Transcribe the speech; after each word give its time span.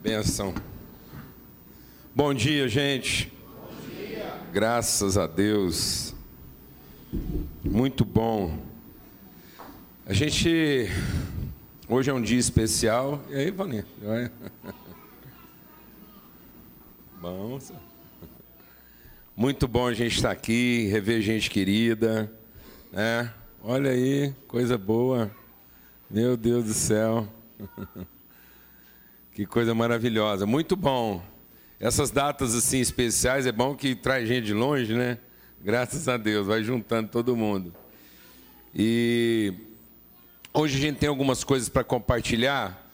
Benção. 0.00 0.54
Bom 2.14 2.32
dia, 2.32 2.68
gente. 2.68 3.32
Bom 3.60 3.68
dia. 3.90 4.40
Graças 4.52 5.18
a 5.18 5.26
Deus. 5.26 6.14
Muito 7.64 8.04
bom. 8.04 8.56
A 10.06 10.12
gente. 10.12 10.88
Hoje 11.88 12.10
é 12.10 12.14
um 12.14 12.22
dia 12.22 12.38
especial. 12.38 13.20
E 13.28 13.34
aí, 13.34 13.50
Vaninha? 13.50 13.84
Bom. 17.20 17.58
Muito 19.34 19.66
bom 19.66 19.88
a 19.88 19.92
gente 19.92 20.14
estar 20.14 20.30
aqui, 20.30 20.86
rever 20.86 21.20
gente 21.20 21.50
querida. 21.50 22.32
Né? 22.92 23.32
Olha 23.60 23.90
aí, 23.90 24.32
coisa 24.46 24.78
boa. 24.78 25.28
Meu 26.08 26.36
Deus 26.36 26.66
do 26.66 26.74
céu. 26.74 27.26
Que 29.38 29.46
coisa 29.46 29.72
maravilhosa, 29.72 30.46
muito 30.46 30.74
bom. 30.74 31.22
Essas 31.78 32.10
datas 32.10 32.56
assim 32.56 32.80
especiais 32.80 33.46
é 33.46 33.52
bom 33.52 33.72
que 33.72 33.94
traz 33.94 34.26
gente 34.26 34.46
de 34.46 34.52
longe, 34.52 34.92
né? 34.92 35.16
Graças 35.62 36.08
a 36.08 36.16
Deus, 36.16 36.48
vai 36.48 36.64
juntando 36.64 37.08
todo 37.08 37.36
mundo. 37.36 37.72
E 38.74 39.54
hoje 40.52 40.76
a 40.76 40.80
gente 40.80 40.98
tem 40.98 41.08
algumas 41.08 41.44
coisas 41.44 41.68
para 41.68 41.84
compartilhar 41.84 42.84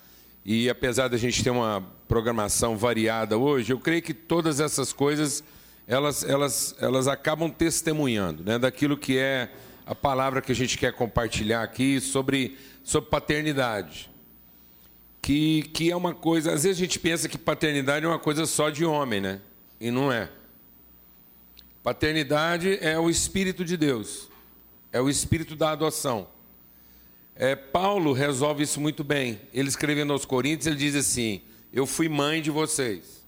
e 0.44 0.68
apesar 0.68 1.08
da 1.08 1.16
gente 1.16 1.42
ter 1.42 1.48
uma 1.48 1.82
programação 2.06 2.76
variada 2.76 3.38
hoje, 3.38 3.72
eu 3.72 3.78
creio 3.78 4.02
que 4.02 4.12
todas 4.12 4.60
essas 4.60 4.92
coisas 4.92 5.42
elas 5.88 6.22
elas 6.24 6.76
elas 6.78 7.08
acabam 7.08 7.50
testemunhando, 7.50 8.44
né, 8.44 8.58
daquilo 8.58 8.98
que 8.98 9.16
é 9.16 9.50
a 9.86 9.94
palavra 9.94 10.42
que 10.42 10.52
a 10.52 10.54
gente 10.54 10.76
quer 10.76 10.92
compartilhar 10.92 11.62
aqui 11.62 12.02
sobre 12.02 12.58
sobre 12.82 13.08
paternidade 13.08 14.12
que, 15.24 15.62
que 15.72 15.90
é 15.90 15.96
uma 15.96 16.12
coisa. 16.12 16.52
Às 16.52 16.64
vezes 16.64 16.76
a 16.76 16.84
gente 16.84 16.98
pensa 16.98 17.30
que 17.30 17.38
paternidade 17.38 18.04
é 18.04 18.08
uma 18.08 18.18
coisa 18.18 18.44
só 18.44 18.68
de 18.68 18.84
homem, 18.84 19.22
né? 19.22 19.40
E 19.80 19.90
não 19.90 20.12
é. 20.12 20.30
Paternidade 21.82 22.78
é 22.82 22.98
o 22.98 23.08
Espírito 23.08 23.64
de 23.64 23.74
Deus, 23.74 24.28
é 24.92 25.00
o 25.00 25.08
Espírito 25.08 25.56
da 25.56 25.70
adoção. 25.70 26.28
É, 27.34 27.56
Paulo 27.56 28.12
resolve 28.12 28.64
isso 28.64 28.78
muito 28.78 29.02
bem. 29.02 29.40
Ele 29.54 29.66
escrevendo 29.66 30.12
aos 30.12 30.26
Coríntios, 30.26 30.66
ele 30.66 30.76
diz 30.76 30.94
assim: 30.94 31.40
Eu 31.72 31.86
fui 31.86 32.06
mãe 32.06 32.42
de 32.42 32.50
vocês, 32.50 33.24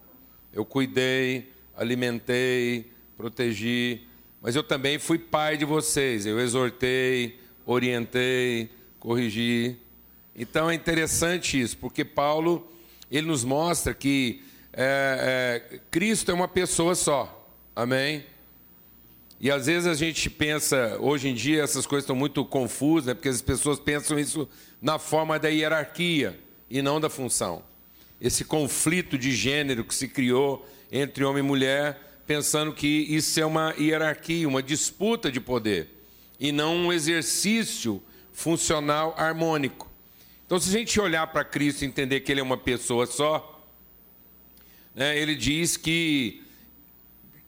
eu 0.52 0.66
cuidei, 0.66 1.50
alimentei, 1.74 2.90
protegi, 3.16 4.02
mas 4.42 4.54
eu 4.54 4.62
também 4.62 4.98
fui 4.98 5.18
pai 5.18 5.56
de 5.56 5.64
vocês, 5.64 6.26
eu 6.26 6.38
exortei, 6.38 7.40
orientei, 7.64 8.68
corrigi. 9.00 9.78
Então 10.36 10.70
é 10.70 10.74
interessante 10.74 11.58
isso, 11.58 11.78
porque 11.78 12.04
Paulo 12.04 12.70
ele 13.10 13.26
nos 13.26 13.42
mostra 13.42 13.94
que 13.94 14.42
é, 14.72 15.62
é, 15.72 15.78
Cristo 15.90 16.30
é 16.30 16.34
uma 16.34 16.46
pessoa 16.46 16.94
só, 16.94 17.48
amém? 17.74 18.26
E 19.40 19.50
às 19.50 19.64
vezes 19.64 19.86
a 19.86 19.94
gente 19.94 20.28
pensa, 20.28 20.98
hoje 21.00 21.28
em 21.28 21.34
dia 21.34 21.62
essas 21.62 21.86
coisas 21.86 22.04
estão 22.04 22.16
muito 22.16 22.44
confusas, 22.44 23.06
né? 23.06 23.14
porque 23.14 23.30
as 23.30 23.40
pessoas 23.40 23.78
pensam 23.78 24.18
isso 24.18 24.46
na 24.80 24.98
forma 24.98 25.38
da 25.38 25.48
hierarquia 25.48 26.38
e 26.68 26.82
não 26.82 27.00
da 27.00 27.08
função. 27.08 27.62
Esse 28.20 28.44
conflito 28.44 29.16
de 29.16 29.32
gênero 29.32 29.84
que 29.84 29.94
se 29.94 30.08
criou 30.08 30.66
entre 30.92 31.24
homem 31.24 31.42
e 31.42 31.46
mulher, 31.46 32.20
pensando 32.26 32.72
que 32.72 32.86
isso 32.86 33.40
é 33.40 33.46
uma 33.46 33.74
hierarquia, 33.78 34.46
uma 34.46 34.62
disputa 34.62 35.30
de 35.30 35.40
poder, 35.40 35.88
e 36.38 36.52
não 36.52 36.76
um 36.76 36.92
exercício 36.92 38.02
funcional 38.32 39.14
harmônico. 39.16 39.95
Então, 40.46 40.60
se 40.60 40.68
a 40.68 40.78
gente 40.78 41.00
olhar 41.00 41.26
para 41.26 41.44
Cristo 41.44 41.82
e 41.82 41.86
entender 41.86 42.20
que 42.20 42.30
Ele 42.30 42.40
é 42.40 42.42
uma 42.42 42.56
pessoa 42.56 43.04
só, 43.04 43.52
né, 44.96 45.18
ele 45.18 45.34
diz 45.34 45.76
que 45.76 46.42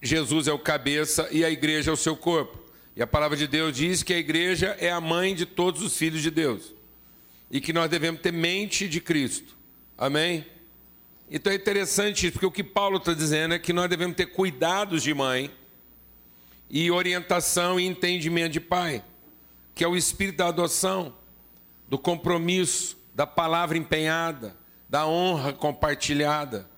Jesus 0.03 0.47
é 0.47 0.53
o 0.53 0.59
cabeça 0.59 1.27
e 1.33 1.43
a 1.45 1.51
igreja 1.51 1.91
é 1.91 1.95
o 1.95 1.97
seu 1.97 2.15
corpo. 2.15 2.59
E 2.95 3.01
a 3.01 3.07
palavra 3.07 3.37
de 3.37 3.47
Deus 3.47 3.75
diz 3.75 4.03
que 4.03 4.13
a 4.13 4.19
igreja 4.19 4.77
é 4.79 4.91
a 4.91 5.01
mãe 5.01 5.35
de 5.35 5.47
todos 5.47 5.83
os 5.83 5.97
filhos 5.97 6.21
de 6.21 6.31
Deus. 6.31 6.75
E 7.51 7.61
que 7.61 7.73
nós 7.73 7.89
devemos 7.89 8.21
ter 8.21 8.33
mente 8.33 8.87
de 8.87 9.01
Cristo. 9.01 9.57
Amém? 9.97 10.45
Então 11.31 11.51
é 11.53 11.57
interessante 11.57 12.27
isso, 12.27 12.33
porque 12.33 12.47
o 12.47 12.51
que 12.51 12.65
Paulo 12.65 12.99
está 12.99 13.15
dizendo 13.15 13.55
é 13.55 13.59
que 13.59 13.73
nós 13.73 13.89
devemos 13.89 14.17
ter 14.17 14.27
cuidados 14.27 15.03
de 15.03 15.15
mãe 15.15 15.51
e 16.69 16.91
orientação 16.91 17.81
e 17.81 17.87
entendimento 17.87 18.53
de 18.53 18.61
pai, 18.61 19.03
que 19.75 19.83
é 19.83 19.89
o 19.89 19.97
espírito 19.97 20.37
da 20.37 20.49
adoção 20.49 21.15
do 21.89 21.99
compromisso, 21.99 22.97
da 23.15 23.27
palavra 23.27 23.79
empenhada, 23.79 24.57
da 24.89 25.07
honra 25.07 25.53
compartilhada. 25.53 26.69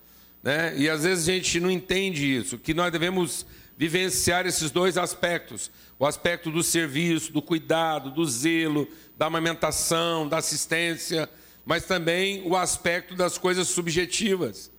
Né? 0.43 0.75
E 0.77 0.89
às 0.89 1.03
vezes 1.03 1.29
a 1.29 1.33
gente 1.33 1.61
não 1.61 1.71
entende 1.71 2.25
isso, 2.25 2.59
que 2.59 2.73
nós 2.73 2.91
devemos 2.91 3.45
vivenciar 3.77 4.47
esses 4.47 4.71
dois 4.71 4.97
aspectos: 4.97 5.71
o 5.99 6.07
aspecto 6.07 6.51
do 6.51 6.63
serviço, 6.63 7.33
do 7.33 7.43
cuidado, 7.43 8.11
do 8.11 8.25
zelo, 8.25 8.89
da 9.17 9.27
amamentação, 9.27 10.29
da 10.29 10.39
assistência, 10.39 11.29
mas 11.65 11.85
também 11.85 12.43
o 12.47 12.57
aspecto 12.57 13.15
das 13.15 13.37
coisas 13.37 13.69
subjetivas, 13.69 14.71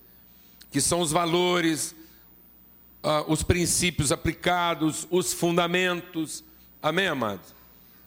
que 0.71 0.81
são 0.81 1.01
os 1.01 1.11
valores, 1.11 1.95
uh, 3.03 3.31
os 3.31 3.43
princípios 3.43 4.11
aplicados, 4.11 5.07
os 5.11 5.33
fundamentos. 5.33 6.43
Amém, 6.81 7.07
amados? 7.07 7.53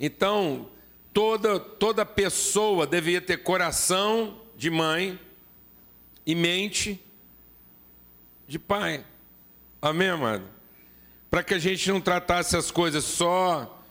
Então, 0.01 0.69
toda, 1.15 1.61
toda 1.61 2.05
pessoa 2.05 2.87
deveria 2.87 3.21
ter 3.21 3.39
coração 3.39 4.41
de 4.57 4.69
mãe 4.69 5.19
e 6.27 6.35
mente 6.35 7.01
de 8.49 8.59
pai. 8.59 9.05
Amém, 9.81 10.09
amado? 10.09 10.43
Para 11.31 11.45
que 11.45 11.55
a 11.55 11.59
gente 11.59 11.89
não 11.91 12.01
tratasse 12.01 12.57
as 12.57 12.71
coisas 12.71 13.05
só 13.05 13.83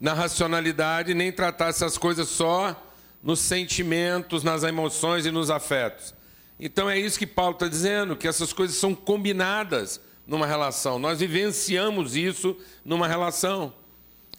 na 0.00 0.12
racionalidade, 0.12 1.14
nem 1.14 1.30
tratasse 1.30 1.84
as 1.84 1.96
coisas 1.96 2.28
só 2.28 2.76
nos 3.22 3.38
sentimentos, 3.38 4.42
nas 4.42 4.64
emoções 4.64 5.24
e 5.24 5.30
nos 5.30 5.50
afetos. 5.50 6.12
Então 6.58 6.90
é 6.90 6.98
isso 6.98 7.18
que 7.18 7.26
Paulo 7.26 7.54
está 7.54 7.68
dizendo, 7.68 8.16
que 8.16 8.26
essas 8.26 8.52
coisas 8.52 8.76
são 8.76 8.94
combinadas 8.94 10.00
numa 10.26 10.46
relação. 10.46 10.98
Nós 10.98 11.20
vivenciamos 11.20 12.16
isso 12.16 12.56
numa 12.84 13.06
relação. 13.06 13.72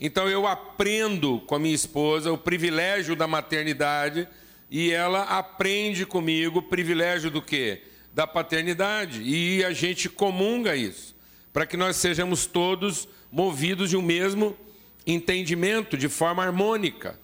Então 0.06 0.28
eu 0.28 0.46
aprendo 0.46 1.40
com 1.48 1.56
a 1.56 1.60
minha 1.60 1.74
esposa 1.74 2.30
o 2.30 2.38
privilégio 2.38 3.16
da 3.16 3.26
maternidade 3.26 4.28
e 4.70 4.92
ela 4.92 5.24
aprende 5.24 6.06
comigo 6.06 6.60
o 6.60 6.62
privilégio 6.62 7.32
do 7.32 7.42
quê? 7.42 7.84
Da 8.14 8.28
paternidade. 8.28 9.22
E 9.24 9.64
a 9.64 9.72
gente 9.72 10.10
comunga 10.10 10.76
isso, 10.76 11.16
para 11.54 11.66
que 11.66 11.78
nós 11.78 11.96
sejamos 11.96 12.46
todos 12.46 13.08
movidos 13.32 13.90
de 13.90 13.96
um 13.96 14.02
mesmo 14.02 14.58
entendimento, 15.08 15.96
de 15.96 16.10
forma 16.10 16.44
harmônica. 16.44 17.18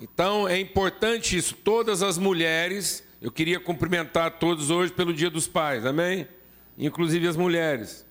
Então 0.00 0.48
é 0.48 0.58
importante 0.58 1.36
isso. 1.36 1.54
Todas 1.54 2.02
as 2.02 2.16
mulheres, 2.16 3.04
eu 3.20 3.30
queria 3.30 3.60
cumprimentar 3.60 4.38
todos 4.38 4.70
hoje 4.70 4.90
pelo 4.90 5.12
Dia 5.12 5.28
dos 5.28 5.46
Pais, 5.46 5.84
amém? 5.84 6.26
Inclusive 6.78 7.28
as 7.28 7.36
mulheres. 7.36 8.06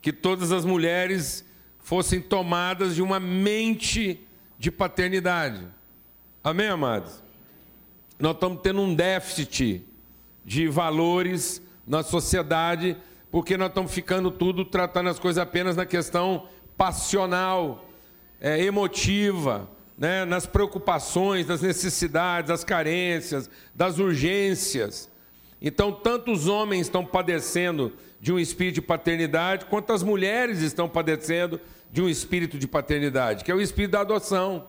Que 0.00 0.10
todas 0.10 0.52
as 0.52 0.64
mulheres 0.64 1.44
fossem 1.82 2.20
tomadas 2.20 2.94
de 2.94 3.02
uma 3.02 3.20
mente 3.20 4.20
de 4.58 4.70
paternidade. 4.70 5.66
Amém, 6.42 6.68
amados? 6.68 7.22
Nós 8.18 8.34
estamos 8.34 8.60
tendo 8.62 8.80
um 8.80 8.94
déficit 8.94 9.84
de 10.44 10.68
valores 10.68 11.60
na 11.86 12.02
sociedade, 12.02 12.96
porque 13.30 13.56
nós 13.56 13.68
estamos 13.68 13.92
ficando 13.92 14.30
tudo 14.30 14.64
tratando 14.64 15.08
as 15.08 15.18
coisas 15.18 15.42
apenas 15.42 15.76
na 15.76 15.84
questão 15.84 16.46
passional, 16.76 17.88
é, 18.40 18.62
emotiva, 18.62 19.68
né, 19.98 20.24
nas 20.24 20.46
preocupações, 20.46 21.46
nas 21.46 21.62
necessidades, 21.62 22.48
das 22.48 22.64
carências, 22.64 23.50
das 23.74 23.98
urgências. 23.98 25.10
Então, 25.62 25.92
tantos 25.92 26.48
homens 26.48 26.82
estão 26.82 27.04
padecendo 27.04 27.92
de 28.20 28.32
um 28.32 28.38
espírito 28.38 28.74
de 28.74 28.82
paternidade, 28.82 29.66
quanto 29.66 29.92
as 29.92 30.02
mulheres 30.02 30.60
estão 30.60 30.88
padecendo 30.88 31.60
de 31.90 32.02
um 32.02 32.08
espírito 32.08 32.58
de 32.58 32.66
paternidade, 32.66 33.44
que 33.44 33.50
é 33.50 33.54
o 33.54 33.60
espírito 33.60 33.92
da 33.92 34.00
adoção, 34.00 34.66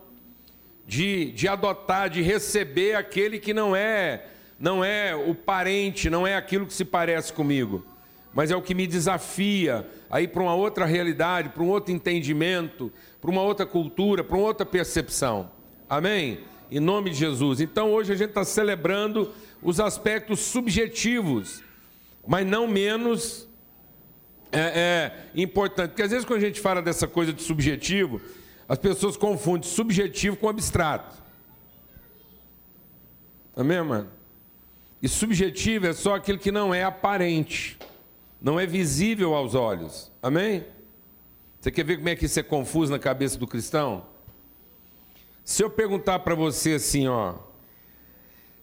de, 0.85 1.31
de 1.31 1.47
adotar, 1.47 2.09
de 2.09 2.21
receber 2.21 2.95
aquele 2.95 3.39
que 3.39 3.53
não 3.53 3.75
é, 3.75 4.27
não 4.59 4.85
é 4.85 5.15
o 5.15 5.33
parente, 5.33 6.09
não 6.09 6.27
é 6.27 6.35
aquilo 6.35 6.67
que 6.67 6.73
se 6.73 6.85
parece 6.85 7.33
comigo, 7.33 7.83
mas 8.31 8.51
é 8.51 8.55
o 8.55 8.61
que 8.61 8.75
me 8.75 8.85
desafia 8.85 9.87
a 10.11 10.21
ir 10.21 10.27
para 10.27 10.43
uma 10.43 10.53
outra 10.53 10.85
realidade, 10.85 11.49
para 11.49 11.63
um 11.63 11.69
outro 11.69 11.91
entendimento, 11.91 12.91
para 13.19 13.31
uma 13.31 13.41
outra 13.41 13.65
cultura, 13.65 14.23
para 14.23 14.37
uma 14.37 14.45
outra 14.45 14.65
percepção. 14.65 15.49
Amém? 15.89 16.41
Em 16.69 16.79
nome 16.79 17.11
de 17.11 17.15
Jesus. 17.15 17.61
Então 17.61 17.91
hoje 17.91 18.11
a 18.11 18.15
gente 18.15 18.29
está 18.29 18.43
celebrando 18.43 19.31
os 19.63 19.79
aspectos 19.79 20.39
subjetivos, 20.39 21.63
mas 22.27 22.45
não 22.45 22.67
menos 22.67 23.47
é, 24.51 24.59
é, 24.59 25.41
importante. 25.41 25.89
Porque 25.89 26.03
às 26.03 26.11
vezes 26.11 26.25
quando 26.25 26.39
a 26.39 26.45
gente 26.45 26.59
fala 26.59 26.81
dessa 26.81 27.07
coisa 27.07 27.33
de 27.33 27.41
subjetivo, 27.41 28.21
as 28.67 28.77
pessoas 28.77 29.17
confundem 29.17 29.69
subjetivo 29.69 30.37
com 30.37 30.47
abstrato. 30.47 31.21
Amém, 33.55 33.81
mano? 33.81 34.09
E 35.01 35.07
subjetivo 35.07 35.87
é 35.87 35.93
só 35.93 36.15
aquilo 36.15 36.39
que 36.39 36.51
não 36.51 36.73
é 36.73 36.83
aparente, 36.83 37.77
não 38.41 38.59
é 38.59 38.65
visível 38.65 39.33
aos 39.35 39.53
olhos. 39.53 40.11
Amém? 40.21 40.65
Você 41.59 41.71
quer 41.71 41.83
ver 41.83 41.97
como 41.97 42.09
é 42.09 42.15
que 42.15 42.25
isso 42.25 42.39
é 42.39 42.43
confuso 42.43 42.91
na 42.91 42.99
cabeça 42.99 43.37
do 43.37 43.47
cristão? 43.47 44.05
Se 45.43 45.61
eu 45.61 45.69
perguntar 45.69 46.19
para 46.19 46.35
você 46.35 46.73
assim, 46.73 47.07
ó, 47.07 47.35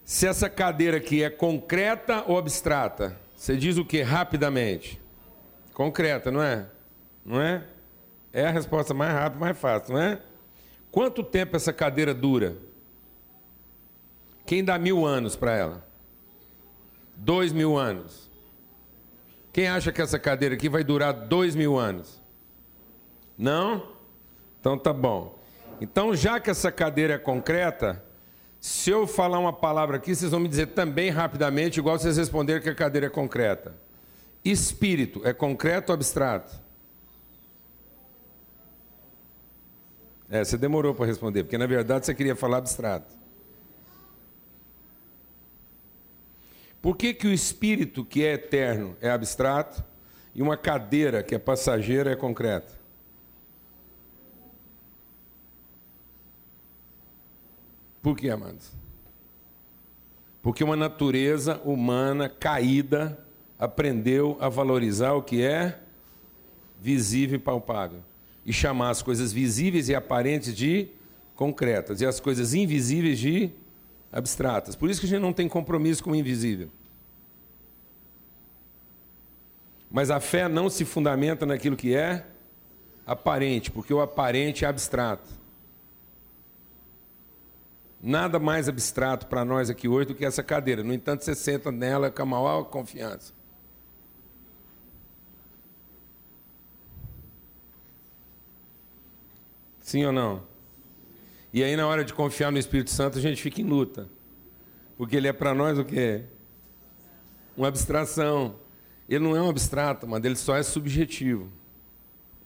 se 0.03 0.27
essa 0.27 0.49
cadeira 0.49 0.97
aqui 0.97 1.23
é 1.23 1.29
concreta 1.29 2.23
ou 2.27 2.37
abstrata, 2.37 3.17
você 3.35 3.55
diz 3.55 3.77
o 3.77 3.85
que 3.85 4.01
rapidamente? 4.01 5.01
Concreta, 5.73 6.29
não 6.29 6.43
é? 6.43 6.67
Não 7.25 7.41
é? 7.41 7.65
É 8.33 8.45
a 8.45 8.51
resposta 8.51 8.93
mais 8.93 9.13
rápida, 9.13 9.39
mais 9.39 9.57
fácil, 9.57 9.93
não 9.93 10.01
é? 10.01 10.21
Quanto 10.91 11.23
tempo 11.23 11.55
essa 11.55 11.71
cadeira 11.71 12.13
dura? 12.13 12.57
Quem 14.45 14.63
dá 14.63 14.77
mil 14.77 15.05
anos 15.05 15.35
para 15.35 15.55
ela? 15.55 15.87
Dois 17.15 17.53
mil 17.53 17.77
anos. 17.77 18.29
Quem 19.53 19.67
acha 19.67 19.91
que 19.91 20.01
essa 20.01 20.19
cadeira 20.19 20.55
aqui 20.55 20.69
vai 20.69 20.83
durar 20.83 21.13
dois 21.13 21.55
mil 21.55 21.77
anos? 21.77 22.21
Não? 23.37 23.95
Então 24.59 24.77
tá 24.77 24.93
bom. 24.93 25.39
Então, 25.81 26.15
já 26.15 26.39
que 26.39 26.49
essa 26.49 26.71
cadeira 26.71 27.15
é 27.15 27.17
concreta, 27.17 28.03
se 28.61 28.91
eu 28.91 29.07
falar 29.07 29.39
uma 29.39 29.51
palavra 29.51 29.97
aqui, 29.97 30.15
vocês 30.15 30.29
vão 30.29 30.39
me 30.39 30.47
dizer 30.47 30.67
também 30.67 31.09
rapidamente, 31.09 31.79
igual 31.79 31.97
vocês 31.97 32.15
responderam 32.15 32.61
que 32.61 32.69
a 32.69 32.75
cadeira 32.75 33.07
é 33.07 33.09
concreta. 33.09 33.75
Espírito 34.45 35.19
é 35.25 35.33
concreto 35.33 35.91
ou 35.91 35.95
abstrato? 35.95 36.61
É, 40.29 40.43
você 40.43 40.59
demorou 40.59 40.93
para 40.93 41.07
responder, 41.07 41.43
porque 41.43 41.57
na 41.57 41.65
verdade 41.65 42.05
você 42.05 42.13
queria 42.13 42.35
falar 42.35 42.57
abstrato. 42.57 43.15
Por 46.83 46.95
que, 46.95 47.15
que 47.15 47.25
o 47.25 47.33
espírito 47.33 48.05
que 48.05 48.23
é 48.23 48.33
eterno 48.33 48.95
é 49.01 49.09
abstrato 49.09 49.83
e 50.35 50.41
uma 50.41 50.55
cadeira 50.55 51.23
que 51.23 51.33
é 51.33 51.39
passageira 51.39 52.11
é 52.11 52.15
concreta? 52.15 52.80
Por 58.01 58.17
que, 58.17 58.29
amados? 58.29 58.71
Porque 60.41 60.63
uma 60.63 60.75
natureza 60.75 61.61
humana 61.63 62.27
caída 62.27 63.17
aprendeu 63.59 64.37
a 64.39 64.49
valorizar 64.49 65.13
o 65.13 65.21
que 65.21 65.43
é 65.43 65.79
visível 66.81 67.35
e 67.35 67.39
palpável 67.39 67.99
e 68.43 68.51
chamar 68.51 68.89
as 68.89 69.03
coisas 69.03 69.31
visíveis 69.31 69.87
e 69.87 69.93
aparentes 69.93 70.55
de 70.55 70.87
concretas 71.35 72.01
e 72.01 72.05
as 72.05 72.19
coisas 72.19 72.55
invisíveis 72.55 73.19
de 73.19 73.51
abstratas. 74.11 74.75
Por 74.75 74.89
isso 74.89 74.99
que 74.99 75.05
a 75.05 75.09
gente 75.09 75.21
não 75.21 75.31
tem 75.31 75.47
compromisso 75.47 76.03
com 76.03 76.11
o 76.11 76.15
invisível. 76.15 76.69
Mas 79.91 80.09
a 80.09 80.19
fé 80.19 80.47
não 80.47 80.69
se 80.69 80.85
fundamenta 80.85 81.45
naquilo 81.45 81.75
que 81.75 81.93
é 81.93 82.25
aparente, 83.05 83.69
porque 83.69 83.93
o 83.93 84.01
aparente 84.01 84.65
é 84.65 84.67
abstrato. 84.67 85.40
Nada 88.03 88.39
mais 88.39 88.67
abstrato 88.67 89.27
para 89.27 89.45
nós 89.45 89.69
aqui 89.69 89.87
hoje 89.87 90.07
do 90.07 90.15
que 90.15 90.25
essa 90.25 90.41
cadeira. 90.41 90.83
No 90.83 90.91
entanto, 90.91 91.23
você 91.23 91.35
senta 91.35 91.71
nela 91.71 92.09
com 92.09 92.23
a 92.23 92.25
maior 92.25 92.63
confiança. 92.63 93.31
Sim 99.79 100.05
ou 100.05 100.11
não? 100.11 100.43
E 101.53 101.63
aí, 101.63 101.75
na 101.75 101.85
hora 101.85 102.03
de 102.03 102.13
confiar 102.13 102.51
no 102.51 102.57
Espírito 102.57 102.89
Santo, 102.89 103.19
a 103.19 103.21
gente 103.21 103.41
fica 103.41 103.61
em 103.61 103.65
luta. 103.65 104.09
Porque 104.97 105.15
ele 105.15 105.27
é 105.27 105.33
para 105.33 105.53
nós 105.53 105.77
o 105.77 105.85
quê? 105.85 106.23
Uma 107.55 107.67
abstração. 107.67 108.55
Ele 109.07 109.23
não 109.23 109.35
é 109.35 109.41
um 109.41 109.49
abstrato, 109.49 110.07
mas 110.07 110.23
ele 110.23 110.35
só 110.35 110.55
é 110.55 110.63
subjetivo. 110.63 111.51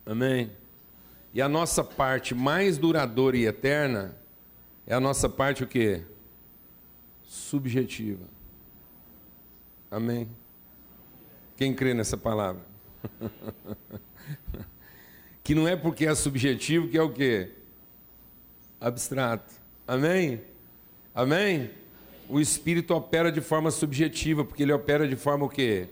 Amém? 0.06 0.52
E 1.34 1.42
a 1.42 1.48
nossa 1.48 1.84
parte 1.84 2.34
mais 2.34 2.78
duradoura 2.78 3.38
e 3.38 3.46
eterna 3.46 4.18
é 4.88 4.94
a 4.94 5.00
nossa 5.00 5.28
parte 5.28 5.64
o 5.64 5.68
quê? 5.68 6.02
Subjetiva. 7.24 8.26
Amém? 9.90 10.30
Quem 11.58 11.74
crê 11.74 11.94
nessa 11.94 12.18
palavra? 12.18 12.62
que 15.44 15.56
não 15.56 15.68
é 15.68 15.76
porque 15.76 16.06
é 16.06 16.14
subjetivo 16.14 16.88
que 16.88 16.98
é 16.98 17.02
o 17.02 17.12
quê? 17.12 17.52
Abstrato. 18.80 19.54
Amém? 19.88 20.42
Amém? 21.14 21.72
O 22.28 22.40
Espírito 22.40 22.94
opera 22.94 23.32
de 23.32 23.42
forma 23.42 23.72
subjetiva, 23.72 24.44
porque 24.44 24.64
ele 24.64 24.74
opera 24.74 25.08
de 25.08 25.16
forma 25.16 25.46
o 25.46 25.50
quê? 25.50 25.88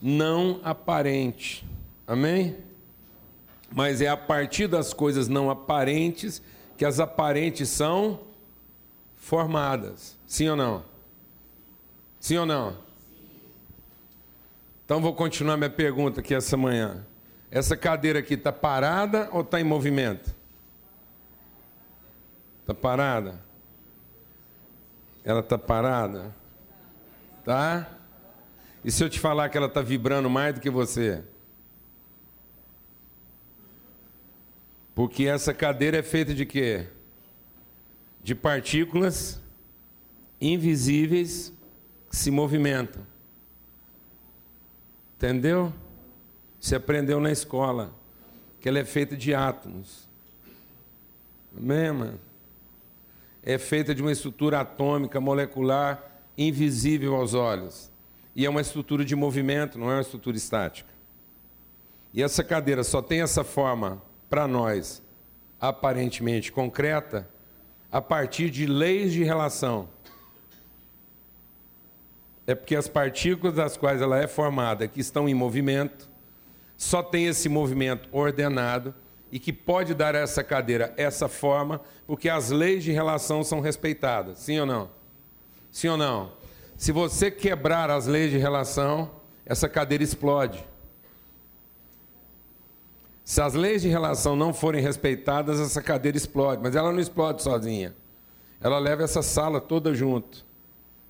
Não 0.00 0.60
aparente. 0.64 1.64
Amém? 2.06 2.56
Mas 3.70 4.00
é 4.00 4.08
a 4.08 4.16
partir 4.16 4.66
das 4.66 4.92
coisas 4.92 5.28
não 5.28 5.50
aparentes 5.50 6.42
que 6.78 6.84
as 6.84 7.00
aparentes 7.00 7.68
são 7.68 8.20
formadas. 9.16 10.16
Sim 10.28 10.48
ou 10.50 10.56
não? 10.56 10.84
Sim 12.20 12.38
ou 12.38 12.46
não? 12.46 12.78
Então 14.84 15.00
vou 15.00 15.12
continuar 15.12 15.56
minha 15.56 15.68
pergunta 15.68 16.20
aqui 16.20 16.32
essa 16.32 16.56
manhã. 16.56 17.04
Essa 17.50 17.76
cadeira 17.76 18.20
aqui 18.20 18.34
está 18.34 18.52
parada 18.52 19.28
ou 19.32 19.40
está 19.40 19.60
em 19.60 19.64
movimento? 19.64 20.32
Está 22.60 22.72
parada? 22.72 23.40
Ela 25.24 25.40
está 25.40 25.58
parada? 25.58 26.32
Tá? 27.44 27.88
E 28.84 28.92
se 28.92 29.02
eu 29.02 29.10
te 29.10 29.18
falar 29.18 29.48
que 29.48 29.58
ela 29.58 29.66
está 29.66 29.82
vibrando 29.82 30.30
mais 30.30 30.54
do 30.54 30.60
que 30.60 30.70
você? 30.70 31.24
Porque 34.98 35.26
essa 35.26 35.54
cadeira 35.54 35.98
é 35.98 36.02
feita 36.02 36.34
de 36.34 36.44
quê? 36.44 36.88
De 38.20 38.34
partículas 38.34 39.40
invisíveis 40.40 41.52
que 42.10 42.16
se 42.16 42.32
movimentam. 42.32 43.06
Entendeu? 45.14 45.72
Você 46.58 46.74
aprendeu 46.74 47.20
na 47.20 47.30
escola 47.30 47.94
que 48.60 48.68
ela 48.68 48.80
é 48.80 48.84
feita 48.84 49.16
de 49.16 49.32
átomos. 49.32 50.08
Amém? 51.56 52.18
É 53.44 53.56
feita 53.56 53.94
de 53.94 54.02
uma 54.02 54.10
estrutura 54.10 54.58
atômica, 54.58 55.20
molecular, 55.20 56.02
invisível 56.36 57.14
aos 57.14 57.34
olhos. 57.34 57.88
E 58.34 58.44
é 58.44 58.50
uma 58.50 58.60
estrutura 58.60 59.04
de 59.04 59.14
movimento, 59.14 59.78
não 59.78 59.92
é 59.92 59.94
uma 59.94 60.02
estrutura 60.02 60.36
estática. 60.36 60.90
E 62.12 62.20
essa 62.20 62.42
cadeira 62.42 62.82
só 62.82 63.00
tem 63.00 63.22
essa 63.22 63.44
forma 63.44 64.07
para 64.28 64.46
nós 64.46 65.02
aparentemente 65.60 66.52
concreta 66.52 67.28
a 67.90 68.00
partir 68.00 68.50
de 68.50 68.66
leis 68.66 69.12
de 69.12 69.24
relação. 69.24 69.88
É 72.46 72.54
porque 72.54 72.76
as 72.76 72.88
partículas 72.88 73.54
das 73.54 73.76
quais 73.76 74.00
ela 74.00 74.18
é 74.18 74.26
formada, 74.26 74.88
que 74.88 75.00
estão 75.00 75.28
em 75.28 75.34
movimento, 75.34 76.08
só 76.76 77.02
tem 77.02 77.26
esse 77.26 77.48
movimento 77.48 78.08
ordenado 78.12 78.94
e 79.30 79.38
que 79.38 79.52
pode 79.52 79.94
dar 79.94 80.14
a 80.14 80.20
essa 80.20 80.42
cadeira 80.42 80.94
essa 80.96 81.28
forma, 81.28 81.80
porque 82.06 82.28
as 82.28 82.50
leis 82.50 82.82
de 82.84 82.92
relação 82.92 83.44
são 83.44 83.60
respeitadas. 83.60 84.38
Sim 84.38 84.60
ou 84.60 84.66
não? 84.66 84.90
Sim 85.70 85.88
ou 85.88 85.96
não? 85.96 86.32
Se 86.76 86.92
você 86.92 87.30
quebrar 87.30 87.90
as 87.90 88.06
leis 88.06 88.30
de 88.30 88.38
relação, 88.38 89.10
essa 89.44 89.68
cadeira 89.68 90.04
explode. 90.04 90.64
Se 93.28 93.42
as 93.42 93.52
leis 93.52 93.82
de 93.82 93.88
relação 93.88 94.34
não 94.34 94.54
forem 94.54 94.80
respeitadas, 94.80 95.60
essa 95.60 95.82
cadeira 95.82 96.16
explode, 96.16 96.62
mas 96.62 96.74
ela 96.74 96.90
não 96.90 96.98
explode 96.98 97.42
sozinha. 97.42 97.94
Ela 98.58 98.78
leva 98.78 99.02
essa 99.02 99.20
sala 99.20 99.60
toda 99.60 99.94
junto. 99.94 100.46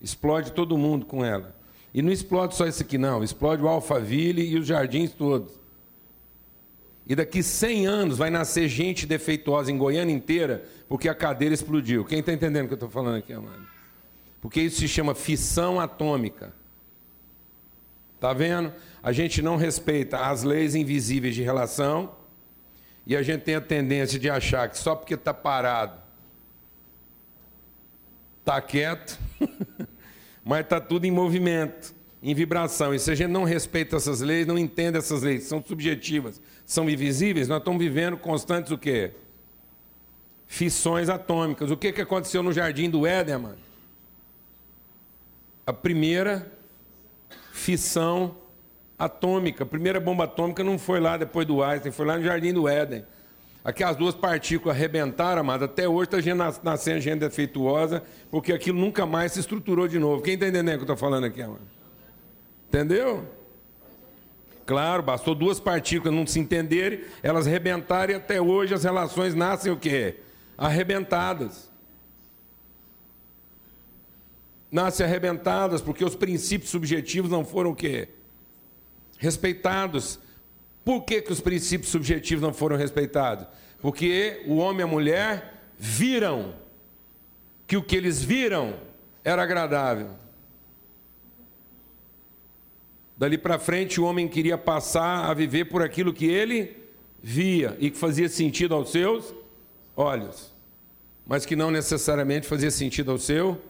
Explode 0.02 0.50
todo 0.50 0.76
mundo 0.76 1.06
com 1.06 1.24
ela. 1.24 1.54
E 1.94 2.02
não 2.02 2.10
explode 2.10 2.56
só 2.56 2.66
isso 2.66 2.82
aqui, 2.82 2.98
não. 2.98 3.22
Explode 3.22 3.62
o 3.62 3.68
Alphaville 3.68 4.42
e 4.42 4.58
os 4.58 4.66
jardins 4.66 5.12
todos. 5.12 5.52
E 7.06 7.14
daqui 7.14 7.40
100 7.40 7.86
anos 7.86 8.18
vai 8.18 8.30
nascer 8.30 8.66
gente 8.66 9.06
defeituosa 9.06 9.70
em 9.70 9.78
Goiânia 9.78 10.12
inteira 10.12 10.64
porque 10.88 11.08
a 11.08 11.14
cadeira 11.14 11.54
explodiu. 11.54 12.04
Quem 12.04 12.18
está 12.18 12.32
entendendo 12.32 12.64
o 12.64 12.66
que 12.66 12.74
eu 12.74 12.78
estou 12.78 12.90
falando 12.90 13.18
aqui, 13.18 13.32
amado? 13.32 13.64
Porque 14.40 14.60
isso 14.60 14.80
se 14.80 14.88
chama 14.88 15.14
fissão 15.14 15.78
atômica. 15.78 16.52
Está 18.16 18.32
vendo? 18.32 18.72
A 19.02 19.12
gente 19.12 19.40
não 19.40 19.56
respeita 19.56 20.18
as 20.18 20.42
leis 20.42 20.74
invisíveis 20.74 21.34
de 21.34 21.42
relação 21.42 22.16
e 23.06 23.16
a 23.16 23.22
gente 23.22 23.42
tem 23.42 23.54
a 23.54 23.60
tendência 23.60 24.18
de 24.18 24.28
achar 24.28 24.68
que 24.68 24.76
só 24.78 24.94
porque 24.94 25.14
está 25.14 25.32
parado, 25.32 26.00
está 28.40 28.60
quieto, 28.60 29.18
mas 30.44 30.60
está 30.60 30.80
tudo 30.80 31.04
em 31.06 31.10
movimento, 31.10 31.94
em 32.22 32.34
vibração. 32.34 32.94
E 32.94 32.98
se 32.98 33.10
a 33.10 33.14
gente 33.14 33.30
não 33.30 33.44
respeita 33.44 33.96
essas 33.96 34.20
leis, 34.20 34.46
não 34.46 34.58
entende 34.58 34.98
essas 34.98 35.22
leis, 35.22 35.44
são 35.44 35.62
subjetivas, 35.62 36.40
são 36.66 36.88
invisíveis, 36.88 37.48
nós 37.48 37.58
estamos 37.58 37.82
vivendo 37.82 38.16
constantes 38.16 38.72
o 38.72 38.78
quê? 38.78 39.12
Fissões 40.46 41.08
atômicas. 41.08 41.70
O 41.70 41.76
que, 41.76 41.92
que 41.92 42.00
aconteceu 42.00 42.42
no 42.42 42.52
jardim 42.52 42.90
do 42.90 43.06
Éden, 43.06 43.38
mano? 43.38 43.68
a 45.68 45.72
primeira 45.74 46.50
fissão 47.52 48.34
atômica. 48.34 48.47
A 48.98 49.08
primeira 49.64 50.00
bomba 50.00 50.24
atômica 50.24 50.64
não 50.64 50.78
foi 50.78 50.98
lá 50.98 51.16
depois 51.16 51.46
do 51.46 51.62
Einstein, 51.62 51.92
foi 51.92 52.04
lá 52.04 52.16
no 52.16 52.24
Jardim 52.24 52.52
do 52.52 52.68
Éden. 52.68 53.04
Aquelas 53.64 53.96
duas 53.96 54.14
partículas 54.14 54.76
arrebentaram, 54.76 55.40
amado. 55.40 55.66
Até 55.66 55.88
hoje 55.88 56.10
está 56.16 56.60
nascendo 56.64 57.00
gente 57.00 57.20
defeituosa, 57.20 58.02
porque 58.30 58.52
aquilo 58.52 58.78
nunca 58.78 59.04
mais 59.06 59.32
se 59.32 59.40
estruturou 59.40 59.86
de 59.86 59.98
novo. 59.98 60.22
Quem 60.22 60.34
está 60.34 60.48
entendendo 60.48 60.74
o 60.74 60.78
que 60.78 60.90
eu 60.90 60.94
estou 60.94 60.96
falando 60.96 61.24
aqui, 61.24 61.42
amado? 61.42 61.60
Entendeu? 62.68 63.24
Claro, 64.66 65.02
bastou 65.02 65.34
duas 65.34 65.60
partículas 65.60 66.14
não 66.14 66.26
se 66.26 66.40
entenderem, 66.40 67.04
elas 67.22 67.46
arrebentarem 67.46 68.16
e 68.16 68.18
até 68.18 68.40
hoje 68.40 68.74
as 68.74 68.84
relações 68.84 69.34
nascem 69.34 69.70
o 69.72 69.76
quê? 69.76 70.16
Arrebentadas. 70.56 71.70
Nascem 74.70 75.06
arrebentadas 75.06 75.80
porque 75.80 76.04
os 76.04 76.14
princípios 76.14 76.70
subjetivos 76.70 77.30
não 77.30 77.44
foram 77.44 77.70
o 77.70 77.74
quê? 77.74 78.08
Respeitados. 79.18 80.18
Por 80.84 81.02
que, 81.02 81.20
que 81.20 81.32
os 81.32 81.40
princípios 81.40 81.90
subjetivos 81.90 82.42
não 82.42 82.54
foram 82.54 82.76
respeitados? 82.76 83.46
Porque 83.80 84.42
o 84.46 84.56
homem 84.56 84.80
e 84.80 84.84
a 84.84 84.86
mulher 84.86 85.54
viram 85.78 86.54
que 87.66 87.76
o 87.76 87.82
que 87.82 87.94
eles 87.94 88.22
viram 88.22 88.74
era 89.22 89.42
agradável. 89.42 90.10
Dali 93.16 93.36
para 93.36 93.58
frente, 93.58 94.00
o 94.00 94.04
homem 94.04 94.28
queria 94.28 94.56
passar 94.56 95.28
a 95.28 95.34
viver 95.34 95.66
por 95.66 95.82
aquilo 95.82 96.14
que 96.14 96.26
ele 96.26 96.76
via 97.20 97.76
e 97.80 97.90
que 97.90 97.98
fazia 97.98 98.28
sentido 98.28 98.74
aos 98.74 98.90
seus 98.90 99.34
olhos, 99.96 100.54
mas 101.26 101.44
que 101.44 101.56
não 101.56 101.70
necessariamente 101.70 102.46
fazia 102.46 102.70
sentido 102.70 103.10
ao 103.10 103.18
seu 103.18 103.60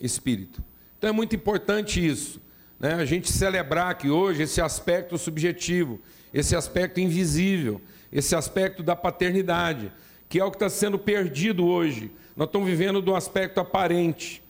espírito. 0.00 0.62
Então 0.96 1.10
é 1.10 1.12
muito 1.12 1.34
importante 1.34 2.04
isso, 2.04 2.40
né? 2.78 2.94
a 2.94 3.04
gente 3.04 3.30
celebrar 3.30 3.96
que 3.96 4.08
hoje 4.08 4.42
esse 4.42 4.60
aspecto 4.60 5.18
subjetivo, 5.18 6.00
esse 6.32 6.54
aspecto 6.54 7.00
invisível, 7.00 7.80
esse 8.12 8.34
aspecto 8.34 8.82
da 8.82 8.94
paternidade, 8.94 9.92
que 10.28 10.38
é 10.38 10.44
o 10.44 10.50
que 10.50 10.56
está 10.56 10.68
sendo 10.68 10.98
perdido 10.98 11.66
hoje. 11.66 12.10
Nós 12.36 12.48
estamos 12.48 12.68
vivendo 12.68 13.00
do 13.02 13.14
aspecto 13.14 13.60
aparente, 13.60 14.42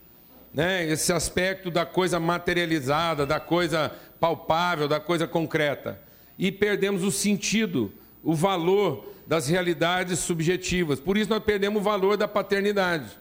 né? 0.52 0.86
esse 0.86 1.12
aspecto 1.12 1.70
da 1.70 1.86
coisa 1.86 2.20
materializada, 2.20 3.24
da 3.24 3.40
coisa 3.40 3.92
palpável, 4.20 4.88
da 4.88 5.00
coisa 5.00 5.26
concreta. 5.26 6.00
E 6.38 6.52
perdemos 6.52 7.02
o 7.02 7.10
sentido, 7.10 7.92
o 8.22 8.34
valor 8.34 9.12
das 9.26 9.48
realidades 9.48 10.18
subjetivas. 10.20 11.00
Por 11.00 11.16
isso 11.16 11.30
nós 11.30 11.42
perdemos 11.42 11.80
o 11.80 11.84
valor 11.84 12.16
da 12.16 12.26
paternidade. 12.26 13.18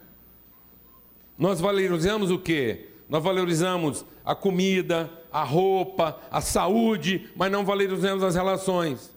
Nós 1.38 1.60
valorizamos 1.60 2.32
o 2.32 2.40
quê? 2.40 2.88
Nós 3.10 3.24
valorizamos 3.24 4.06
a 4.26 4.36
comida, 4.36 5.10
a 5.32 5.44
roupa, 5.44 6.20
a 6.30 6.42
saúde, 6.42 7.30
mas 7.36 7.52
não 7.52 7.64
valorizamos 7.64 8.24
as 8.24 8.36
relações. 8.36 9.16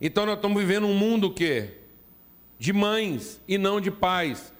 Então 0.00 0.24
nós 0.24 0.36
estamos 0.36 0.60
vivendo 0.60 0.86
um 0.86 0.94
mundo 0.94 1.32
que 1.32 1.68
de 2.58 2.72
mães 2.72 3.40
e 3.46 3.58
não 3.58 3.80
de 3.80 3.90
pais. 3.90 4.52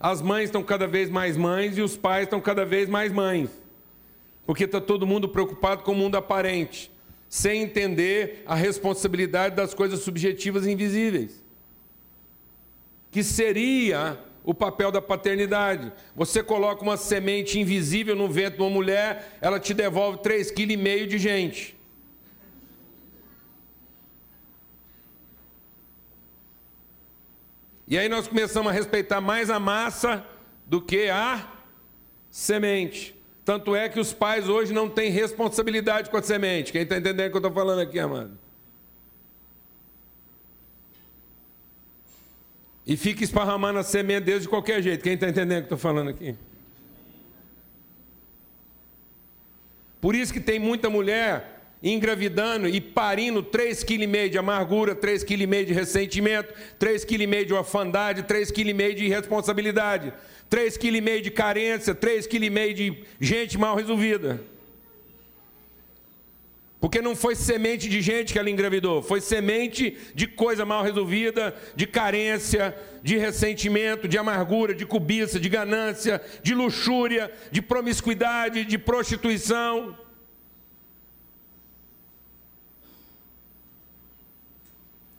As 0.00 0.22
mães 0.22 0.44
estão 0.44 0.62
cada 0.62 0.86
vez 0.86 1.10
mais 1.10 1.36
mães 1.36 1.76
e 1.76 1.82
os 1.82 1.96
pais 1.96 2.24
estão 2.24 2.40
cada 2.40 2.64
vez 2.64 2.88
mais 2.88 3.12
mães 3.12 3.50
porque 4.46 4.64
está 4.64 4.80
todo 4.80 5.06
mundo 5.06 5.28
preocupado 5.28 5.82
com 5.82 5.90
o 5.90 5.94
mundo 5.94 6.14
aparente, 6.14 6.90
sem 7.28 7.62
entender 7.62 8.44
a 8.46 8.54
responsabilidade 8.54 9.56
das 9.56 9.74
coisas 9.74 10.00
subjetivas 10.00 10.64
e 10.64 10.70
invisíveis. 10.70 11.44
Que 13.10 13.24
seria 13.24 14.16
o 14.46 14.54
papel 14.54 14.92
da 14.92 15.02
paternidade. 15.02 15.92
Você 16.14 16.42
coloca 16.42 16.82
uma 16.82 16.96
semente 16.96 17.58
invisível 17.58 18.14
no 18.14 18.28
ventre 18.28 18.58
de 18.58 18.62
uma 18.62 18.70
mulher, 18.70 19.36
ela 19.40 19.58
te 19.58 19.74
devolve 19.74 20.18
3,5 20.18 20.54
kg 20.54 21.06
de 21.06 21.18
gente. 21.18 21.76
E 27.88 27.98
aí 27.98 28.08
nós 28.08 28.26
começamos 28.26 28.70
a 28.70 28.74
respeitar 28.74 29.20
mais 29.20 29.50
a 29.50 29.58
massa 29.58 30.24
do 30.64 30.80
que 30.80 31.08
a 31.08 31.52
semente. 32.30 33.16
Tanto 33.44 33.76
é 33.76 33.88
que 33.88 34.00
os 34.00 34.12
pais 34.12 34.48
hoje 34.48 34.72
não 34.72 34.88
têm 34.88 35.10
responsabilidade 35.10 36.10
com 36.10 36.16
a 36.16 36.22
semente. 36.22 36.72
Quem 36.72 36.82
está 36.82 36.96
entendendo 36.96 37.28
o 37.28 37.30
que 37.30 37.36
eu 37.36 37.38
estou 37.38 37.52
falando 37.52 37.80
aqui, 37.80 37.98
amado? 37.98 38.45
E 42.86 42.96
fica 42.96 43.24
esparramando 43.24 43.80
a 43.80 43.82
semente 43.82 44.26
deles 44.26 44.42
de 44.42 44.48
qualquer 44.48 44.80
jeito. 44.80 45.02
Quem 45.02 45.14
está 45.14 45.28
entendendo 45.28 45.58
o 45.58 45.62
que 45.62 45.66
estou 45.66 45.78
falando 45.78 46.10
aqui? 46.10 46.36
Por 50.00 50.14
isso 50.14 50.32
que 50.32 50.38
tem 50.38 50.58
muita 50.58 50.88
mulher 50.88 51.56
engravidando 51.82 52.68
e 52.68 52.80
parindo 52.80 53.42
3,5 53.42 53.84
kg 53.84 54.30
de 54.30 54.38
amargura, 54.38 54.94
3,5 54.94 55.24
kg 55.26 55.64
de 55.64 55.72
ressentimento, 55.72 56.54
3,5 56.78 57.06
kg 57.06 57.44
de 57.44 57.54
orfandade, 57.54 58.22
3,5 58.22 58.52
kg 58.52 58.94
de 58.94 59.04
irresponsabilidade. 59.06 60.12
3,5 60.48 60.78
kg 60.78 61.22
de 61.22 61.30
carência, 61.30 61.94
3,5 61.94 62.28
kg 62.28 62.74
de 62.74 63.04
gente 63.20 63.58
mal 63.58 63.74
resolvida. 63.74 64.40
Porque 66.78 67.00
não 67.00 67.16
foi 67.16 67.34
semente 67.34 67.88
de 67.88 68.02
gente 68.02 68.32
que 68.32 68.38
ela 68.38 68.50
engravidou, 68.50 69.02
foi 69.02 69.20
semente 69.20 69.96
de 70.14 70.26
coisa 70.26 70.64
mal 70.66 70.82
resolvida, 70.82 71.56
de 71.74 71.86
carência, 71.86 72.76
de 73.02 73.16
ressentimento, 73.16 74.06
de 74.06 74.18
amargura, 74.18 74.74
de 74.74 74.84
cobiça, 74.84 75.40
de 75.40 75.48
ganância, 75.48 76.20
de 76.42 76.54
luxúria, 76.54 77.32
de 77.50 77.62
promiscuidade, 77.62 78.64
de 78.66 78.76
prostituição. 78.76 79.96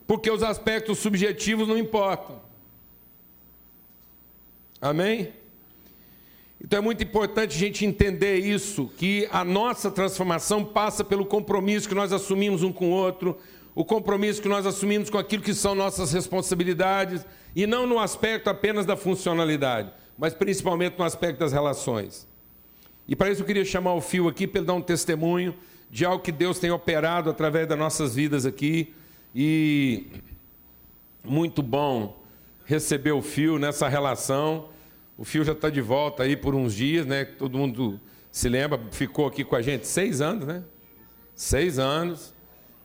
Porque 0.06 0.30
os 0.30 0.42
aspectos 0.42 0.98
subjetivos 0.98 1.66
não 1.66 1.76
importam. 1.76 2.40
Amém? 4.80 5.32
Então 6.62 6.80
é 6.80 6.82
muito 6.82 7.04
importante 7.04 7.56
a 7.56 7.58
gente 7.58 7.86
entender 7.86 8.38
isso, 8.38 8.90
que 8.96 9.28
a 9.30 9.44
nossa 9.44 9.90
transformação 9.90 10.64
passa 10.64 11.04
pelo 11.04 11.24
compromisso 11.24 11.88
que 11.88 11.94
nós 11.94 12.12
assumimos 12.12 12.62
um 12.62 12.72
com 12.72 12.88
o 12.88 12.90
outro, 12.90 13.38
o 13.74 13.84
compromisso 13.84 14.42
que 14.42 14.48
nós 14.48 14.66
assumimos 14.66 15.08
com 15.08 15.18
aquilo 15.18 15.42
que 15.42 15.54
são 15.54 15.74
nossas 15.74 16.12
responsabilidades, 16.12 17.24
e 17.54 17.66
não 17.66 17.86
no 17.86 18.00
aspecto 18.00 18.50
apenas 18.50 18.84
da 18.84 18.96
funcionalidade, 18.96 19.90
mas 20.18 20.34
principalmente 20.34 20.98
no 20.98 21.04
aspecto 21.04 21.38
das 21.38 21.52
relações. 21.52 22.26
E 23.06 23.14
para 23.14 23.30
isso 23.30 23.42
eu 23.42 23.46
queria 23.46 23.64
chamar 23.64 23.94
o 23.94 24.00
Fio 24.00 24.26
aqui 24.26 24.46
para 24.46 24.58
ele 24.58 24.66
dar 24.66 24.74
um 24.74 24.82
testemunho 24.82 25.54
de 25.90 26.04
algo 26.04 26.22
que 26.22 26.32
Deus 26.32 26.58
tem 26.58 26.70
operado 26.70 27.30
através 27.30 27.68
das 27.68 27.78
nossas 27.78 28.16
vidas 28.16 28.44
aqui, 28.44 28.92
e 29.32 30.06
muito 31.24 31.62
bom 31.62 32.20
receber 32.66 33.12
o 33.12 33.22
Fio 33.22 33.60
nessa 33.60 33.88
relação. 33.88 34.68
O 35.18 35.24
Fio 35.24 35.44
já 35.44 35.50
está 35.50 35.68
de 35.68 35.80
volta 35.80 36.22
aí 36.22 36.36
por 36.36 36.54
uns 36.54 36.72
dias, 36.72 37.04
né? 37.04 37.24
Todo 37.24 37.58
mundo 37.58 38.00
se 38.30 38.48
lembra, 38.48 38.80
ficou 38.92 39.26
aqui 39.26 39.42
com 39.42 39.56
a 39.56 39.60
gente 39.60 39.84
seis 39.84 40.20
anos, 40.20 40.46
né? 40.46 40.62
Seis 41.34 41.76
anos. 41.76 42.32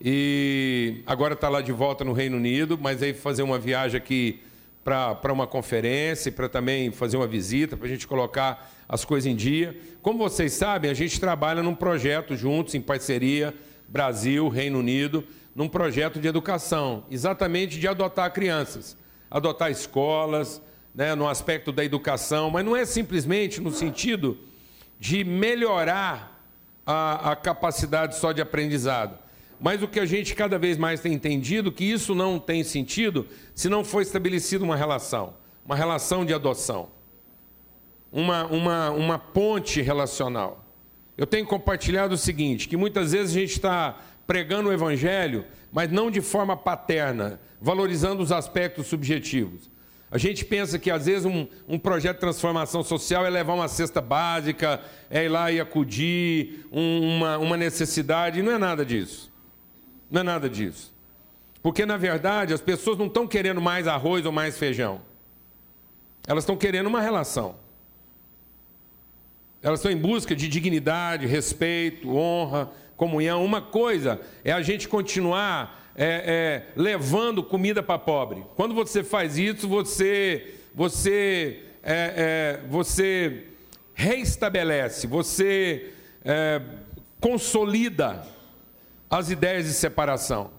E 0.02 1.04
agora 1.06 1.36
está 1.36 1.48
lá 1.48 1.62
de 1.62 1.72
volta 1.72 2.04
no 2.04 2.12
Reino 2.12 2.38
Unido, 2.38 2.76
mas 2.76 3.04
aí 3.04 3.14
fazer 3.14 3.44
uma 3.44 3.60
viagem 3.60 3.96
aqui 3.96 4.42
para 4.84 5.32
uma 5.32 5.46
conferência 5.46 6.30
e 6.30 6.32
para 6.32 6.50
também 6.50 6.92
fazer 6.92 7.18
uma 7.18 7.28
visita, 7.28 7.78
para 7.78 7.86
a 7.86 7.90
gente 7.90 8.08
colocar 8.08 8.68
as 8.90 9.06
coisas 9.06 9.32
em 9.32 9.36
dia. 9.36 9.78
Como 10.02 10.18
vocês 10.18 10.54
sabem, 10.54 10.90
a 10.90 10.96
gente 10.96 11.20
trabalha 11.20 11.62
num 11.62 11.76
projeto 11.76 12.36
juntos, 12.36 12.74
em 12.74 12.82
parceria, 12.82 13.54
Brasil, 13.88 14.50
Reino 14.50 14.80
Unido, 14.80 15.24
num 15.56 15.70
projeto 15.70 16.20
de 16.20 16.28
educação, 16.28 17.06
exatamente 17.12 17.80
de 17.80 17.88
adotar 17.88 18.34
crianças 18.34 18.98
adotar 19.34 19.72
escolas, 19.72 20.62
né, 20.94 21.16
no 21.16 21.28
aspecto 21.28 21.72
da 21.72 21.84
educação, 21.84 22.52
mas 22.52 22.64
não 22.64 22.76
é 22.76 22.86
simplesmente 22.86 23.60
no 23.60 23.72
sentido 23.72 24.38
de 25.00 25.24
melhorar 25.24 26.42
a, 26.86 27.32
a 27.32 27.36
capacidade 27.36 28.16
só 28.18 28.32
de 28.32 28.42
aprendizado. 28.42 29.18
Mas 29.60 29.82
o 29.82 29.88
que 29.88 30.00
a 30.00 30.06
gente 30.06 30.36
cada 30.36 30.60
vez 30.60 30.78
mais 30.78 31.00
tem 31.00 31.14
entendido 31.14 31.72
que 31.72 31.86
isso 31.86 32.14
não 32.14 32.38
tem 32.38 32.64
sentido 32.64 33.26
se 33.56 33.70
não 33.70 33.84
for 33.84 34.02
estabelecida 34.02 34.64
uma 34.64 34.76
relação, 34.76 35.36
uma 35.66 35.76
relação 35.76 36.26
de 36.26 36.34
adoção, 36.34 36.90
uma, 38.12 38.46
uma, 38.46 38.90
uma 38.92 39.18
ponte 39.18 39.82
relacional. 39.82 40.66
Eu 41.18 41.26
tenho 41.26 41.46
compartilhado 41.46 42.16
o 42.16 42.18
seguinte: 42.18 42.68
que 42.68 42.76
muitas 42.76 43.14
vezes 43.14 43.36
a 43.36 43.40
gente 43.40 43.54
está 43.54 43.98
pregando 44.28 44.70
o 44.70 44.74
evangelho, 44.74 45.46
mas 45.72 45.92
não 45.92 46.12
de 46.12 46.22
forma 46.22 46.58
paterna, 46.58 47.40
valorizando 47.62 48.22
os 48.22 48.32
aspectos 48.32 48.88
subjetivos. 48.88 49.70
A 50.14 50.20
gente 50.20 50.46
pensa 50.46 50.78
que 50.78 50.92
às 50.92 51.08
vezes 51.08 51.26
um, 51.26 51.48
um, 51.68 51.80
projeto 51.80 52.18
de 52.18 52.20
transformação 52.20 52.84
social 52.84 53.26
é 53.26 53.32
levar 53.32 53.56
uma 53.56 53.68
cesta 53.68 54.00
básica, 54.00 54.80
é 55.10 55.26
ir 55.26 55.28
lá 55.28 55.52
e 55.52 55.60
acudir 55.60 56.68
um, 56.72 57.16
uma, 57.16 57.40
uma 57.40 57.58
necessidade, 57.58 58.44
não 58.44 58.52
é 58.52 58.60
nada 58.60 58.86
disso. 58.86 59.34
Não 60.12 60.22
é 60.22 60.24
nada 60.24 60.48
disso. 60.48 60.94
Porque, 61.64 61.84
na 61.84 61.98
verdade, 61.98 62.54
as 62.54 62.62
pessoas 62.62 62.96
não 62.96 63.08
estão 63.08 63.26
querendo 63.26 63.60
mais 63.60 63.88
arroz 63.88 64.24
ou 64.24 64.32
mais 64.32 64.56
feijão. 64.56 65.02
Elas 66.28 66.44
estão 66.44 66.56
querendo 66.56 66.86
uma 66.86 67.02
relação. 67.02 67.56
Elas 69.64 69.80
estão 69.80 69.92
em 69.92 69.98
busca 69.98 70.36
de 70.36 70.48
dignidade, 70.48 71.26
respeito, 71.26 72.16
honra, 72.16 72.72
comunhão. 72.96 73.44
Uma 73.44 73.64
coisa 73.64 74.22
é 74.44 74.52
a 74.52 74.62
gente 74.62 74.88
continuar 74.88 75.83
é, 75.96 76.66
é, 76.76 76.82
levando 76.82 77.44
comida 77.44 77.84
para 77.84 78.00
pobre. 78.00 78.44
Quando 78.56 78.74
você 78.74 79.04
faz 79.04 79.38
isso, 79.38 79.68
você, 79.68 80.56
você, 80.74 81.64
é, 81.84 82.62
é 82.64 82.68
você 82.68 83.48
reestabelece, 83.94 85.08
você 85.08 85.94
é, 86.26 86.62
consolida 87.20 88.26
as 89.10 89.30
ideias 89.30 89.66
de 89.66 89.74
separação. 89.74 90.52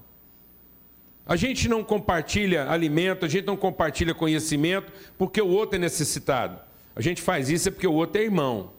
A 1.27 1.37
gente 1.37 1.69
não 1.69 1.83
compartilha 1.83 2.71
alimento, 2.71 3.25
a 3.25 3.29
gente 3.29 3.47
não 3.47 3.57
compartilha 3.57 4.15
conhecimento 4.15 4.93
porque 5.17 5.41
o 5.41 5.49
outro 5.49 5.77
é 5.77 5.79
necessitado. 5.79 6.61
A 6.95 7.01
gente 7.01 7.23
faz 7.23 7.49
isso 7.49 7.69
é 7.69 7.73
porque 7.73 7.87
o 7.87 7.93
outro 7.93 8.21
é 8.21 8.25
irmão. 8.25 8.73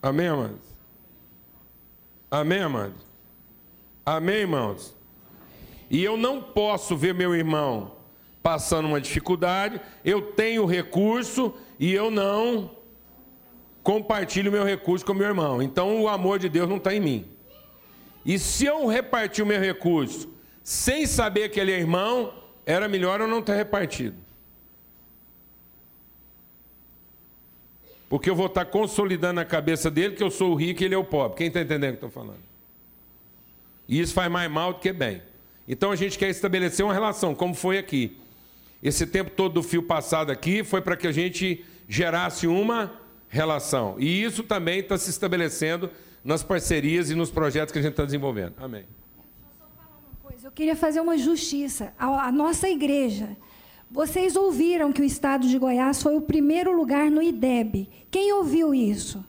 Amém, 0.00 0.28
amados? 0.28 0.76
Amém, 2.30 2.60
amados? 2.60 3.05
Amém, 4.06 4.36
irmãos? 4.36 4.94
E 5.90 6.04
eu 6.04 6.16
não 6.16 6.40
posso 6.40 6.96
ver 6.96 7.12
meu 7.12 7.34
irmão 7.34 7.96
passando 8.40 8.86
uma 8.86 9.00
dificuldade, 9.00 9.80
eu 10.04 10.22
tenho 10.22 10.64
recurso 10.64 11.52
e 11.80 11.92
eu 11.92 12.08
não 12.08 12.70
compartilho 13.82 14.52
meu 14.52 14.62
recurso 14.62 15.04
com 15.04 15.12
meu 15.12 15.26
irmão. 15.26 15.60
Então 15.60 16.00
o 16.00 16.08
amor 16.08 16.38
de 16.38 16.48
Deus 16.48 16.68
não 16.68 16.76
está 16.76 16.94
em 16.94 17.00
mim. 17.00 17.28
E 18.24 18.38
se 18.38 18.64
eu 18.64 18.86
repartir 18.86 19.42
o 19.42 19.46
meu 19.46 19.60
recurso 19.60 20.32
sem 20.62 21.04
saber 21.06 21.48
que 21.48 21.58
ele 21.58 21.72
é 21.72 21.78
irmão, 21.78 22.32
era 22.64 22.86
melhor 22.86 23.20
eu 23.20 23.26
não 23.26 23.42
ter 23.42 23.56
repartido. 23.56 24.16
Porque 28.08 28.30
eu 28.30 28.36
vou 28.36 28.46
estar 28.46 28.66
consolidando 28.66 29.34
na 29.34 29.44
cabeça 29.44 29.90
dele 29.90 30.14
que 30.14 30.22
eu 30.22 30.30
sou 30.30 30.52
o 30.52 30.54
rico 30.54 30.82
e 30.82 30.84
ele 30.84 30.94
é 30.94 30.98
o 30.98 31.02
pobre. 31.02 31.38
Quem 31.38 31.48
está 31.48 31.60
entendendo 31.60 31.94
o 31.94 31.98
que 31.98 32.04
eu 32.04 32.08
estou 32.08 32.22
falando? 32.22 32.55
E 33.88 34.00
isso 34.00 34.14
faz 34.14 34.30
mais 34.30 34.50
mal 34.50 34.74
do 34.74 34.80
que 34.80 34.92
bem. 34.92 35.22
Então 35.68 35.90
a 35.90 35.96
gente 35.96 36.18
quer 36.18 36.28
estabelecer 36.28 36.84
uma 36.84 36.94
relação, 36.94 37.34
como 37.34 37.54
foi 37.54 37.78
aqui. 37.78 38.18
Esse 38.82 39.06
tempo 39.06 39.30
todo 39.30 39.54
do 39.54 39.62
fio 39.62 39.82
passado 39.82 40.30
aqui 40.30 40.62
foi 40.62 40.80
para 40.80 40.96
que 40.96 41.06
a 41.06 41.12
gente 41.12 41.64
gerasse 41.88 42.46
uma 42.46 42.92
relação. 43.28 43.96
E 43.98 44.22
isso 44.22 44.42
também 44.42 44.80
está 44.80 44.96
se 44.96 45.10
estabelecendo 45.10 45.90
nas 46.24 46.42
parcerias 46.42 47.10
e 47.10 47.14
nos 47.14 47.30
projetos 47.30 47.72
que 47.72 47.78
a 47.78 47.82
gente 47.82 47.92
está 47.92 48.04
desenvolvendo. 48.04 48.54
Amém. 48.58 48.84
Eu 50.46 50.52
queria 50.52 50.76
fazer 50.76 51.00
uma 51.00 51.18
justiça. 51.18 51.92
A 51.98 52.30
nossa 52.30 52.68
igreja. 52.68 53.36
Vocês 53.90 54.36
ouviram 54.36 54.92
que 54.92 55.00
o 55.00 55.04
estado 55.04 55.48
de 55.48 55.58
Goiás 55.58 56.00
foi 56.00 56.16
o 56.16 56.20
primeiro 56.20 56.70
lugar 56.76 57.10
no 57.10 57.20
IDEB. 57.20 57.88
Quem 58.08 58.32
ouviu 58.32 58.72
isso? 58.72 59.24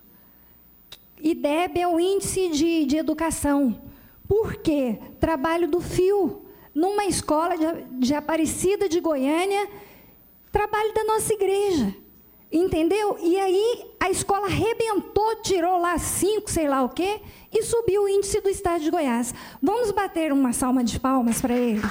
IDEB 1.20 1.80
é 1.80 1.88
o 1.88 2.00
índice 2.00 2.50
de, 2.50 2.86
de 2.86 2.98
educação. 2.98 3.82
Por 4.28 4.56
quê? 4.58 5.00
Trabalho 5.20 5.68
do 5.68 5.80
fio. 5.80 6.44
Numa 6.74 7.06
escola 7.06 7.58
de, 7.58 8.06
de 8.06 8.14
Aparecida 8.14 8.88
de 8.88 9.00
Goiânia, 9.00 9.68
trabalho 10.52 10.94
da 10.94 11.04
nossa 11.06 11.34
igreja. 11.34 11.96
Entendeu? 12.52 13.18
E 13.22 13.38
aí 13.38 13.86
a 14.00 14.10
escola 14.10 14.46
arrebentou, 14.46 15.42
tirou 15.42 15.80
lá 15.80 15.98
cinco, 15.98 16.50
sei 16.50 16.68
lá 16.68 16.84
o 16.84 16.90
quê, 16.90 17.20
e 17.52 17.64
subiu 17.64 18.04
o 18.04 18.10
índice 18.10 18.40
do 18.40 18.50
estado 18.50 18.84
de 18.84 18.92
Goiás. 18.92 19.34
Vamos 19.62 19.92
bater 19.92 20.32
uma 20.32 20.54
salma 20.54 20.84
de 20.84 21.00
palmas 21.00 21.42
para 21.42 21.56
ele. 21.56 21.82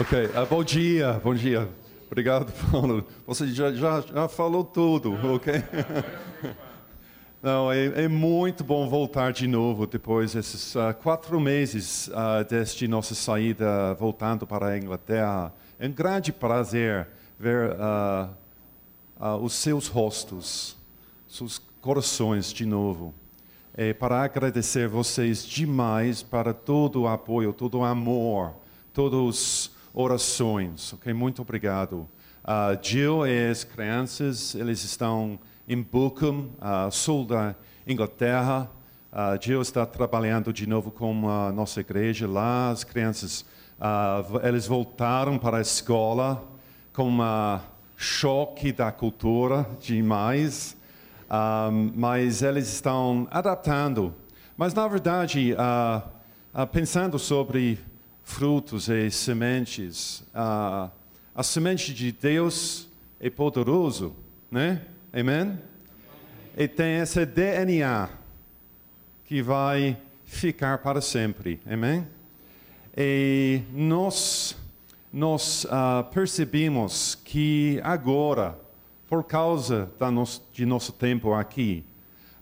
Ok, 0.00 0.26
uh, 0.26 0.46
bom 0.46 0.62
dia, 0.62 1.20
bom 1.24 1.34
dia. 1.34 1.68
Obrigado, 2.06 2.52
Paulo. 2.70 3.06
Você 3.26 3.46
já, 3.48 3.72
já, 3.72 4.00
já 4.00 4.28
falou 4.28 4.64
tudo, 4.64 5.18
ok? 5.34 5.54
Não, 7.40 7.70
é, 7.70 8.02
é, 8.02 8.08
muito 8.08 8.64
bom 8.64 8.88
voltar 8.88 9.32
de 9.32 9.46
novo 9.46 9.86
depois 9.86 10.32
desses 10.32 10.74
uh, 10.74 10.92
quatro 11.00 11.38
meses 11.38 12.08
uh, 12.08 12.44
desde 12.48 12.88
nossa 12.88 13.14
saída 13.14 13.94
voltando 13.94 14.44
para 14.44 14.66
a 14.66 14.76
Inglaterra. 14.76 15.54
É 15.78 15.86
um 15.86 15.92
grande 15.92 16.32
prazer 16.32 17.06
ver 17.38 17.70
uh, 17.70 19.36
os 19.40 19.52
seus 19.52 19.86
rostos, 19.86 20.76
seus 21.28 21.62
corações 21.80 22.52
de 22.52 22.66
novo. 22.66 23.14
É 23.72 23.92
para 23.92 24.20
agradecer 24.20 24.88
vocês 24.88 25.46
demais 25.46 26.24
para 26.24 26.52
todo 26.52 27.02
o 27.02 27.06
apoio, 27.06 27.52
todo 27.52 27.78
o 27.78 27.84
amor, 27.84 28.52
todas 28.92 29.20
as 29.28 29.70
orações. 29.94 30.92
Ok, 30.92 31.12
muito 31.12 31.40
obrigado. 31.42 32.08
Jill 32.82 33.24
e 33.28 33.48
as 33.48 33.62
crianças, 33.62 34.56
eles 34.56 34.82
estão 34.82 35.38
em 35.68 35.82
Bucum, 35.82 36.48
uh, 36.56 36.90
sul 36.90 37.26
da 37.26 37.54
Inglaterra. 37.86 38.70
Uh, 39.12 39.42
Jill 39.42 39.60
está 39.60 39.84
trabalhando 39.84 40.50
de 40.50 40.66
novo 40.66 40.90
com 40.90 41.28
a 41.28 41.52
nossa 41.52 41.80
igreja 41.80 42.26
lá. 42.26 42.70
As 42.70 42.84
crianças, 42.84 43.42
uh, 43.78 44.46
eles 44.46 44.66
voltaram 44.66 45.38
para 45.38 45.58
a 45.58 45.60
escola 45.60 46.42
com 46.94 47.10
um 47.10 47.60
choque 47.96 48.72
da 48.72 48.90
cultura 48.90 49.68
demais, 49.78 50.76
mas 51.94 52.42
eles 52.42 52.72
estão 52.72 53.28
adaptando. 53.30 54.14
Mas, 54.56 54.74
na 54.74 54.88
verdade, 54.88 55.52
uh, 55.52 56.08
uh, 56.60 56.66
pensando 56.66 57.20
sobre 57.20 57.78
frutos 58.24 58.88
e 58.88 59.10
sementes, 59.10 60.24
a 60.34 60.90
semente 61.44 61.94
de 61.94 62.10
Deus 62.10 62.88
é 63.20 63.30
poderoso, 63.30 64.16
né? 64.50 64.82
Amém? 65.10 65.58
E 66.54 66.68
tem 66.68 66.96
esse 66.96 67.24
DNA 67.24 68.10
que 69.24 69.40
vai 69.40 69.96
ficar 70.24 70.78
para 70.78 71.00
sempre. 71.00 71.60
Amém? 71.66 72.06
E 72.94 73.62
nós, 73.72 74.54
nós 75.10 75.64
uh, 75.64 76.04
percebemos 76.12 77.14
que 77.14 77.80
agora, 77.82 78.58
por 79.08 79.24
causa 79.24 79.90
nosso, 80.12 80.42
de 80.52 80.66
nosso 80.66 80.92
tempo 80.92 81.32
aqui, 81.32 81.84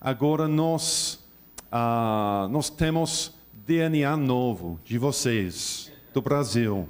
agora 0.01 0.49
nós, 0.49 1.25
uh, 1.67 2.49
nós 2.49 2.69
temos 2.69 3.33
DNA 3.65 4.17
novo 4.17 4.81
de 4.85 4.99
vocês, 4.99 5.93
do 6.13 6.21
Brasil. 6.21 6.89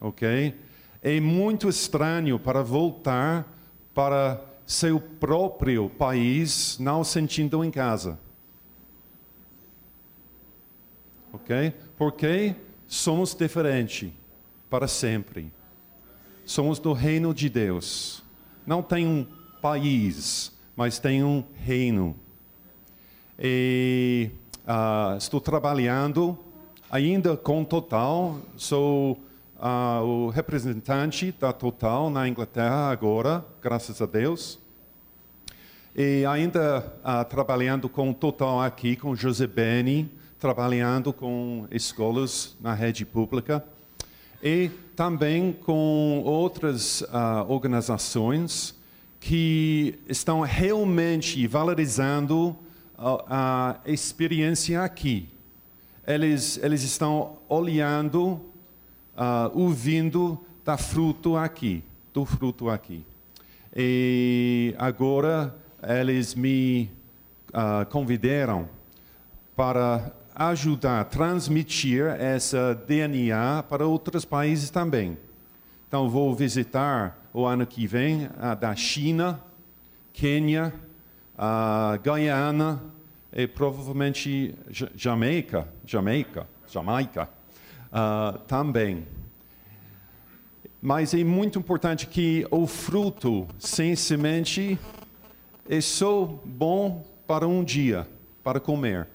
Ok? 0.00 0.54
É 1.02 1.20
muito 1.20 1.68
estranho 1.68 2.38
para 2.38 2.62
voltar 2.62 3.46
para 3.92 4.47
seu 4.68 5.00
próprio 5.00 5.88
país, 5.88 6.78
não 6.78 7.02
sentindo 7.02 7.64
em 7.64 7.70
casa. 7.70 8.20
Ok? 11.32 11.72
Porque 11.96 12.54
somos 12.86 13.34
diferentes 13.34 14.12
para 14.68 14.86
sempre. 14.86 15.50
Somos 16.44 16.78
do 16.78 16.92
reino 16.92 17.32
de 17.32 17.48
Deus. 17.48 18.22
Não 18.66 18.82
tem 18.82 19.06
um 19.06 19.26
país, 19.62 20.52
mas 20.76 20.98
tem 20.98 21.24
um 21.24 21.42
reino. 21.54 22.14
E 23.38 24.30
uh, 24.64 25.16
estou 25.16 25.40
trabalhando 25.40 26.38
ainda 26.90 27.38
com 27.38 27.64
Total. 27.64 28.38
Sou 28.54 29.18
uh, 29.58 30.04
o 30.04 30.28
representante 30.30 31.34
da 31.38 31.52
Total 31.52 32.08
na 32.08 32.28
Inglaterra 32.28 32.90
agora, 32.90 33.44
graças 33.60 34.00
a 34.00 34.06
Deus. 34.06 34.58
E 35.94 36.24
ainda 36.24 36.92
uh, 37.04 37.24
trabalhando 37.28 37.88
com 37.88 38.12
Total 38.12 38.60
aqui, 38.60 38.96
com 38.96 39.14
José 39.14 39.46
Beni, 39.46 40.10
trabalhando 40.38 41.12
com 41.12 41.66
escolas 41.70 42.56
na 42.60 42.72
rede 42.72 43.04
pública. 43.04 43.64
E 44.42 44.70
também 44.94 45.52
com 45.52 46.22
outras 46.24 47.00
uh, 47.02 47.44
organizações 47.48 48.78
que 49.18 49.98
estão 50.08 50.42
realmente 50.42 51.44
valorizando 51.48 52.56
a, 52.96 53.80
a 53.84 53.90
experiência 53.90 54.82
aqui. 54.82 55.28
Eles, 56.06 56.58
eles 56.62 56.84
estão 56.84 57.38
olhando 57.48 58.40
uh, 59.18 59.50
ouvindo 59.58 60.38
da 60.64 60.76
fruto 60.76 61.36
aqui, 61.36 61.82
do 62.14 62.24
fruto 62.24 62.70
aqui. 62.70 63.04
E 63.74 64.74
agora 64.78 65.54
eles 65.82 66.34
me 66.34 66.90
uh, 67.48 67.84
convidaram 67.90 68.68
para 69.56 70.12
ajudar 70.34 71.00
a 71.00 71.04
transmitir 71.04 72.04
essa 72.04 72.74
DNA 72.86 73.64
para 73.68 73.84
outros 73.84 74.24
países 74.24 74.70
também. 74.70 75.18
Então 75.88 76.08
vou 76.08 76.34
visitar 76.34 77.18
o 77.34 77.44
ano 77.44 77.66
que 77.66 77.86
vem 77.86 78.28
a 78.38 78.54
da 78.54 78.74
China, 78.76 79.40
Quênia, 80.12 80.72
a 81.36 81.98
Guyana 82.04 82.80
e 83.32 83.46
provavelmente 83.46 84.54
Jamaica, 84.94 85.68
Jamaica, 85.84 86.46
Jamaica 86.68 87.37
uh, 87.92 88.38
também. 88.40 89.06
Mas 90.80 91.12
é 91.12 91.24
muito 91.24 91.58
importante 91.58 92.06
que 92.06 92.46
o 92.50 92.66
fruto 92.66 93.46
sem 93.58 93.96
semente 93.96 94.78
é 95.68 95.80
só 95.80 96.24
bom 96.44 97.04
para 97.26 97.46
um 97.46 97.64
dia, 97.64 98.08
para 98.42 98.60
comer. 98.60 99.08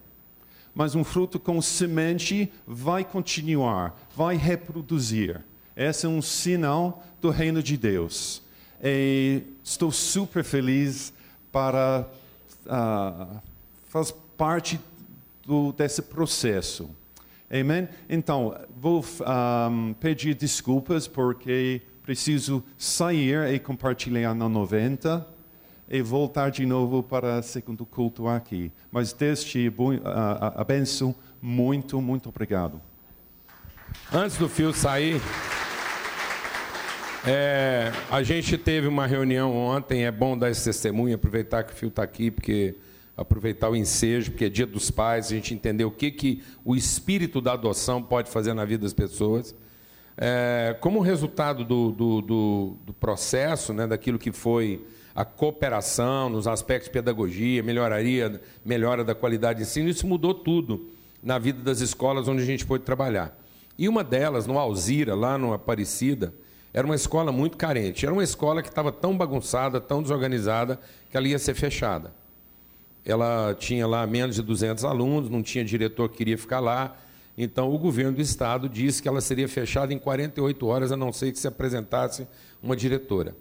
Mas 0.76 0.96
um 0.96 1.04
fruto 1.04 1.40
com 1.40 1.62
semente 1.62 2.52
vai 2.66 3.04
continuar, 3.04 3.96
vai 4.16 4.36
reproduzir. 4.36 5.42
Esse 5.76 6.06
é 6.06 6.10
um 6.10 6.22
sinal 6.22 7.04
do 7.22 7.30
reino 7.30 7.64
de 7.64 7.78
Deus. 7.78 8.42
E 8.84 9.44
estou 9.64 9.92
super 9.92 10.44
feliz 10.44 11.14
para 11.52 12.08
uh, 12.66 13.42
fazer 13.88 14.16
parte 14.38 14.80
do, 15.46 15.72
desse 15.72 16.02
processo. 16.02 16.90
Amém? 17.60 17.88
Então, 18.10 18.60
vou 18.76 19.06
um, 19.70 19.94
pedir 19.94 20.34
desculpas 20.34 21.08
porque 21.08 21.84
preciso 22.02 22.64
sair 22.76 23.54
e 23.54 23.60
compartilhar 23.60 24.34
na 24.34 24.50
90 24.50 25.24
e 25.88 26.02
voltar 26.02 26.50
de 26.50 26.66
novo 26.66 27.04
para 27.04 27.38
o 27.38 27.44
segundo 27.44 27.86
culto 27.86 28.28
aqui. 28.28 28.72
Mas 28.92 29.14
desde 29.14 29.70
uh, 29.70 29.74
a 30.56 30.64
benção, 30.64 31.14
muito, 31.40 32.02
muito 32.02 32.30
obrigado. 32.30 32.82
Antes 34.12 34.38
do 34.38 34.50
fio 34.50 34.74
sair, 34.74 35.22
é, 37.24 37.92
a 38.10 38.24
gente 38.24 38.58
teve 38.58 38.88
uma 38.88 39.06
reunião 39.06 39.56
ontem, 39.56 40.06
é 40.06 40.12
bom 40.12 40.36
dar 40.36 40.50
esse 40.50 40.64
testemunho, 40.64 41.14
aproveitar 41.14 41.64
que 41.64 41.72
o 41.72 41.76
fio 41.76 41.90
está 41.90 42.02
aqui, 42.02 42.32
porque 42.32 42.76
aproveitar 43.16 43.70
o 43.70 43.76
ensejo, 43.76 44.32
porque 44.32 44.46
é 44.46 44.50
dia 44.50 44.66
dos 44.66 44.90
pais, 44.90 45.28
a 45.28 45.30
gente 45.30 45.54
entender 45.54 45.86
o 45.86 45.92
que, 45.92 46.12
que 46.12 46.44
o 46.66 46.76
espírito 46.76 47.40
da 47.40 47.54
adoção 47.54 48.02
pode 48.02 48.30
fazer 48.30 48.54
na 48.54 48.66
vida 48.66 48.84
das 48.84 48.94
pessoas. 48.94 49.56
É, 50.18 50.76
como 50.80 51.00
resultado 51.00 51.64
do, 51.64 51.92
do, 51.92 52.22
do, 52.22 52.78
do, 52.86 52.94
processo, 52.94 53.74
né, 53.74 53.88
daquilo 53.88 54.20
que 54.20 54.32
foi 54.32 54.86
a 55.16 55.24
cooperação 55.24 56.30
nos 56.30 56.48
aspectos 56.48 56.88
de 56.88 56.94
pedagogia, 56.94 57.62
melhoraria, 57.62 58.42
melhora 58.66 59.04
da 59.04 59.14
qualidade 59.14 59.60
de 59.60 59.64
ensino, 59.64 59.90
isso 59.90 60.08
mudou 60.08 60.34
tudo 60.34 60.90
na 61.22 61.38
vida 61.38 61.62
das 61.62 61.82
escolas 61.82 62.28
onde 62.28 62.42
a 62.42 62.46
gente 62.46 62.66
pôde 62.66 62.84
trabalhar. 62.84 63.38
E 63.78 63.88
uma 63.88 64.04
delas, 64.04 64.46
no 64.46 64.58
Alzira, 64.60 65.16
lá 65.16 65.38
no 65.38 65.54
Aparecida, 65.54 66.34
era 66.72 66.86
uma 66.86 66.96
escola 66.96 67.32
muito 67.32 67.58
carente. 67.58 68.06
Era 68.06 68.14
uma 68.14 68.24
escola 68.24 68.62
que 68.62 68.70
estava 68.70 68.92
tão 68.92 69.16
bagunçada, 69.16 69.80
tão 69.80 70.02
desorganizada, 70.02 70.80
que 71.10 71.18
ela 71.18 71.28
ia 71.28 71.40
ser 71.40 71.54
fechada 71.54 72.12
ela 73.06 73.54
tinha 73.58 73.86
lá 73.86 74.06
menos 74.08 74.36
de 74.36 74.42
200 74.42 74.86
alunos, 74.86 75.30
não 75.30 75.42
tinha 75.44 75.64
diretor 75.64 76.10
que 76.10 76.18
queria 76.18 76.38
ficar 76.38 76.60
lá. 76.60 76.96
Então, 77.38 77.74
o 77.74 77.78
governo 77.78 78.14
do 78.14 78.22
estado 78.22 78.70
disse 78.70 79.02
que 79.02 79.08
ela 79.08 79.20
seria 79.20 79.48
fechada 79.48 79.94
em 79.94 79.98
48 79.98 80.66
horas, 80.66 80.92
a 80.92 80.98
não 80.98 81.12
ser 81.12 81.32
que 81.32 81.40
se 81.40 81.48
apresentasse 81.48 82.28
uma 82.62 82.76
diretora. 82.76 83.36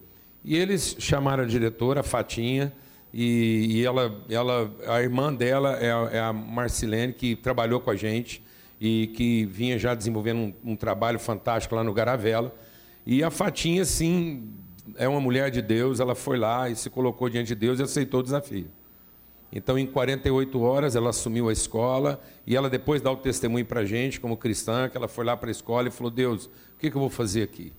E 0.44 0.57
eles 0.57 0.96
chamaram 0.98 1.44
a 1.44 1.46
diretora, 1.46 2.01
a 2.01 2.03
Fatinha, 2.03 2.72
e, 3.12 3.66
e 3.68 3.85
ela, 3.85 4.20
ela, 4.29 4.72
a 4.88 5.03
irmã 5.03 5.33
dela 5.33 5.77
é 5.77 5.92
a, 5.92 6.09
é 6.12 6.20
a, 6.20 6.33
Marcilene, 6.33 7.12
que 7.12 7.37
trabalhou 7.37 7.81
com 7.81 7.90
a 7.90 7.96
gente 7.96 8.42
e 8.81 9.09
que 9.09 9.44
vinha 9.44 9.79
já 9.79 9.94
desenvolvendo 9.94 10.38
um, 10.38 10.72
um 10.72 10.77
trabalho 10.77 11.18
fantástico 11.18 11.75
lá 11.75 11.85
no 11.85 11.92
Garavela. 11.92 12.53
E 13.07 13.22
a 13.22 13.31
Fatinha, 13.31 13.85
sim, 13.85 14.51
é 14.96 15.07
uma 15.07 15.20
mulher 15.20 15.51
de 15.51 15.61
Deus, 15.61 16.01
ela 16.01 16.14
foi 16.14 16.38
lá 16.38 16.70
e 16.70 16.75
se 16.75 16.88
colocou 16.88 17.29
diante 17.29 17.48
de 17.48 17.55
Deus 17.55 17.79
e 17.79 17.83
aceitou 17.83 18.20
o 18.20 18.22
desafio. 18.22 18.68
Então, 19.53 19.79
em 19.79 19.87
48 19.87 20.61
horas, 20.62 20.97
ela 20.97 21.11
assumiu 21.11 21.51
a 21.51 21.53
escola 21.53 22.21
e 22.47 22.57
ela 22.57 22.71
depois 22.71 23.03
dá 23.03 23.11
o 23.11 23.17
testemunho 23.17 23.67
para 23.67 23.81
a 23.81 23.85
gente, 23.85 24.19
como 24.19 24.37
cristã, 24.37 24.88
que 24.88 24.97
ela 24.97 25.09
foi 25.09 25.27
lá 25.27 25.37
para 25.37 25.51
a 25.51 25.53
escola 25.53 25.88
e 25.88 25.91
falou: 25.91 26.11
Deus, 26.11 26.47
o 26.47 26.51
que, 26.79 26.91
que 26.91 26.97
eu 26.97 27.01
vou 27.01 27.11
fazer 27.11 27.43
aqui? 27.43 27.73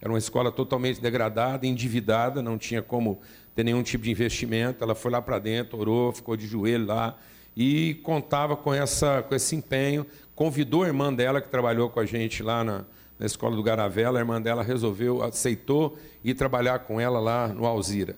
Era 0.00 0.10
uma 0.10 0.18
escola 0.18 0.50
totalmente 0.50 1.00
degradada, 1.00 1.66
endividada, 1.66 2.42
não 2.42 2.56
tinha 2.56 2.80
como 2.80 3.20
ter 3.54 3.62
nenhum 3.64 3.82
tipo 3.82 4.04
de 4.04 4.10
investimento. 4.10 4.82
Ela 4.82 4.94
foi 4.94 5.10
lá 5.10 5.20
para 5.20 5.38
dentro, 5.38 5.78
orou, 5.78 6.12
ficou 6.12 6.36
de 6.36 6.46
joelho 6.46 6.86
lá 6.86 7.18
e 7.56 7.94
contava 8.04 8.56
com, 8.56 8.72
essa, 8.72 9.22
com 9.22 9.34
esse 9.34 9.54
empenho. 9.54 10.06
Convidou 10.34 10.84
a 10.84 10.86
irmã 10.86 11.12
dela, 11.12 11.40
que 11.40 11.48
trabalhou 11.48 11.90
com 11.90 11.98
a 12.00 12.06
gente 12.06 12.42
lá 12.42 12.62
na, 12.62 12.84
na 13.18 13.26
escola 13.26 13.54
do 13.54 13.62
Garavela. 13.62 14.18
A 14.18 14.22
irmã 14.22 14.40
dela 14.40 14.62
resolveu, 14.62 15.22
aceitou 15.22 15.98
ir 16.24 16.34
trabalhar 16.34 16.78
com 16.80 17.00
ela 17.00 17.18
lá 17.18 17.48
no 17.48 17.66
Alzira. 17.66 18.16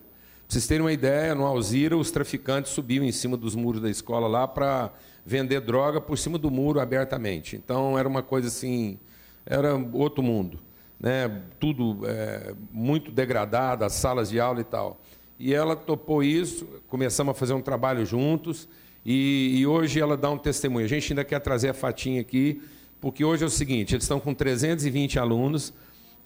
Para 0.51 0.55
vocês 0.55 0.67
terem 0.67 0.83
uma 0.83 0.93
ideia, 0.93 1.33
no 1.33 1.47
Alzira, 1.47 1.97
os 1.97 2.11
traficantes 2.11 2.73
subiam 2.73 3.05
em 3.05 3.13
cima 3.13 3.37
dos 3.37 3.55
muros 3.55 3.81
da 3.81 3.89
escola 3.89 4.27
lá 4.27 4.49
para 4.49 4.93
vender 5.25 5.61
droga 5.61 6.01
por 6.01 6.19
cima 6.19 6.37
do 6.37 6.51
muro 6.51 6.81
abertamente. 6.81 7.55
Então, 7.55 7.97
era 7.97 8.09
uma 8.09 8.21
coisa 8.21 8.49
assim, 8.49 8.99
era 9.47 9.77
outro 9.93 10.25
mundo. 10.25 10.59
Né? 10.99 11.41
Tudo 11.61 12.01
é, 12.05 12.53
muito 12.73 13.13
degradado, 13.13 13.85
as 13.85 13.93
salas 13.93 14.29
de 14.29 14.41
aula 14.41 14.61
e 14.61 14.65
tal. 14.65 15.01
E 15.39 15.55
ela 15.55 15.77
topou 15.77 16.21
isso, 16.21 16.67
começamos 16.89 17.31
a 17.31 17.35
fazer 17.35 17.53
um 17.53 17.63
trabalho 17.63 18.05
juntos, 18.05 18.69
e, 19.07 19.55
e 19.57 19.65
hoje 19.69 20.01
ela 20.01 20.17
dá 20.17 20.33
um 20.33 20.37
testemunho. 20.37 20.85
A 20.85 20.89
gente 20.89 21.13
ainda 21.13 21.23
quer 21.23 21.39
trazer 21.39 21.69
a 21.69 21.75
Fatinha 21.75 22.21
aqui, 22.21 22.61
porque 23.01 23.25
hoje 23.25 23.45
é 23.45 23.47
o 23.47 23.51
seguinte, 23.51 23.95
eles 23.95 24.03
estão 24.03 24.19
com 24.19 24.35
320 24.35 25.17
alunos, 25.17 25.73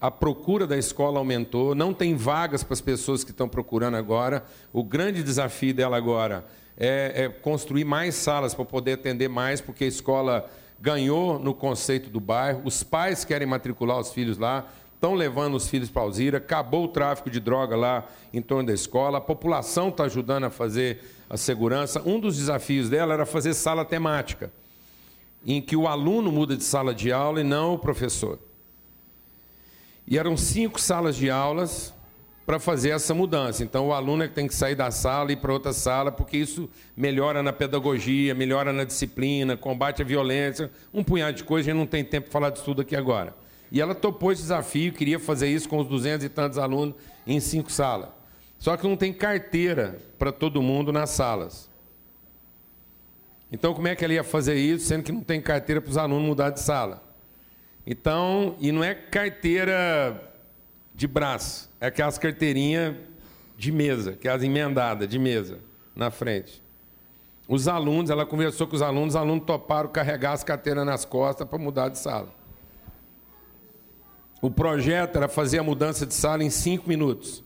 a 0.05 0.11
procura 0.11 0.67
da 0.67 0.77
escola 0.77 1.19
aumentou, 1.19 1.75
não 1.75 1.95
tem 1.95 2.15
vagas 2.15 2.63
para 2.63 2.75
as 2.75 2.81
pessoas 2.83 3.25
que 3.25 3.31
estão 3.31 3.49
procurando 3.49 3.97
agora. 3.97 4.45
O 4.71 4.85
grande 4.85 5.23
desafio 5.23 5.73
dela 5.73 5.97
agora 5.97 6.45
é, 6.77 7.25
é 7.25 7.29
construir 7.31 7.87
mais 7.87 8.15
salas 8.15 8.53
para 8.53 8.67
poder 8.67 8.93
atender 8.93 9.31
mais, 9.31 9.63
porque 9.63 9.85
a 9.85 9.87
escola 9.87 10.47
ganhou 10.79 11.39
no 11.39 11.55
conceito 11.55 12.11
do 12.11 12.21
bairro, 12.21 12.61
os 12.67 12.83
pais 12.83 13.25
querem 13.25 13.49
matricular 13.49 13.99
os 13.99 14.13
filhos 14.13 14.37
lá, 14.37 14.69
estão 14.93 15.15
levando 15.15 15.55
os 15.55 15.71
filhos 15.71 15.89
para 15.89 16.03
Alzira, 16.03 16.37
acabou 16.37 16.85
o 16.85 16.89
tráfico 16.89 17.31
de 17.31 17.41
droga 17.41 17.75
lá 17.75 18.07
em 18.31 18.43
torno 18.43 18.67
da 18.67 18.75
escola, 18.75 19.17
a 19.17 19.23
população 19.23 19.89
está 19.89 20.05
ajudando 20.05 20.45
a 20.45 20.51
fazer 20.51 21.01
a 21.31 21.39
segurança. 21.39 22.03
Um 22.05 22.21
dos 22.21 22.37
desafios 22.37 22.91
dela 22.91 23.15
era 23.15 23.25
fazer 23.25 23.55
sala 23.55 23.87
temática, 23.87 24.53
em 25.47 25.63
que 25.63 25.75
o 25.75 25.89
aluno 25.89 26.31
muda 26.31 26.55
de 26.55 26.63
sala 26.63 26.95
de 26.95 27.11
aula 27.11 27.41
e 27.41 27.45
não 27.45 27.73
o 27.73 27.79
professor. 27.79 28.39
E 30.07 30.19
eram 30.19 30.37
cinco 30.37 30.81
salas 30.81 31.17
de 31.17 31.31
aulas 31.31 31.95
para 32.45 32.59
fazer 32.59 32.91
essa 32.91 33.15
mudança. 33.15 33.63
Então, 33.63 33.89
o 33.89 33.93
aluno 33.93 34.23
é 34.23 34.29
que 34.29 34.35
tem 34.35 34.47
que 34.47 34.55
sair 34.55 34.75
da 34.75 34.91
sala 34.91 35.31
e 35.31 35.33
ir 35.33 35.37
para 35.37 35.53
outra 35.53 35.73
sala, 35.73 36.13
porque 36.13 36.37
isso 36.37 36.69
melhora 36.97 37.43
na 37.43 37.53
pedagogia, 37.53 38.35
melhora 38.35 38.73
na 38.73 38.85
disciplina, 38.85 39.57
combate 39.57 40.03
a 40.03 40.05
violência, 40.05 40.71
um 40.93 41.03
punhado 41.03 41.37
de 41.37 41.45
coisas, 41.45 41.67
a 41.67 41.73
gente 41.73 41.79
não 41.79 41.87
tem 41.87 42.05
tempo 42.05 42.25
para 42.25 42.33
falar 42.33 42.51
disso 42.51 42.65
tudo 42.65 42.83
aqui 42.83 42.95
agora. 42.95 43.35
E 43.73 43.81
ela 43.81 43.95
topou 43.95 44.31
esse 44.31 44.43
desafio, 44.43 44.93
queria 44.93 45.19
fazer 45.19 45.49
isso 45.49 45.69
com 45.69 45.79
os 45.79 45.89
duzentos 45.89 46.25
e 46.25 46.29
tantos 46.29 46.59
alunos 46.59 46.95
em 47.27 47.41
cinco 47.41 47.73
salas. 47.73 48.11
Só 48.59 48.77
que 48.77 48.87
não 48.87 48.97
tem 48.97 49.13
carteira 49.13 49.99
para 50.19 50.31
todo 50.31 50.63
mundo 50.63 50.93
nas 50.93 51.11
salas. 51.11 51.69
Então, 53.51 53.73
como 53.73 53.89
é 53.89 53.95
que 53.95 54.05
ela 54.05 54.15
ia 54.15 54.25
fazer 54.25 54.57
isso, 54.57 54.87
sendo 54.87 55.03
que 55.03 55.13
não 55.13 55.23
tem 55.23 55.41
carteira 55.41 55.81
para 55.81 55.91
os 55.91 55.97
alunos 55.97 56.27
mudar 56.27 56.51
de 56.51 56.61
sala? 56.61 57.03
Então, 57.87 58.57
e 58.59 58.73
não 58.73 58.83
é 58.83 58.95
carteira 58.95 60.33
de 60.95 61.07
braço, 61.07 61.71
é 61.81 61.87
aquelas 61.87 62.17
carteirinhas 62.17 62.95
de 63.59 63.71
mesa, 63.71 64.13
aquelas 64.13 64.43
emendadas 64.43 65.09
de 65.09 65.19
mesa 65.19 65.59
na 65.95 66.11
frente. 66.11 66.63
Os 67.47 67.69
alunos, 67.69 68.11
ela 68.11 68.25
conversou 68.25 68.67
com 68.67 68.75
os 68.75 68.81
alunos, 68.81 69.15
os 69.15 69.17
alunos 69.17 69.45
toparam 69.45 69.91
carregar 69.91 70.33
as 70.33 70.43
carteiras 70.43 70.87
nas 70.87 71.05
costas 71.05 71.47
para 71.47 71.59
mudar 71.59 71.91
de 71.91 71.99
sala. 71.99 72.35
O 74.41 74.51
projeto 74.51 75.17
era 75.17 75.29
fazer 75.29 75.59
a 75.59 75.63
mudança 75.63 76.07
de 76.07 76.15
sala 76.15 76.43
em 76.43 76.51
cinco 76.51 76.89
minutos, 76.89 77.45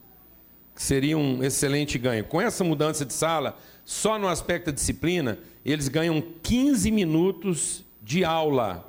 que 0.74 0.82
seria 0.82 1.18
um 1.18 1.42
excelente 1.42 1.98
ganho. 1.98 2.24
Com 2.24 2.40
essa 2.40 2.62
mudança 2.62 3.04
de 3.04 3.12
sala, 3.12 3.56
só 3.84 4.18
no 4.18 4.28
aspecto 4.28 4.66
da 4.66 4.72
disciplina, 4.72 5.38
eles 5.64 5.88
ganham 5.88 6.22
15 6.42 6.90
minutos 6.92 7.84
de 8.02 8.24
aula 8.24 8.87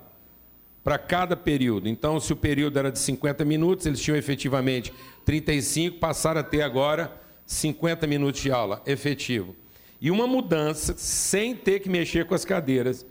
para 0.84 0.98
cada 0.98 1.36
período. 1.36 1.88
Então, 1.88 2.20
se 2.20 2.32
o 2.32 2.36
período 2.36 2.80
era 2.80 2.92
de 2.92 3.00
50 3.00 3.44
minutos, 3.46 3.86
eles 3.86 4.00
tinham 4.02 4.18
efetivamente 4.18 4.94
35, 5.26 6.00
passaram 6.00 6.42
a 6.42 6.44
ter 6.44 6.62
agora 6.62 7.14
50 7.46 8.08
minutos 8.08 8.42
de 8.42 8.52
aula 8.52 8.82
efetivo. 8.86 9.56
E 10.02 10.10
uma 10.10 10.26
mudança 10.26 10.96
sem 10.98 11.56
ter 11.56 11.80
que 11.82 11.90
mexer 11.90 12.26
com 12.26 12.34
as 12.34 12.46
cadeiras, 12.46 13.06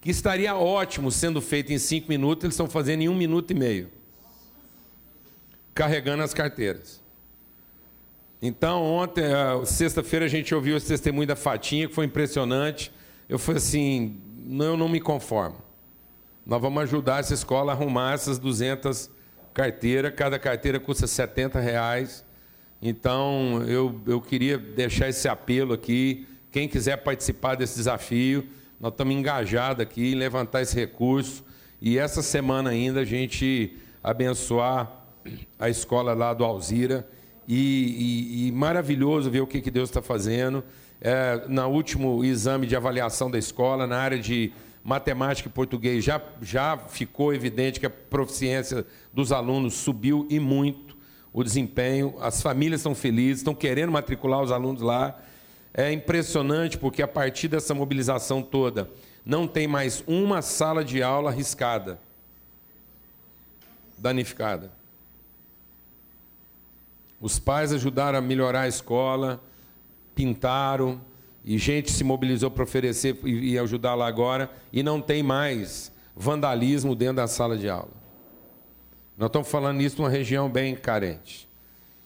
que 0.00 0.10
estaria 0.10 0.56
ótimo 0.56 1.10
sendo 1.10 1.40
feita 1.40 1.72
em 1.72 1.78
5 1.78 2.08
minutos, 2.08 2.44
eles 2.44 2.54
estão 2.54 2.68
fazendo 2.68 3.02
em 3.02 3.08
1 3.08 3.12
um 3.12 3.14
minuto 3.14 3.50
e 3.52 3.54
meio. 3.54 3.88
Carregando 5.74 6.22
as 6.22 6.34
carteiras. 6.34 7.00
Então, 8.42 8.82
ontem, 8.82 9.22
sexta-feira, 9.64 10.24
a 10.24 10.28
gente 10.28 10.52
ouviu 10.52 10.76
esse 10.76 10.88
testemunho 10.88 11.28
da 11.28 11.36
Fatinha, 11.36 11.86
que 11.86 11.94
foi 11.94 12.06
impressionante. 12.06 12.90
Eu 13.28 13.38
falei 13.38 13.58
assim: 13.58 14.20
não, 14.36 14.66
eu 14.66 14.76
não 14.76 14.88
me 14.88 15.00
conformo. 15.00 15.62
Nós 16.44 16.60
vamos 16.60 16.82
ajudar 16.82 17.20
essa 17.20 17.34
escola 17.34 17.70
a 17.72 17.74
arrumar 17.74 18.14
essas 18.14 18.36
200 18.36 19.08
carteiras. 19.54 20.12
Cada 20.16 20.40
carteira 20.40 20.80
custa 20.80 21.06
70 21.06 21.60
reais. 21.60 22.24
Então, 22.80 23.62
eu, 23.68 24.00
eu 24.06 24.20
queria 24.20 24.58
deixar 24.58 25.08
esse 25.08 25.28
apelo 25.28 25.72
aqui. 25.72 26.26
Quem 26.50 26.68
quiser 26.68 26.96
participar 26.96 27.54
desse 27.54 27.76
desafio, 27.76 28.44
nós 28.80 28.90
estamos 28.90 29.14
engajados 29.14 29.80
aqui 29.80 30.12
em 30.12 30.14
levantar 30.16 30.62
esse 30.62 30.74
recurso. 30.74 31.44
E 31.80 31.96
essa 31.96 32.22
semana 32.22 32.70
ainda 32.70 33.00
a 33.00 33.04
gente 33.04 33.76
abençoar 34.02 34.90
a 35.60 35.68
escola 35.68 36.12
lá 36.12 36.34
do 36.34 36.44
Alzira. 36.44 37.08
E, 37.46 37.54
e, 37.54 38.48
e 38.48 38.52
maravilhoso 38.52 39.30
ver 39.30 39.42
o 39.42 39.46
que, 39.46 39.60
que 39.60 39.70
Deus 39.70 39.90
está 39.90 40.02
fazendo. 40.02 40.64
É, 41.00 41.44
no 41.46 41.68
último 41.68 42.24
exame 42.24 42.66
de 42.66 42.74
avaliação 42.74 43.30
da 43.30 43.38
escola, 43.38 43.86
na 43.86 43.98
área 43.98 44.18
de 44.18 44.52
matemática 44.84 45.48
e 45.48 45.52
português, 45.52 46.04
já, 46.04 46.20
já 46.40 46.76
ficou 46.76 47.32
evidente 47.32 47.78
que 47.78 47.86
a 47.86 47.90
proficiência 47.90 48.84
dos 49.12 49.30
alunos 49.30 49.74
subiu 49.74 50.26
e 50.28 50.40
muito 50.40 50.96
o 51.32 51.42
desempenho. 51.42 52.14
As 52.20 52.42
famílias 52.42 52.80
estão 52.80 52.94
felizes, 52.94 53.38
estão 53.38 53.54
querendo 53.54 53.92
matricular 53.92 54.42
os 54.42 54.50
alunos 54.50 54.82
lá. 54.82 55.18
É 55.72 55.90
impressionante 55.92 56.76
porque 56.76 57.02
a 57.02 57.08
partir 57.08 57.48
dessa 57.48 57.74
mobilização 57.74 58.42
toda, 58.42 58.90
não 59.24 59.46
tem 59.46 59.66
mais 59.66 60.02
uma 60.06 60.42
sala 60.42 60.84
de 60.84 61.02
aula 61.02 61.30
arriscada, 61.30 61.98
danificada. 63.96 64.70
Os 67.20 67.38
pais 67.38 67.72
ajudaram 67.72 68.18
a 68.18 68.22
melhorar 68.22 68.62
a 68.62 68.68
escola, 68.68 69.40
pintaram, 70.12 71.00
e 71.44 71.58
gente 71.58 71.90
se 71.90 72.04
mobilizou 72.04 72.50
para 72.50 72.62
oferecer 72.62 73.18
e 73.24 73.58
ajudar 73.58 73.94
lá 73.94 74.06
agora, 74.06 74.50
e 74.72 74.82
não 74.82 75.00
tem 75.00 75.22
mais 75.22 75.92
vandalismo 76.14 76.94
dentro 76.94 77.16
da 77.16 77.26
sala 77.26 77.56
de 77.56 77.68
aula. 77.68 77.90
Nós 79.16 79.28
estamos 79.28 79.48
falando 79.48 79.80
isso 79.80 79.98
numa 79.98 80.08
região 80.08 80.48
bem 80.48 80.74
carente. 80.74 81.48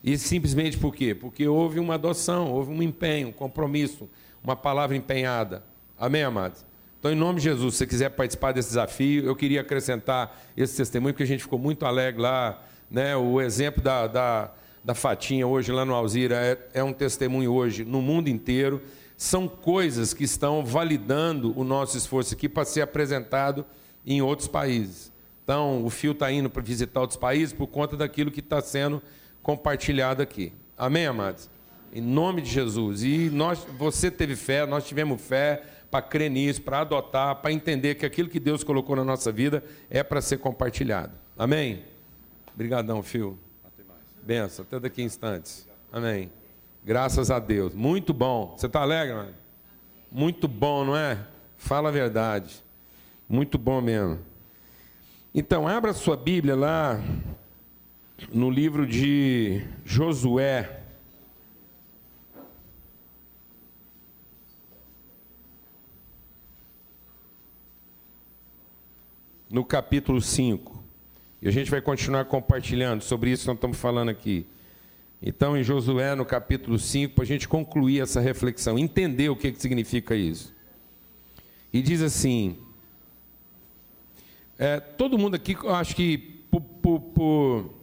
E 0.02 0.16
simplesmente 0.16 0.78
por 0.78 0.94
quê? 0.94 1.14
Porque 1.14 1.46
houve 1.46 1.78
uma 1.78 1.94
adoção, 1.94 2.52
houve 2.52 2.70
um 2.72 2.82
empenho, 2.82 3.28
um 3.28 3.32
compromisso, 3.32 4.08
uma 4.42 4.56
palavra 4.56 4.96
empenhada. 4.96 5.62
Amém, 5.98 6.22
amados? 6.22 6.64
Então, 6.98 7.12
em 7.12 7.16
nome 7.16 7.38
de 7.38 7.44
Jesus, 7.44 7.74
se 7.74 7.78
você 7.78 7.86
quiser 7.86 8.10
participar 8.10 8.52
desse 8.52 8.68
desafio, 8.68 9.24
eu 9.24 9.36
queria 9.36 9.60
acrescentar 9.60 10.40
esse 10.56 10.76
testemunho, 10.76 11.12
porque 11.12 11.22
a 11.22 11.26
gente 11.26 11.42
ficou 11.42 11.58
muito 11.58 11.84
alegre 11.84 12.22
lá. 12.22 12.62
Né? 12.90 13.16
O 13.16 13.40
exemplo 13.40 13.82
da, 13.82 14.06
da 14.06 14.50
da 14.86 14.94
Fatinha 14.94 15.44
hoje 15.44 15.72
lá 15.72 15.84
no 15.84 15.92
Alzira 15.92 16.36
é, 16.36 16.78
é 16.78 16.84
um 16.84 16.92
testemunho 16.92 17.52
hoje 17.52 17.84
no 17.84 18.00
mundo 18.00 18.28
inteiro. 18.28 18.80
São 19.16 19.48
coisas 19.48 20.12
que 20.12 20.24
estão 20.24 20.64
validando 20.64 21.58
o 21.58 21.64
nosso 21.64 21.96
esforço 21.96 22.34
aqui 22.34 22.48
para 22.48 22.64
ser 22.64 22.82
apresentado 22.82 23.64
em 24.04 24.20
outros 24.20 24.46
países. 24.46 25.12
Então, 25.42 25.84
o 25.84 25.90
fio 25.90 26.12
está 26.12 26.30
indo 26.30 26.50
para 26.50 26.62
visitar 26.62 27.00
outros 27.00 27.18
países 27.18 27.52
por 27.52 27.66
conta 27.68 27.96
daquilo 27.96 28.30
que 28.30 28.40
está 28.40 28.60
sendo 28.60 29.02
compartilhado 29.42 30.20
aqui. 30.20 30.52
Amém, 30.76 31.06
amados? 31.06 31.48
Em 31.92 32.00
nome 32.00 32.42
de 32.42 32.50
Jesus. 32.50 33.02
E 33.02 33.30
nós, 33.30 33.64
você 33.78 34.10
teve 34.10 34.36
fé, 34.36 34.66
nós 34.66 34.86
tivemos 34.86 35.22
fé 35.22 35.62
para 35.90 36.02
crer 36.02 36.30
nisso, 36.30 36.60
para 36.60 36.80
adotar, 36.80 37.36
para 37.36 37.52
entender 37.52 37.94
que 37.94 38.04
aquilo 38.04 38.28
que 38.28 38.40
Deus 38.40 38.64
colocou 38.64 38.96
na 38.96 39.04
nossa 39.04 39.30
vida 39.30 39.64
é 39.88 40.02
para 40.02 40.20
ser 40.20 40.38
compartilhado. 40.38 41.12
Amém? 41.38 41.84
Obrigadão, 42.52 43.02
Fio. 43.02 43.38
Benção, 44.22 44.64
até 44.64 44.80
daqui 44.80 45.00
a 45.00 45.04
instantes. 45.04 45.68
Amém. 45.92 46.35
Graças 46.86 47.32
a 47.32 47.40
Deus. 47.40 47.74
Muito 47.74 48.14
bom. 48.14 48.54
Você 48.56 48.66
está 48.66 48.80
alegre, 48.80 49.12
mano? 49.12 49.34
Muito 50.12 50.46
bom, 50.46 50.84
não 50.84 50.96
é? 50.96 51.18
Fala 51.56 51.88
a 51.88 51.92
verdade. 51.92 52.62
Muito 53.28 53.58
bom 53.58 53.80
mesmo. 53.80 54.20
Então, 55.34 55.66
abra 55.66 55.92
sua 55.92 56.16
Bíblia 56.16 56.54
lá 56.54 57.00
no 58.32 58.48
livro 58.48 58.86
de 58.86 59.66
Josué. 59.84 60.80
No 69.50 69.64
capítulo 69.64 70.20
5. 70.22 70.84
E 71.42 71.48
a 71.48 71.50
gente 71.50 71.68
vai 71.68 71.80
continuar 71.80 72.26
compartilhando 72.26 73.02
sobre 73.02 73.32
isso 73.32 73.42
que 73.42 73.48
nós 73.48 73.56
estamos 73.56 73.76
falando 73.76 74.08
aqui. 74.08 74.46
Então, 75.28 75.56
em 75.56 75.64
Josué, 75.64 76.14
no 76.14 76.24
capítulo 76.24 76.78
5, 76.78 77.16
para 77.16 77.24
a 77.24 77.26
gente 77.26 77.48
concluir 77.48 78.00
essa 78.00 78.20
reflexão, 78.20 78.78
entender 78.78 79.28
o 79.28 79.34
que, 79.34 79.50
que 79.50 79.60
significa 79.60 80.14
isso. 80.14 80.54
E 81.72 81.82
diz 81.82 82.00
assim: 82.00 82.56
é, 84.56 84.78
todo 84.78 85.18
mundo 85.18 85.34
aqui, 85.34 85.56
eu 85.60 85.74
acho 85.74 85.96
que, 85.96 86.16
por, 86.48 86.60
por, 86.60 87.00
por, 87.00 87.74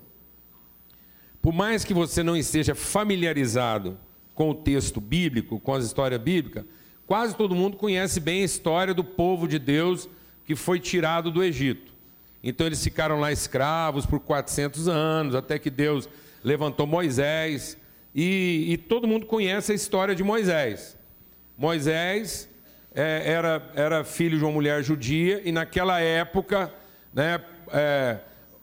por 1.42 1.54
mais 1.54 1.84
que 1.84 1.94
você 1.94 2.24
não 2.24 2.38
esteja 2.38 2.74
familiarizado 2.74 3.98
com 4.34 4.52
o 4.52 4.56
texto 4.56 5.02
bíblico, 5.02 5.60
com 5.60 5.74
as 5.74 5.84
histórias 5.84 6.22
bíblicas, 6.22 6.64
quase 7.06 7.36
todo 7.36 7.54
mundo 7.54 7.76
conhece 7.76 8.22
bem 8.22 8.44
a 8.44 8.46
história 8.46 8.94
do 8.94 9.04
povo 9.04 9.50
de 9.50 9.60
Deus 9.60 10.08
que 10.46 10.56
foi 10.56 10.80
tirado 10.80 11.30
do 11.30 11.44
Egito. 11.44 11.92
Então 12.42 12.66
eles 12.66 12.82
ficaram 12.82 13.20
lá 13.20 13.34
escravos 13.34 14.06
por 14.06 14.22
400 14.22 14.88
anos, 14.88 15.36
até 15.36 15.60
que 15.60 15.70
Deus 15.70 16.08
levantou 16.44 16.86
Moisés. 16.86 17.78
E, 18.14 18.66
e 18.70 18.78
todo 18.78 19.08
mundo 19.08 19.26
conhece 19.26 19.72
a 19.72 19.76
história 19.76 20.14
de 20.14 20.24
Moisés. 20.24 20.98
Moisés 21.58 22.50
é, 22.94 23.24
era, 23.26 23.72
era 23.76 24.04
filho 24.04 24.38
de 24.38 24.44
uma 24.44 24.54
mulher 24.54 24.84
judia, 24.84 25.42
e 25.44 25.52
naquela 25.52 26.00
época 26.00 26.72
né, 27.14 27.40
é, 27.72 28.20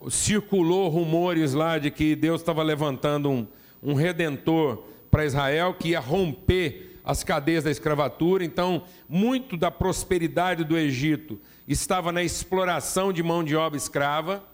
circulou 0.08 0.88
rumores 0.88 1.52
lá 1.52 1.78
de 1.78 1.90
que 1.90 2.14
Deus 2.14 2.40
estava 2.40 2.62
levantando 2.62 3.28
um, 3.28 3.46
um 3.82 3.94
redentor 3.94 4.84
para 5.10 5.24
Israel 5.24 5.74
que 5.74 5.90
ia 5.90 6.00
romper 6.00 7.00
as 7.04 7.24
cadeias 7.24 7.64
da 7.64 7.70
escravatura. 7.70 8.44
Então, 8.44 8.84
muito 9.08 9.56
da 9.56 9.70
prosperidade 9.70 10.64
do 10.64 10.78
Egito 10.78 11.40
estava 11.66 12.12
na 12.12 12.22
exploração 12.22 13.12
de 13.12 13.22
mão 13.22 13.42
de 13.42 13.56
obra 13.56 13.76
escrava. 13.76 14.44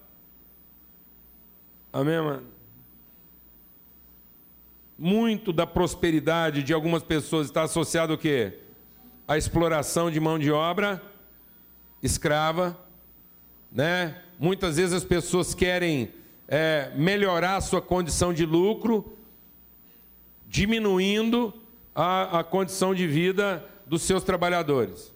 Amém, 1.92 2.20
mano? 2.20 2.55
Muito 4.98 5.52
da 5.52 5.66
prosperidade 5.66 6.62
de 6.62 6.72
algumas 6.72 7.02
pessoas 7.02 7.46
está 7.46 7.64
associado 7.64 8.12
ao 8.12 8.18
quê? 8.18 8.58
A 9.28 9.36
exploração 9.36 10.10
de 10.10 10.18
mão 10.18 10.38
de 10.38 10.50
obra 10.50 11.02
escrava, 12.02 12.78
né? 13.70 14.22
Muitas 14.38 14.76
vezes 14.76 14.94
as 14.94 15.04
pessoas 15.04 15.54
querem 15.54 16.12
é, 16.48 16.92
melhorar 16.94 17.56
a 17.56 17.60
sua 17.60 17.82
condição 17.82 18.32
de 18.32 18.46
lucro, 18.46 19.16
diminuindo 20.46 21.52
a, 21.94 22.40
a 22.40 22.44
condição 22.44 22.94
de 22.94 23.06
vida 23.06 23.64
dos 23.86 24.02
seus 24.02 24.22
trabalhadores. 24.22 25.12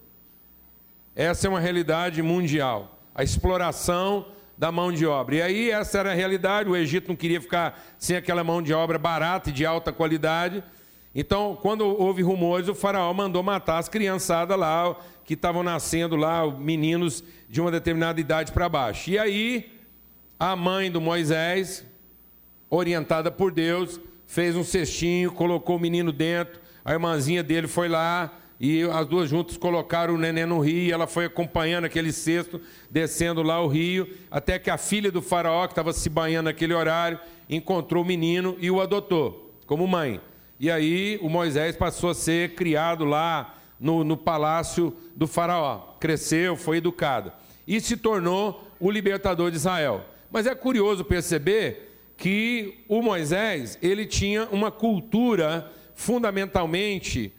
Essa 1.15 1.47
é 1.47 1.49
uma 1.49 1.59
realidade 1.59 2.21
mundial. 2.21 2.99
A 3.13 3.23
exploração 3.23 4.27
da 4.61 4.71
mão 4.71 4.91
de 4.91 5.07
obra. 5.07 5.37
E 5.37 5.41
aí, 5.41 5.71
essa 5.71 5.97
era 5.97 6.11
a 6.11 6.13
realidade. 6.13 6.69
O 6.69 6.75
Egito 6.75 7.07
não 7.07 7.15
queria 7.15 7.41
ficar 7.41 7.83
sem 7.97 8.15
aquela 8.15 8.43
mão 8.43 8.61
de 8.61 8.71
obra 8.71 8.99
barata 8.99 9.49
e 9.49 9.51
de 9.51 9.65
alta 9.65 9.91
qualidade. 9.91 10.63
Então, 11.15 11.57
quando 11.59 11.81
houve 11.81 12.21
rumores, 12.21 12.67
o 12.67 12.75
faraó 12.75 13.11
mandou 13.11 13.41
matar 13.41 13.79
as 13.79 13.89
criançadas 13.89 14.55
lá, 14.55 14.95
que 15.25 15.33
estavam 15.33 15.63
nascendo 15.63 16.15
lá, 16.15 16.45
meninos 16.45 17.23
de 17.49 17.59
uma 17.59 17.71
determinada 17.71 18.21
idade 18.21 18.51
para 18.51 18.69
baixo. 18.69 19.09
E 19.09 19.17
aí, 19.17 19.79
a 20.39 20.55
mãe 20.55 20.91
do 20.91 21.01
Moisés, 21.01 21.83
orientada 22.69 23.31
por 23.31 23.51
Deus, 23.51 23.99
fez 24.27 24.55
um 24.55 24.63
cestinho, 24.63 25.31
colocou 25.31 25.77
o 25.77 25.79
menino 25.79 26.11
dentro, 26.11 26.61
a 26.85 26.93
irmãzinha 26.93 27.41
dele 27.41 27.67
foi 27.67 27.89
lá, 27.89 28.31
e 28.63 28.83
as 28.83 29.07
duas 29.07 29.27
juntas 29.27 29.57
colocaram 29.57 30.13
o 30.13 30.17
neném 30.19 30.45
no 30.45 30.59
rio, 30.59 30.83
e 30.83 30.91
ela 30.91 31.07
foi 31.07 31.25
acompanhando 31.25 31.85
aquele 31.85 32.11
cesto, 32.11 32.61
descendo 32.91 33.41
lá 33.41 33.59
o 33.59 33.67
rio, 33.67 34.07
até 34.29 34.59
que 34.59 34.69
a 34.69 34.77
filha 34.77 35.11
do 35.11 35.19
faraó, 35.19 35.65
que 35.65 35.71
estava 35.71 35.91
se 35.91 36.07
banhando 36.07 36.45
naquele 36.45 36.75
horário, 36.75 37.19
encontrou 37.49 38.03
o 38.03 38.05
menino 38.05 38.55
e 38.59 38.69
o 38.69 38.79
adotou, 38.79 39.51
como 39.65 39.87
mãe. 39.87 40.21
E 40.59 40.69
aí 40.69 41.17
o 41.23 41.27
Moisés 41.27 41.75
passou 41.75 42.11
a 42.11 42.13
ser 42.13 42.53
criado 42.53 43.03
lá 43.03 43.55
no, 43.79 44.03
no 44.03 44.15
palácio 44.15 44.95
do 45.15 45.25
faraó. 45.25 45.95
Cresceu, 45.99 46.55
foi 46.55 46.77
educado. 46.77 47.31
E 47.67 47.81
se 47.81 47.97
tornou 47.97 48.67
o 48.79 48.91
libertador 48.91 49.49
de 49.49 49.57
Israel. 49.57 50.05
Mas 50.29 50.45
é 50.45 50.53
curioso 50.53 51.03
perceber 51.03 51.97
que 52.15 52.83
o 52.87 53.01
Moisés, 53.01 53.79
ele 53.81 54.05
tinha 54.05 54.47
uma 54.51 54.69
cultura 54.69 55.71
fundamentalmente 55.95 57.33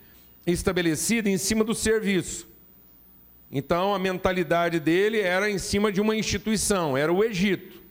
estabelecida 0.47 1.29
em 1.29 1.39
cima 1.39 1.63
do 1.63 1.75
serviço. 1.75 2.49
Então 3.51 3.95
a 3.95 3.99
mentalidade 3.99 4.81
dele 4.81 5.21
era 5.21 5.51
em 5.51 5.59
cima 5.59 5.93
de 5.93 6.01
uma 6.01 6.17
instituição, 6.17 6.97
era 6.97 7.13
o 7.13 7.23
Egito, 7.23 7.83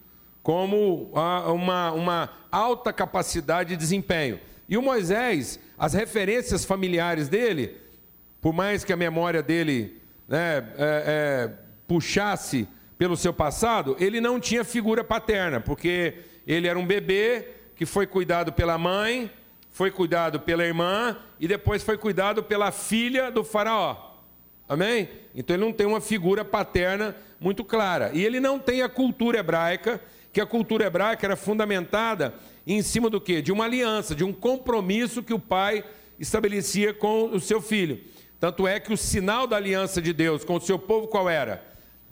como 0.41 1.11
uma, 1.13 1.91
uma 1.91 2.29
alta 2.51 2.91
capacidade 2.91 3.69
de 3.69 3.77
desempenho. 3.77 4.39
E 4.67 4.75
o 4.75 4.81
Moisés, 4.81 5.59
as 5.77 5.93
referências 5.93 6.65
familiares 6.65 7.29
dele, 7.29 7.77
por 8.41 8.53
mais 8.53 8.83
que 8.83 8.91
a 8.91 8.97
memória 8.97 9.43
dele 9.43 10.01
né, 10.27 10.57
é, 10.57 10.63
é, 10.77 11.51
puxasse 11.87 12.67
pelo 12.97 13.15
seu 13.15 13.33
passado, 13.33 13.95
ele 13.99 14.19
não 14.19 14.39
tinha 14.39 14.63
figura 14.63 15.03
paterna, 15.03 15.59
porque 15.59 16.15
ele 16.47 16.67
era 16.67 16.79
um 16.79 16.85
bebê 16.85 17.47
que 17.75 17.85
foi 17.85 18.07
cuidado 18.07 18.51
pela 18.51 18.77
mãe, 18.77 19.29
foi 19.71 19.89
cuidado 19.89 20.39
pela 20.39 20.65
irmã 20.65 21.17
e 21.39 21.47
depois 21.47 21.81
foi 21.81 21.97
cuidado 21.97 22.43
pela 22.43 22.71
filha 22.71 23.31
do 23.31 23.43
faraó. 23.43 24.11
Amém? 24.67 25.09
Então 25.33 25.55
ele 25.55 25.65
não 25.65 25.73
tem 25.73 25.87
uma 25.87 26.01
figura 26.01 26.45
paterna 26.45 27.15
muito 27.39 27.63
clara. 27.63 28.11
E 28.13 28.23
ele 28.23 28.39
não 28.39 28.59
tem 28.59 28.81
a 28.81 28.89
cultura 28.89 29.39
hebraica 29.39 29.99
que 30.31 30.39
a 30.39 30.45
cultura 30.45 30.85
hebraica 30.85 31.25
era 31.25 31.35
fundamentada 31.35 32.33
em 32.65 32.81
cima 32.81 33.09
do 33.09 33.19
quê? 33.19 33.41
De 33.41 33.51
uma 33.51 33.65
aliança, 33.65 34.15
de 34.15 34.23
um 34.23 34.31
compromisso 34.31 35.23
que 35.23 35.33
o 35.33 35.39
pai 35.39 35.83
estabelecia 36.19 36.93
com 36.93 37.25
o 37.25 37.39
seu 37.39 37.61
filho. 37.61 37.99
Tanto 38.39 38.67
é 38.67 38.79
que 38.79 38.93
o 38.93 38.97
sinal 38.97 39.45
da 39.45 39.57
aliança 39.57 40.01
de 40.01 40.13
Deus 40.13 40.45
com 40.45 40.55
o 40.55 40.61
seu 40.61 40.79
povo 40.79 41.07
qual 41.07 41.29
era? 41.29 41.63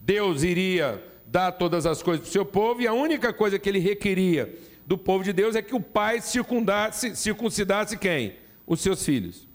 Deus 0.02 0.44
iria 0.44 1.04
dar 1.26 1.52
todas 1.52 1.86
as 1.86 2.02
coisas 2.02 2.22
para 2.22 2.30
o 2.30 2.34
seu 2.34 2.46
povo 2.46 2.82
e 2.82 2.88
a 2.88 2.94
única 2.94 3.32
coisa 3.32 3.60
que 3.60 3.70
ele 3.70 3.80
requeria 3.80 4.54
do 4.90 4.98
povo 4.98 5.24
de 5.24 5.32
Deus 5.32 5.56
é 5.56 5.62
que 5.62 5.76
o 5.76 5.80
pai 5.80 6.20
circundasse, 6.20 7.16
circuncidasse 7.16 7.96
quem? 7.96 8.38
Os 8.66 8.82
seus 8.82 9.06
filhos. 9.06 9.48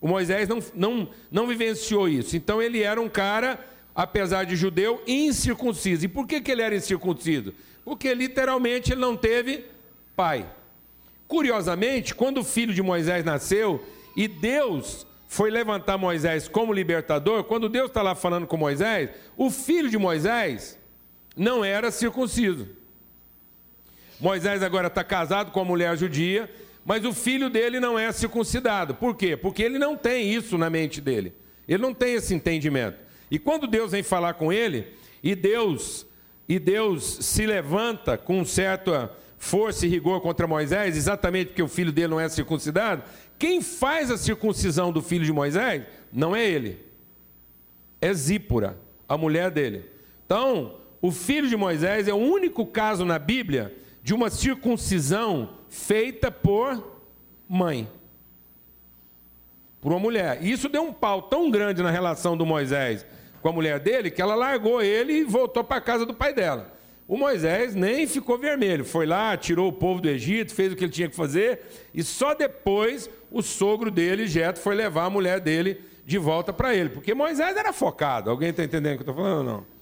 O 0.00 0.08
Moisés 0.08 0.48
não, 0.48 0.60
não, 0.74 1.10
não 1.30 1.46
vivenciou 1.46 2.08
isso. 2.08 2.34
Então 2.34 2.62
ele 2.62 2.82
era 2.82 2.98
um 2.98 3.06
cara, 3.06 3.62
apesar 3.94 4.44
de 4.44 4.56
judeu, 4.56 5.02
incircunciso. 5.06 6.06
E 6.06 6.08
por 6.08 6.26
que, 6.26 6.40
que 6.40 6.50
ele 6.50 6.62
era 6.62 6.74
incircunciso? 6.74 7.52
Porque 7.84 8.14
literalmente 8.14 8.92
ele 8.92 9.02
não 9.02 9.14
teve 9.14 9.66
pai. 10.16 10.50
Curiosamente, 11.26 12.14
quando 12.14 12.38
o 12.38 12.44
filho 12.44 12.72
de 12.72 12.80
Moisés 12.80 13.22
nasceu 13.22 13.86
e 14.16 14.26
Deus 14.26 15.06
foi 15.28 15.50
levantar 15.50 15.98
Moisés 15.98 16.48
como 16.48 16.72
libertador, 16.72 17.44
quando 17.44 17.68
Deus 17.68 17.88
está 17.88 18.00
lá 18.00 18.14
falando 18.14 18.46
com 18.46 18.56
Moisés, 18.56 19.10
o 19.36 19.50
filho 19.50 19.90
de 19.90 19.98
Moisés 19.98 20.78
não 21.36 21.62
era 21.62 21.90
circunciso. 21.90 22.77
Moisés 24.20 24.62
agora 24.62 24.88
está 24.88 25.04
casado 25.04 25.50
com 25.52 25.60
a 25.60 25.64
mulher 25.64 25.96
judia, 25.96 26.50
mas 26.84 27.04
o 27.04 27.12
filho 27.12 27.48
dele 27.48 27.78
não 27.78 27.98
é 27.98 28.10
circuncidado. 28.12 28.94
Por 28.94 29.16
quê? 29.16 29.36
Porque 29.36 29.62
ele 29.62 29.78
não 29.78 29.96
tem 29.96 30.32
isso 30.32 30.56
na 30.56 30.68
mente 30.68 31.00
dele. 31.00 31.34
Ele 31.66 31.82
não 31.82 31.94
tem 31.94 32.14
esse 32.14 32.34
entendimento. 32.34 32.98
E 33.30 33.38
quando 33.38 33.66
Deus 33.66 33.92
vem 33.92 34.02
falar 34.02 34.34
com 34.34 34.52
ele, 34.52 34.86
e 35.22 35.34
Deus 35.34 36.06
e 36.48 36.58
Deus 36.58 37.18
se 37.20 37.44
levanta 37.44 38.16
com 38.16 38.42
certa 38.42 39.12
força 39.36 39.84
e 39.84 39.88
rigor 39.88 40.20
contra 40.22 40.46
Moisés, 40.46 40.96
exatamente 40.96 41.48
porque 41.48 41.62
o 41.62 41.68
filho 41.68 41.92
dele 41.92 42.08
não 42.08 42.18
é 42.18 42.28
circuncidado, 42.28 43.02
quem 43.38 43.60
faz 43.60 44.10
a 44.10 44.16
circuncisão 44.16 44.90
do 44.90 45.02
filho 45.02 45.24
de 45.24 45.32
Moisés 45.32 45.84
não 46.12 46.34
é 46.34 46.48
ele. 46.48 46.80
É 48.00 48.12
Zípora, 48.14 48.78
a 49.06 49.16
mulher 49.16 49.50
dele. 49.50 49.84
Então, 50.24 50.76
o 51.02 51.12
filho 51.12 51.48
de 51.48 51.56
Moisés 51.56 52.08
é 52.08 52.14
o 52.14 52.16
único 52.16 52.66
caso 52.66 53.04
na 53.04 53.18
Bíblia 53.18 53.74
de 54.08 54.14
uma 54.14 54.30
circuncisão 54.30 55.50
feita 55.68 56.30
por 56.30 56.98
mãe. 57.46 57.86
Por 59.82 59.92
uma 59.92 59.98
mulher. 59.98 60.38
E 60.40 60.50
isso 60.50 60.66
deu 60.66 60.82
um 60.82 60.94
pau 60.94 61.20
tão 61.20 61.50
grande 61.50 61.82
na 61.82 61.90
relação 61.90 62.34
do 62.34 62.46
Moisés 62.46 63.04
com 63.42 63.50
a 63.50 63.52
mulher 63.52 63.78
dele 63.78 64.10
que 64.10 64.22
ela 64.22 64.34
largou 64.34 64.80
ele 64.80 65.12
e 65.12 65.24
voltou 65.24 65.62
para 65.62 65.76
a 65.76 65.80
casa 65.82 66.06
do 66.06 66.14
pai 66.14 66.32
dela. 66.32 66.72
O 67.06 67.18
Moisés 67.18 67.74
nem 67.74 68.06
ficou 68.06 68.38
vermelho, 68.38 68.82
foi 68.82 69.04
lá, 69.04 69.36
tirou 69.36 69.68
o 69.68 69.74
povo 69.74 70.00
do 70.00 70.08
Egito, 70.08 70.54
fez 70.54 70.72
o 70.72 70.76
que 70.76 70.84
ele 70.84 70.92
tinha 70.92 71.10
que 71.10 71.14
fazer, 71.14 71.60
e 71.92 72.02
só 72.02 72.32
depois 72.32 73.10
o 73.30 73.42
sogro 73.42 73.90
dele, 73.90 74.26
Jeto, 74.26 74.58
foi 74.58 74.74
levar 74.74 75.04
a 75.04 75.10
mulher 75.10 75.38
dele 75.38 75.82
de 76.06 76.16
volta 76.16 76.50
para 76.50 76.74
ele, 76.74 76.88
porque 76.88 77.12
Moisés 77.12 77.54
era 77.58 77.74
focado. 77.74 78.30
Alguém 78.30 78.48
está 78.48 78.64
entendendo 78.64 78.94
o 78.94 78.96
que 78.96 79.02
eu 79.02 79.12
estou 79.12 79.14
falando 79.14 79.38
ou 79.38 79.44
não? 79.44 79.77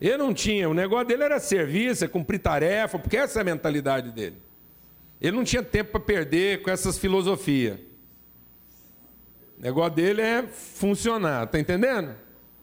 Ele 0.00 0.16
não 0.16 0.32
tinha, 0.32 0.68
o 0.68 0.72
negócio 0.72 1.06
dele 1.06 1.24
era 1.24 1.38
serviço, 1.38 2.04
é 2.04 2.08
cumprir 2.08 2.38
tarefa, 2.38 2.98
porque 2.98 3.16
essa 3.16 3.40
é 3.40 3.42
a 3.42 3.44
mentalidade 3.44 4.10
dele. 4.10 4.36
Ele 5.20 5.36
não 5.36 5.44
tinha 5.44 5.62
tempo 5.62 5.92
para 5.92 6.00
perder 6.00 6.62
com 6.62 6.70
essas 6.70 6.98
filosofias. 6.98 7.78
O 9.58 9.62
negócio 9.62 9.94
dele 9.94 10.22
é 10.22 10.42
funcionar, 10.42 11.46
tá 11.48 11.60
entendendo? 11.60 12.14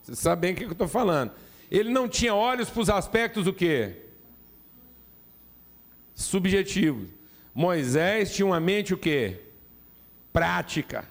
Você 0.02 0.15
sabe 0.15 0.41
bem 0.41 0.54
o 0.54 0.56
que 0.56 0.63
eu 0.63 0.71
estou 0.71 0.88
falando. 0.88 1.32
Ele 1.69 1.89
não 1.91 2.10
tinha 2.10 2.34
olhos 2.34 2.71
para 2.71 2.82
os 2.82 2.89
aspectos 2.89 3.45
do 3.45 3.54
quê? 3.54 3.97
Subjetivos. 6.15 7.10
Moisés 7.54 8.34
tinha 8.34 8.47
uma 8.47 8.60
mente 8.60 8.95
o 8.95 8.97
quê? 8.97 9.41
Prática. 10.34 11.08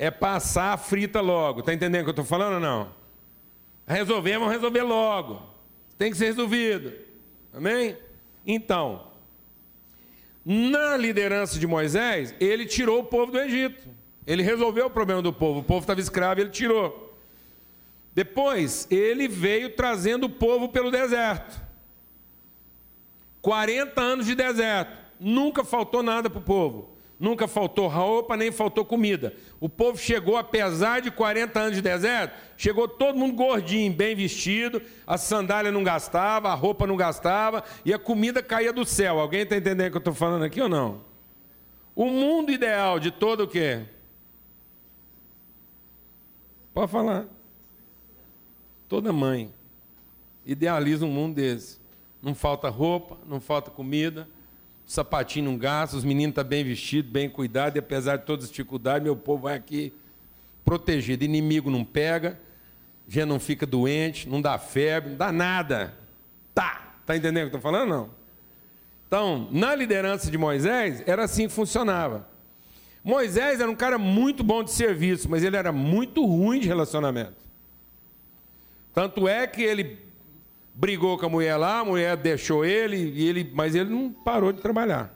É 0.00 0.10
passar 0.10 0.72
a 0.72 0.76
frita 0.78 1.20
logo. 1.20 1.60
Está 1.60 1.74
entendendo 1.74 2.00
o 2.00 2.04
que 2.04 2.08
eu 2.08 2.22
estou 2.22 2.24
falando 2.24 2.54
ou 2.54 2.60
não? 2.60 2.90
Resolver, 3.86 4.38
vamos 4.38 4.54
resolver 4.54 4.82
logo. 4.82 5.42
Tem 5.98 6.10
que 6.10 6.16
ser 6.16 6.24
resolvido. 6.24 6.90
Amém? 7.52 7.98
Então, 8.46 9.08
na 10.42 10.96
liderança 10.96 11.58
de 11.58 11.66
Moisés, 11.66 12.34
ele 12.40 12.64
tirou 12.64 13.00
o 13.00 13.04
povo 13.04 13.30
do 13.30 13.38
Egito. 13.38 13.88
Ele 14.26 14.42
resolveu 14.42 14.86
o 14.86 14.90
problema 14.90 15.20
do 15.20 15.34
povo. 15.34 15.60
O 15.60 15.64
povo 15.64 15.80
estava 15.80 16.00
escravo 16.00 16.40
ele 16.40 16.48
tirou. 16.48 17.14
Depois, 18.14 18.86
ele 18.90 19.28
veio 19.28 19.76
trazendo 19.76 20.24
o 20.24 20.30
povo 20.30 20.70
pelo 20.70 20.90
deserto. 20.90 21.60
40 23.42 24.00
anos 24.00 24.24
de 24.24 24.34
deserto. 24.34 24.96
Nunca 25.20 25.62
faltou 25.62 26.02
nada 26.02 26.30
para 26.30 26.38
o 26.38 26.42
povo. 26.42 26.96
Nunca 27.20 27.46
faltou 27.46 27.86
roupa, 27.86 28.34
nem 28.34 28.50
faltou 28.50 28.82
comida. 28.82 29.34
O 29.60 29.68
povo 29.68 29.98
chegou, 29.98 30.38
apesar 30.38 31.02
de 31.02 31.10
40 31.10 31.60
anos 31.60 31.76
de 31.76 31.82
deserto, 31.82 32.34
chegou 32.56 32.88
todo 32.88 33.18
mundo 33.18 33.34
gordinho, 33.34 33.92
bem 33.92 34.16
vestido, 34.16 34.80
a 35.06 35.18
sandália 35.18 35.70
não 35.70 35.84
gastava, 35.84 36.48
a 36.48 36.54
roupa 36.54 36.86
não 36.86 36.96
gastava 36.96 37.62
e 37.84 37.92
a 37.92 37.98
comida 37.98 38.42
caía 38.42 38.72
do 38.72 38.86
céu. 38.86 39.20
Alguém 39.20 39.42
está 39.42 39.54
entendendo 39.54 39.88
o 39.88 39.90
que 39.90 39.96
eu 39.98 40.00
estou 40.00 40.14
falando 40.14 40.44
aqui 40.44 40.62
ou 40.62 40.68
não? 40.68 41.02
O 41.94 42.06
mundo 42.06 42.50
ideal 42.52 42.98
de 42.98 43.10
todo 43.10 43.42
o 43.42 43.48
quê? 43.48 43.82
Pode 46.72 46.90
falar. 46.90 47.26
Toda 48.88 49.12
mãe 49.12 49.52
idealiza 50.46 51.04
um 51.04 51.10
mundo 51.10 51.34
desse. 51.34 51.78
Não 52.22 52.34
falta 52.34 52.70
roupa, 52.70 53.18
não 53.26 53.42
falta 53.42 53.70
comida, 53.70 54.26
sapatinho 54.90 55.44
não 55.44 55.56
gasta, 55.56 55.96
os 55.96 56.02
meninos 56.02 56.32
estão 56.32 56.42
tá 56.42 56.50
bem 56.50 56.64
vestidos, 56.64 57.12
bem 57.12 57.30
cuidados, 57.30 57.76
e 57.76 57.78
apesar 57.78 58.16
de 58.16 58.24
todas 58.24 58.46
as 58.46 58.50
dificuldades, 58.50 59.04
meu 59.04 59.14
povo 59.14 59.44
vai 59.44 59.54
aqui 59.54 59.92
protegido. 60.64 61.24
Inimigo 61.24 61.70
não 61.70 61.84
pega, 61.84 62.36
já 63.06 63.24
não 63.24 63.38
fica 63.38 63.64
doente, 63.64 64.28
não 64.28 64.42
dá 64.42 64.58
febre, 64.58 65.10
não 65.10 65.16
dá 65.16 65.30
nada. 65.30 65.94
Tá, 66.52 66.96
tá 67.06 67.16
entendendo 67.16 67.46
o 67.46 67.50
que 67.50 67.54
eu 67.54 67.58
estou 67.58 67.60
falando? 67.60 67.88
Não. 67.88 68.10
Então, 69.06 69.48
na 69.52 69.76
liderança 69.76 70.28
de 70.28 70.36
Moisés, 70.36 71.04
era 71.06 71.22
assim 71.22 71.46
que 71.46 71.54
funcionava. 71.54 72.28
Moisés 73.04 73.60
era 73.60 73.70
um 73.70 73.76
cara 73.76 73.96
muito 73.96 74.42
bom 74.42 74.64
de 74.64 74.72
serviço, 74.72 75.30
mas 75.30 75.44
ele 75.44 75.56
era 75.56 75.70
muito 75.70 76.26
ruim 76.26 76.58
de 76.58 76.66
relacionamento. 76.66 77.36
Tanto 78.92 79.28
é 79.28 79.46
que 79.46 79.62
ele 79.62 80.00
brigou 80.74 81.18
com 81.18 81.26
a 81.26 81.28
mulher 81.28 81.56
lá, 81.56 81.80
a 81.80 81.84
mulher 81.84 82.16
deixou 82.16 82.64
ele, 82.64 82.96
e 82.96 83.28
ele, 83.28 83.50
mas 83.54 83.74
ele 83.74 83.90
não 83.90 84.10
parou 84.10 84.52
de 84.52 84.60
trabalhar, 84.60 85.14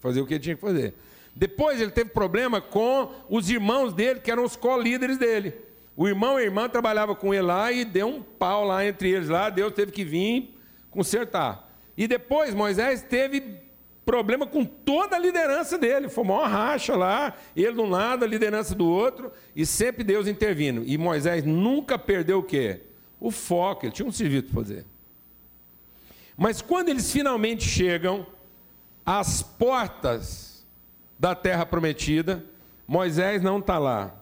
fazer 0.00 0.20
o 0.20 0.26
que 0.26 0.38
tinha 0.38 0.54
que 0.54 0.60
fazer. 0.60 0.94
Depois 1.34 1.80
ele 1.80 1.90
teve 1.90 2.10
problema 2.10 2.60
com 2.60 3.10
os 3.28 3.48
irmãos 3.50 3.92
dele, 3.92 4.20
que 4.20 4.30
eram 4.30 4.44
os 4.44 4.56
co-líderes 4.56 5.18
dele. 5.18 5.54
O 5.96 6.08
irmão 6.08 6.38
e 6.38 6.42
a 6.42 6.44
irmã 6.44 6.68
trabalhavam 6.68 7.14
com 7.14 7.32
ele 7.32 7.42
lá 7.42 7.70
e 7.70 7.84
deu 7.84 8.06
um 8.06 8.22
pau 8.22 8.64
lá 8.64 8.86
entre 8.86 9.10
eles 9.10 9.28
lá, 9.28 9.50
Deus 9.50 9.72
teve 9.72 9.92
que 9.92 10.04
vir 10.04 10.54
consertar. 10.90 11.70
E 11.96 12.06
depois 12.06 12.54
Moisés 12.54 13.02
teve 13.02 13.60
problema 14.04 14.46
com 14.46 14.64
toda 14.64 15.16
a 15.16 15.18
liderança 15.18 15.78
dele, 15.78 16.08
foi 16.08 16.24
uma 16.24 16.46
racha 16.46 16.96
lá, 16.96 17.34
ele 17.54 17.72
de 17.72 17.80
um 17.80 17.88
lado, 17.88 18.24
a 18.24 18.28
liderança 18.28 18.74
do 18.74 18.86
outro, 18.86 19.30
e 19.54 19.64
sempre 19.64 20.02
Deus 20.02 20.26
intervindo. 20.26 20.82
E 20.84 20.98
Moisés 20.98 21.44
nunca 21.44 21.98
perdeu 21.98 22.38
o 22.38 22.42
quê? 22.42 22.80
O 23.20 23.30
foco, 23.30 23.86
ele 23.86 23.92
tinha 23.92 24.08
um 24.08 24.12
serviço 24.12 24.44
para 24.44 24.54
fazer. 24.54 24.91
Mas 26.36 26.62
quando 26.62 26.88
eles 26.88 27.10
finalmente 27.10 27.64
chegam 27.64 28.26
às 29.04 29.42
portas 29.42 30.66
da 31.18 31.34
terra 31.34 31.64
prometida, 31.66 32.44
Moisés 32.86 33.42
não 33.42 33.58
está 33.58 33.78
lá. 33.78 34.14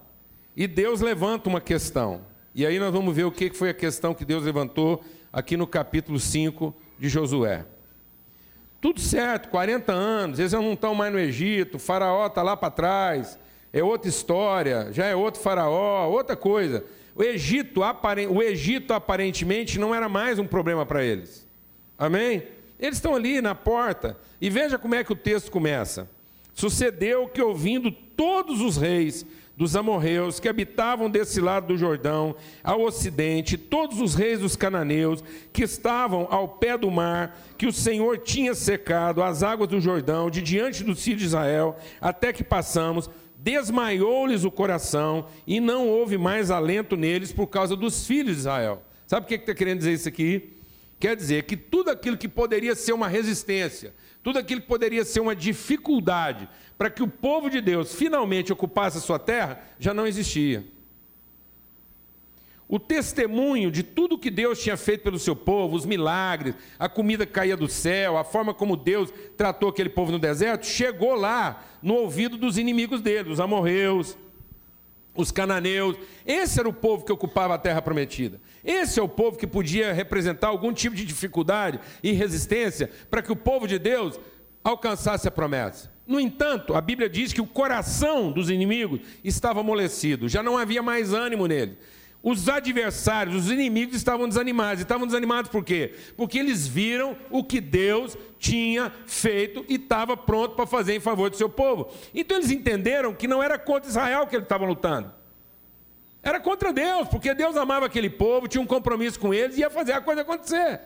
E 0.55 0.67
Deus 0.67 1.01
levanta 1.01 1.49
uma 1.49 1.61
questão. 1.61 2.21
E 2.53 2.65
aí 2.65 2.79
nós 2.79 2.91
vamos 2.91 3.15
ver 3.15 3.23
o 3.23 3.31
que 3.31 3.51
foi 3.51 3.69
a 3.69 3.73
questão 3.73 4.13
que 4.13 4.25
Deus 4.25 4.43
levantou 4.43 5.03
aqui 5.31 5.55
no 5.55 5.65
capítulo 5.65 6.19
5 6.19 6.75
de 6.99 7.07
Josué. 7.07 7.65
Tudo 8.81 8.99
certo, 8.99 9.49
40 9.49 9.93
anos, 9.93 10.39
eles 10.39 10.51
não 10.51 10.73
estão 10.73 10.93
mais 10.93 11.13
no 11.13 11.19
Egito, 11.19 11.75
o 11.75 11.79
faraó 11.79 12.25
está 12.25 12.41
lá 12.41 12.57
para 12.57 12.71
trás, 12.71 13.37
é 13.71 13.83
outra 13.83 14.09
história, 14.09 14.91
já 14.91 15.05
é 15.05 15.15
outro 15.15 15.39
faraó, 15.39 16.09
outra 16.09 16.35
coisa. 16.35 16.83
O 17.15 17.23
Egito, 17.23 17.81
o 18.29 18.41
Egito 18.41 18.93
aparentemente 18.93 19.79
não 19.79 19.93
era 19.93 20.09
mais 20.09 20.39
um 20.39 20.47
problema 20.47 20.85
para 20.85 21.03
eles. 21.03 21.47
Amém? 22.01 22.41
Eles 22.79 22.97
estão 22.97 23.13
ali 23.13 23.41
na 23.41 23.53
porta. 23.53 24.17
E 24.41 24.49
veja 24.49 24.79
como 24.79 24.95
é 24.95 25.03
que 25.03 25.13
o 25.13 25.15
texto 25.15 25.51
começa. 25.51 26.09
Sucedeu 26.51 27.27
que, 27.27 27.39
ouvindo 27.39 27.91
todos 27.91 28.59
os 28.59 28.75
reis 28.75 29.23
dos 29.55 29.75
amorreus 29.75 30.39
que 30.39 30.49
habitavam 30.49 31.11
desse 31.11 31.39
lado 31.39 31.67
do 31.67 31.77
Jordão, 31.77 32.35
ao 32.63 32.81
ocidente, 32.81 33.55
todos 33.55 34.01
os 34.01 34.15
reis 34.15 34.39
dos 34.39 34.55
cananeus 34.55 35.23
que 35.53 35.61
estavam 35.61 36.27
ao 36.31 36.47
pé 36.47 36.75
do 36.75 36.89
mar, 36.89 37.39
que 37.55 37.67
o 37.67 37.71
Senhor 37.71 38.17
tinha 38.17 38.55
secado 38.55 39.21
as 39.21 39.43
águas 39.43 39.69
do 39.69 39.79
Jordão 39.79 40.31
de 40.31 40.41
diante 40.41 40.83
dos 40.83 41.03
filhos 41.03 41.19
de 41.19 41.27
Israel, 41.27 41.77
até 42.01 42.33
que 42.33 42.43
passamos, 42.43 43.11
desmaiou-lhes 43.37 44.43
o 44.43 44.49
coração 44.49 45.27
e 45.45 45.59
não 45.59 45.87
houve 45.87 46.17
mais 46.17 46.49
alento 46.49 46.97
neles 46.97 47.31
por 47.31 47.45
causa 47.45 47.75
dos 47.75 48.07
filhos 48.07 48.33
de 48.33 48.39
Israel. 48.39 48.81
Sabe 49.05 49.25
o 49.25 49.29
que 49.29 49.35
está 49.35 49.53
querendo 49.53 49.77
dizer 49.77 49.93
isso 49.93 50.09
aqui? 50.09 50.60
Quer 51.01 51.15
dizer 51.15 51.45
que 51.45 51.57
tudo 51.57 51.89
aquilo 51.89 52.15
que 52.15 52.27
poderia 52.27 52.75
ser 52.75 52.93
uma 52.93 53.07
resistência, 53.07 53.91
tudo 54.21 54.37
aquilo 54.37 54.61
que 54.61 54.67
poderia 54.67 55.03
ser 55.03 55.19
uma 55.19 55.35
dificuldade 55.35 56.47
para 56.77 56.91
que 56.91 57.01
o 57.01 57.07
povo 57.07 57.49
de 57.49 57.59
Deus 57.59 57.95
finalmente 57.95 58.53
ocupasse 58.53 58.99
a 58.99 59.01
sua 59.01 59.17
terra, 59.17 59.59
já 59.79 59.95
não 59.95 60.05
existia. 60.05 60.63
O 62.67 62.77
testemunho 62.77 63.71
de 63.71 63.81
tudo 63.81 64.15
que 64.15 64.29
Deus 64.29 64.61
tinha 64.61 64.77
feito 64.77 65.01
pelo 65.01 65.17
seu 65.17 65.35
povo, 65.35 65.75
os 65.75 65.87
milagres, 65.87 66.53
a 66.77 66.87
comida 66.87 67.25
que 67.25 67.33
caía 67.33 67.57
do 67.57 67.67
céu, 67.67 68.15
a 68.15 68.23
forma 68.23 68.53
como 68.53 68.77
Deus 68.77 69.11
tratou 69.35 69.69
aquele 69.69 69.89
povo 69.89 70.11
no 70.11 70.19
deserto, 70.19 70.67
chegou 70.67 71.15
lá 71.15 71.65
no 71.81 71.95
ouvido 71.95 72.37
dos 72.37 72.59
inimigos 72.59 73.01
dele, 73.01 73.31
os 73.31 73.39
amorreus, 73.39 74.15
os 75.15 75.31
cananeus. 75.31 75.97
Esse 76.27 76.59
era 76.59 76.69
o 76.69 76.73
povo 76.73 77.03
que 77.03 77.11
ocupava 77.11 77.55
a 77.55 77.57
terra 77.57 77.81
prometida. 77.81 78.39
Esse 78.63 78.99
é 78.99 79.03
o 79.03 79.09
povo 79.09 79.37
que 79.37 79.47
podia 79.47 79.93
representar 79.93 80.47
algum 80.47 80.73
tipo 80.73 80.95
de 80.95 81.05
dificuldade 81.05 81.79
e 82.03 82.11
resistência 82.11 82.89
para 83.09 83.21
que 83.21 83.31
o 83.31 83.35
povo 83.35 83.67
de 83.67 83.79
Deus 83.79 84.19
alcançasse 84.63 85.27
a 85.27 85.31
promessa. 85.31 85.91
No 86.05 86.19
entanto, 86.19 86.75
a 86.75 86.81
Bíblia 86.81 87.09
diz 87.09 87.31
que 87.31 87.41
o 87.41 87.47
coração 87.47 88.31
dos 88.31 88.49
inimigos 88.49 88.99
estava 89.23 89.61
amolecido, 89.61 90.27
já 90.27 90.43
não 90.43 90.57
havia 90.57 90.81
mais 90.81 91.13
ânimo 91.13 91.47
nele. 91.47 91.77
Os 92.23 92.47
adversários, 92.47 93.35
os 93.35 93.51
inimigos 93.51 93.95
estavam 93.95 94.27
desanimados. 94.27 94.81
Estavam 94.81 95.07
desanimados 95.07 95.49
por 95.49 95.63
quê? 95.63 95.95
Porque 96.15 96.37
eles 96.37 96.67
viram 96.67 97.17
o 97.31 97.43
que 97.43 97.59
Deus 97.59 98.15
tinha 98.37 98.91
feito 99.07 99.65
e 99.67 99.75
estava 99.75 100.15
pronto 100.15 100.55
para 100.55 100.67
fazer 100.67 100.95
em 100.95 100.99
favor 100.99 101.31
do 101.31 101.35
seu 101.35 101.49
povo. 101.49 101.91
Então 102.13 102.37
eles 102.37 102.51
entenderam 102.51 103.13
que 103.13 103.27
não 103.27 103.41
era 103.41 103.57
contra 103.57 103.89
Israel 103.89 104.27
que 104.27 104.35
eles 104.35 104.45
estavam 104.45 104.67
lutando. 104.67 105.11
Era 106.23 106.39
contra 106.39 106.71
Deus, 106.71 107.07
porque 107.07 107.33
Deus 107.33 107.57
amava 107.57 107.87
aquele 107.87 108.09
povo, 108.09 108.47
tinha 108.47 108.61
um 108.61 108.67
compromisso 108.67 109.19
com 109.19 109.33
eles 109.33 109.57
e 109.57 109.61
ia 109.61 109.69
fazer 109.69 109.93
a 109.93 110.01
coisa 110.01 110.21
acontecer. 110.21 110.79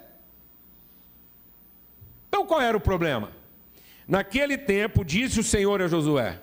Então 2.28 2.46
qual 2.46 2.62
era 2.62 2.76
o 2.76 2.82
problema? 2.82 3.32
Naquele 4.08 4.58
tempo, 4.58 5.04
disse 5.04 5.40
o 5.40 5.44
Senhor 5.44 5.82
a 5.82 5.88
Josué. 5.88 6.40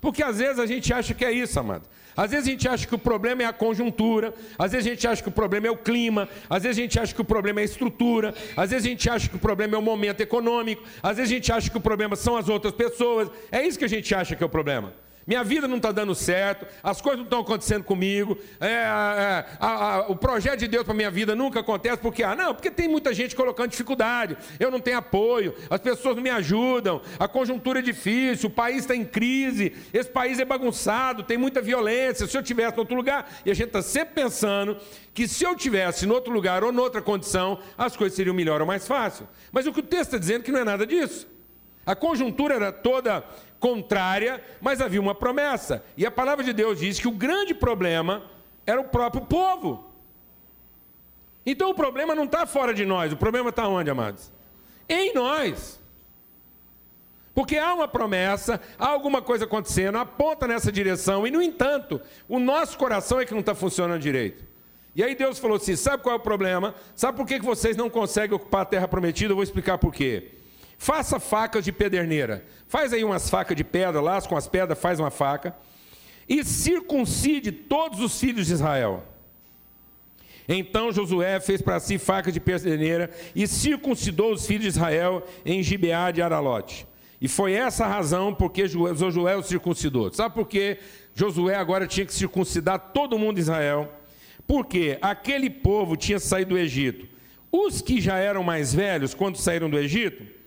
Porque 0.00 0.22
às 0.22 0.38
vezes 0.38 0.58
a 0.58 0.66
gente 0.66 0.92
acha 0.92 1.14
que 1.14 1.24
é 1.24 1.32
isso, 1.32 1.58
amado. 1.58 1.88
Às 2.16 2.30
vezes 2.30 2.46
a 2.46 2.50
gente 2.50 2.68
acha 2.68 2.86
que 2.86 2.94
o 2.94 2.98
problema 2.98 3.42
é 3.42 3.46
a 3.46 3.52
conjuntura, 3.52 4.34
às 4.58 4.72
vezes 4.72 4.86
a 4.86 4.90
gente 4.90 5.06
acha 5.08 5.22
que 5.22 5.28
o 5.28 5.32
problema 5.32 5.66
é 5.66 5.70
o 5.70 5.76
clima, 5.76 6.28
às 6.48 6.62
vezes 6.62 6.78
a 6.78 6.82
gente 6.82 7.00
acha 7.00 7.14
que 7.14 7.20
o 7.20 7.24
problema 7.24 7.60
é 7.60 7.62
a 7.62 7.64
estrutura, 7.64 8.34
às 8.56 8.70
vezes 8.70 8.86
a 8.86 8.88
gente 8.90 9.10
acha 9.10 9.28
que 9.28 9.36
o 9.36 9.38
problema 9.38 9.74
é 9.74 9.78
o 9.78 9.82
momento 9.82 10.20
econômico, 10.20 10.82
às 11.02 11.16
vezes 11.16 11.32
a 11.32 11.34
gente 11.34 11.50
acha 11.50 11.70
que 11.70 11.76
o 11.76 11.80
problema 11.80 12.14
são 12.14 12.36
as 12.36 12.48
outras 12.48 12.72
pessoas. 12.72 13.30
É 13.50 13.66
isso 13.66 13.78
que 13.78 13.84
a 13.84 13.88
gente 13.88 14.14
acha 14.14 14.36
que 14.36 14.42
é 14.42 14.46
o 14.46 14.50
problema. 14.50 14.92
Minha 15.26 15.42
vida 15.42 15.66
não 15.66 15.76
está 15.78 15.90
dando 15.90 16.14
certo, 16.14 16.66
as 16.82 17.00
coisas 17.00 17.18
não 17.18 17.24
estão 17.24 17.40
acontecendo 17.40 17.82
comigo, 17.82 18.38
é, 18.60 18.66
é, 18.66 19.44
a, 19.58 19.94
a, 19.94 20.00
o 20.08 20.16
projeto 20.16 20.60
de 20.60 20.68
Deus 20.68 20.84
para 20.84 20.92
minha 20.92 21.10
vida 21.10 21.34
nunca 21.34 21.60
acontece, 21.60 21.98
porque, 21.98 22.22
ah, 22.22 22.36
não, 22.36 22.54
porque 22.54 22.70
tem 22.70 22.88
muita 22.88 23.14
gente 23.14 23.34
colocando 23.34 23.70
dificuldade, 23.70 24.36
eu 24.60 24.70
não 24.70 24.80
tenho 24.80 24.98
apoio, 24.98 25.54
as 25.70 25.80
pessoas 25.80 26.16
não 26.16 26.22
me 26.22 26.30
ajudam, 26.30 27.00
a 27.18 27.26
conjuntura 27.26 27.78
é 27.78 27.82
difícil, 27.82 28.48
o 28.48 28.52
país 28.52 28.78
está 28.78 28.94
em 28.94 29.04
crise, 29.04 29.72
esse 29.92 30.10
país 30.10 30.38
é 30.38 30.44
bagunçado, 30.44 31.22
tem 31.22 31.38
muita 31.38 31.62
violência. 31.62 32.26
Se 32.26 32.36
eu 32.36 32.42
tivesse 32.42 32.76
em 32.76 32.80
outro 32.80 32.94
lugar, 32.94 33.30
e 33.44 33.50
a 33.50 33.54
gente 33.54 33.68
está 33.68 33.82
sempre 33.82 34.14
pensando 34.14 34.76
que 35.12 35.26
se 35.26 35.44
eu 35.44 35.56
tivesse 35.56 36.06
em 36.06 36.10
outro 36.10 36.32
lugar 36.32 36.62
ou 36.62 36.72
noutra 36.72 37.00
condição, 37.00 37.58
as 37.78 37.96
coisas 37.96 38.16
seriam 38.16 38.34
melhor 38.34 38.60
ou 38.60 38.66
mais 38.66 38.86
fácil. 38.86 39.26
Mas 39.52 39.66
o 39.66 39.72
que 39.72 39.80
o 39.80 39.82
texto 39.82 40.06
está 40.06 40.18
dizendo 40.18 40.42
é 40.42 40.44
que 40.44 40.52
não 40.52 40.60
é 40.60 40.64
nada 40.64 40.86
disso. 40.86 41.28
A 41.86 41.94
conjuntura 41.94 42.54
era 42.54 42.72
toda 42.72 43.24
contrária, 43.64 44.44
mas 44.60 44.82
havia 44.82 45.00
uma 45.00 45.14
promessa. 45.14 45.82
E 45.96 46.04
a 46.04 46.10
palavra 46.10 46.44
de 46.44 46.52
Deus 46.52 46.78
diz 46.78 46.98
que 47.00 47.08
o 47.08 47.12
grande 47.12 47.54
problema 47.54 48.22
era 48.66 48.78
o 48.78 48.84
próprio 48.84 49.22
povo. 49.22 49.90
Então 51.46 51.70
o 51.70 51.74
problema 51.74 52.14
não 52.14 52.24
está 52.24 52.44
fora 52.44 52.74
de 52.74 52.84
nós, 52.84 53.10
o 53.10 53.16
problema 53.16 53.48
está 53.48 53.66
onde, 53.66 53.88
amados? 53.88 54.30
Em 54.86 55.14
nós. 55.14 55.80
Porque 57.34 57.56
há 57.56 57.72
uma 57.72 57.88
promessa, 57.88 58.60
há 58.78 58.88
alguma 58.88 59.22
coisa 59.22 59.46
acontecendo, 59.46 59.96
aponta 59.96 60.46
nessa 60.46 60.70
direção, 60.70 61.26
e 61.26 61.30
no 61.30 61.40
entanto, 61.40 62.02
o 62.28 62.38
nosso 62.38 62.76
coração 62.76 63.18
é 63.18 63.24
que 63.24 63.32
não 63.32 63.40
está 63.40 63.54
funcionando 63.54 63.98
direito. 63.98 64.44
E 64.94 65.02
aí 65.02 65.14
Deus 65.14 65.38
falou 65.38 65.56
assim: 65.56 65.74
sabe 65.74 66.02
qual 66.02 66.16
é 66.16 66.18
o 66.18 66.20
problema? 66.20 66.74
Sabe 66.94 67.16
por 67.16 67.26
que 67.26 67.38
vocês 67.40 67.78
não 67.78 67.88
conseguem 67.88 68.36
ocupar 68.36 68.60
a 68.60 68.66
terra 68.66 68.86
prometida? 68.86 69.32
Eu 69.32 69.36
vou 69.36 69.42
explicar 69.42 69.78
por 69.78 69.92
quê. 69.92 70.43
Faça 70.84 71.18
facas 71.18 71.64
de 71.64 71.72
pederneira. 71.72 72.44
Faz 72.68 72.92
aí 72.92 73.02
umas 73.02 73.30
facas 73.30 73.56
de 73.56 73.64
pedra, 73.64 74.02
lá 74.02 74.20
com 74.20 74.36
as 74.36 74.46
pedras, 74.46 74.78
faz 74.78 75.00
uma 75.00 75.10
faca. 75.10 75.56
E 76.28 76.44
circuncide 76.44 77.50
todos 77.50 78.00
os 78.00 78.20
filhos 78.20 78.48
de 78.48 78.52
Israel. 78.52 79.02
Então 80.46 80.92
Josué 80.92 81.40
fez 81.40 81.62
para 81.62 81.80
si 81.80 81.96
facas 81.96 82.34
de 82.34 82.38
pederneira 82.38 83.10
e 83.34 83.46
circuncidou 83.46 84.34
os 84.34 84.46
filhos 84.46 84.64
de 84.64 84.68
Israel 84.68 85.26
em 85.42 85.62
Gibeá 85.62 86.10
de 86.10 86.20
Aralote. 86.20 86.86
E 87.18 87.28
foi 87.28 87.54
essa 87.54 87.86
a 87.86 87.88
razão 87.88 88.34
porque 88.34 88.68
Josué 88.68 89.36
o 89.36 89.42
circuncidou. 89.42 90.12
Sabe 90.12 90.34
por 90.34 90.46
que 90.46 90.76
Josué 91.14 91.54
agora 91.54 91.86
tinha 91.86 92.04
que 92.04 92.12
circuncidar 92.12 92.90
todo 92.92 93.18
mundo 93.18 93.36
de 93.36 93.40
Israel? 93.40 93.90
Porque 94.46 94.98
aquele 95.00 95.48
povo 95.48 95.96
tinha 95.96 96.18
saído 96.18 96.50
do 96.50 96.58
Egito. 96.58 97.08
Os 97.50 97.80
que 97.80 98.02
já 98.02 98.18
eram 98.18 98.42
mais 98.42 98.74
velhos, 98.74 99.14
quando 99.14 99.38
saíram 99.38 99.70
do 99.70 99.78
Egito, 99.78 100.43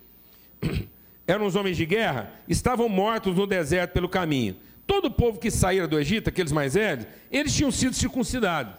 eram 1.27 1.45
os 1.45 1.55
homens 1.55 1.77
de 1.77 1.85
guerra, 1.85 2.31
estavam 2.47 2.87
mortos 2.87 3.35
no 3.35 3.45
deserto 3.45 3.91
pelo 3.91 4.09
caminho. 4.09 4.55
Todo 4.85 5.05
o 5.05 5.11
povo 5.11 5.39
que 5.39 5.51
saíra 5.51 5.87
do 5.87 5.99
Egito, 5.99 6.29
aqueles 6.29 6.51
mais 6.51 6.75
velhos, 6.75 7.05
eles 7.29 7.53
tinham 7.53 7.71
sido 7.71 7.93
circuncidados. 7.93 8.73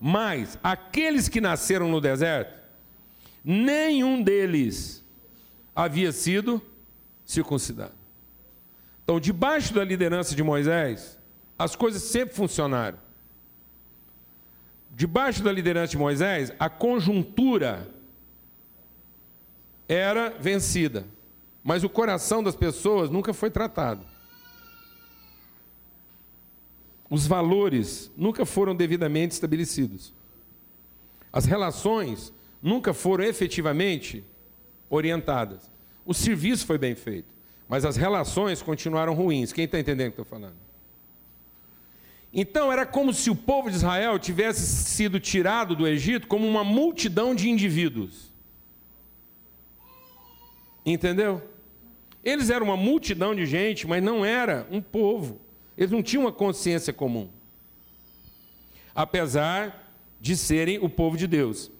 Mas 0.00 0.58
aqueles 0.62 1.28
que 1.28 1.40
nasceram 1.40 1.88
no 1.88 2.00
deserto, 2.00 2.52
nenhum 3.44 4.22
deles 4.22 5.04
havia 5.74 6.10
sido 6.10 6.60
circuncidado. 7.24 7.94
Então, 9.04 9.20
debaixo 9.20 9.72
da 9.72 9.84
liderança 9.84 10.34
de 10.34 10.42
Moisés, 10.42 11.18
as 11.58 11.74
coisas 11.74 12.02
sempre 12.02 12.34
funcionaram. 12.34 12.98
Debaixo 14.90 15.42
da 15.42 15.52
liderança 15.52 15.92
de 15.92 15.98
Moisés, 15.98 16.52
a 16.58 16.68
conjuntura 16.68 17.88
era 19.88 20.28
vencida, 20.30 21.06
mas 21.64 21.82
o 21.82 21.88
coração 21.88 22.42
das 22.42 22.54
pessoas 22.54 23.08
nunca 23.08 23.32
foi 23.32 23.50
tratado. 23.50 24.04
Os 27.10 27.26
valores 27.26 28.10
nunca 28.16 28.44
foram 28.44 28.76
devidamente 28.76 29.32
estabelecidos. 29.32 30.12
As 31.32 31.46
relações 31.46 32.32
nunca 32.62 32.92
foram 32.92 33.24
efetivamente 33.24 34.22
orientadas. 34.90 35.70
O 36.04 36.12
serviço 36.12 36.66
foi 36.66 36.76
bem 36.76 36.94
feito, 36.94 37.28
mas 37.66 37.84
as 37.84 37.96
relações 37.96 38.60
continuaram 38.60 39.14
ruins. 39.14 39.52
Quem 39.52 39.64
está 39.64 39.78
entendendo 39.78 40.08
o 40.08 40.12
que 40.12 40.20
estou 40.20 40.38
falando? 40.38 40.56
Então 42.32 42.70
era 42.70 42.84
como 42.84 43.12
se 43.14 43.30
o 43.30 43.36
povo 43.36 43.70
de 43.70 43.76
Israel 43.76 44.18
tivesse 44.18 44.66
sido 44.66 45.18
tirado 45.18 45.74
do 45.74 45.86
Egito 45.86 46.26
como 46.26 46.46
uma 46.46 46.62
multidão 46.62 47.34
de 47.34 47.48
indivíduos. 47.48 48.27
Entendeu? 50.92 51.42
Eles 52.24 52.48
eram 52.48 52.66
uma 52.66 52.76
multidão 52.76 53.34
de 53.34 53.44
gente, 53.44 53.86
mas 53.86 54.02
não 54.02 54.24
era 54.24 54.66
um 54.70 54.80
povo. 54.80 55.40
Eles 55.76 55.90
não 55.90 56.02
tinham 56.02 56.24
uma 56.24 56.32
consciência 56.32 56.92
comum. 56.92 57.28
Apesar 58.94 59.92
de 60.20 60.36
serem 60.36 60.78
o 60.78 60.88
povo 60.88 61.16
de 61.16 61.26
Deus. 61.26 61.70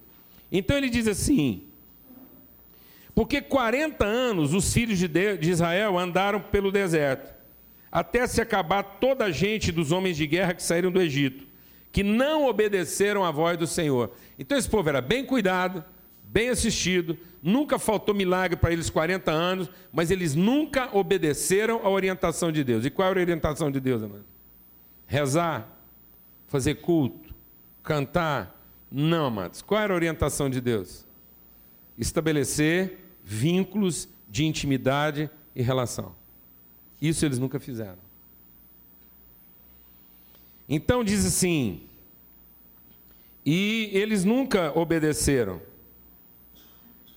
Então 0.52 0.76
ele 0.76 0.90
diz 0.90 1.09
assim: 1.09 1.64
Porque 3.14 3.40
40 3.40 4.04
anos 4.04 4.52
os 4.52 4.72
filhos 4.72 4.98
de 4.98 5.50
Israel 5.50 5.98
andaram 5.98 6.40
pelo 6.40 6.70
deserto, 6.70 7.34
até 7.90 8.26
se 8.26 8.40
acabar 8.40 8.82
toda 8.82 9.24
a 9.24 9.30
gente 9.30 9.72
dos 9.72 9.90
homens 9.90 10.16
de 10.16 10.26
guerra 10.26 10.54
que 10.54 10.62
saíram 10.62 10.92
do 10.92 11.00
Egito, 11.00 11.46
que 11.90 12.02
não 12.02 12.46
obedeceram 12.46 13.24
à 13.24 13.30
voz 13.30 13.56
do 13.59 13.66
Senhor. 13.66 14.12
Então 14.38 14.56
esse 14.56 14.68
povo 14.68 14.88
era 14.88 15.00
bem 15.00 15.24
cuidado, 15.24 15.84
bem 16.22 16.50
assistido, 16.50 17.18
nunca 17.43 17.78
faltou 17.78 18.14
milagre 18.14 18.57
para 18.57 18.72
eles 18.72 18.91
40 18.91 19.30
anos, 19.30 19.70
mas 19.93 20.11
eles 20.11 20.34
nunca 20.34 20.97
obedeceram 20.97 21.84
à 21.84 21.89
orientação 21.89 22.51
de 22.51 22.64
Deus. 22.64 22.84
E 22.84 22.91
qual 22.91 23.11
era 23.11 23.20
a 23.20 23.22
orientação 23.22 23.70
de 23.70 23.80
Deus, 23.80 24.03
amado? 24.03 24.24
Rezar, 25.07 25.68
fazer 26.47 26.76
culto, 26.76 27.34
cantar. 27.82 28.55
Não, 28.91 29.26
amados. 29.26 29.62
Qual 29.62 29.80
era 29.80 29.93
a 29.93 29.97
orientação 29.97 30.51
de 30.51 30.61
Deus? 30.61 31.07
Estabelecer 31.97 32.99
vínculos 33.24 34.09
de 34.28 34.45
intimidade 34.45 35.30
e 35.55 35.62
relação. 35.62 36.14
Isso 37.01 37.24
eles 37.24 37.39
nunca 37.39 37.59
fizeram. 37.61 37.99
Então 40.68 41.03
diz 41.03 41.24
assim: 41.24 41.89
e 43.51 43.89
eles 43.95 44.26
nunca 44.26 44.78
obedeceram 44.78 45.62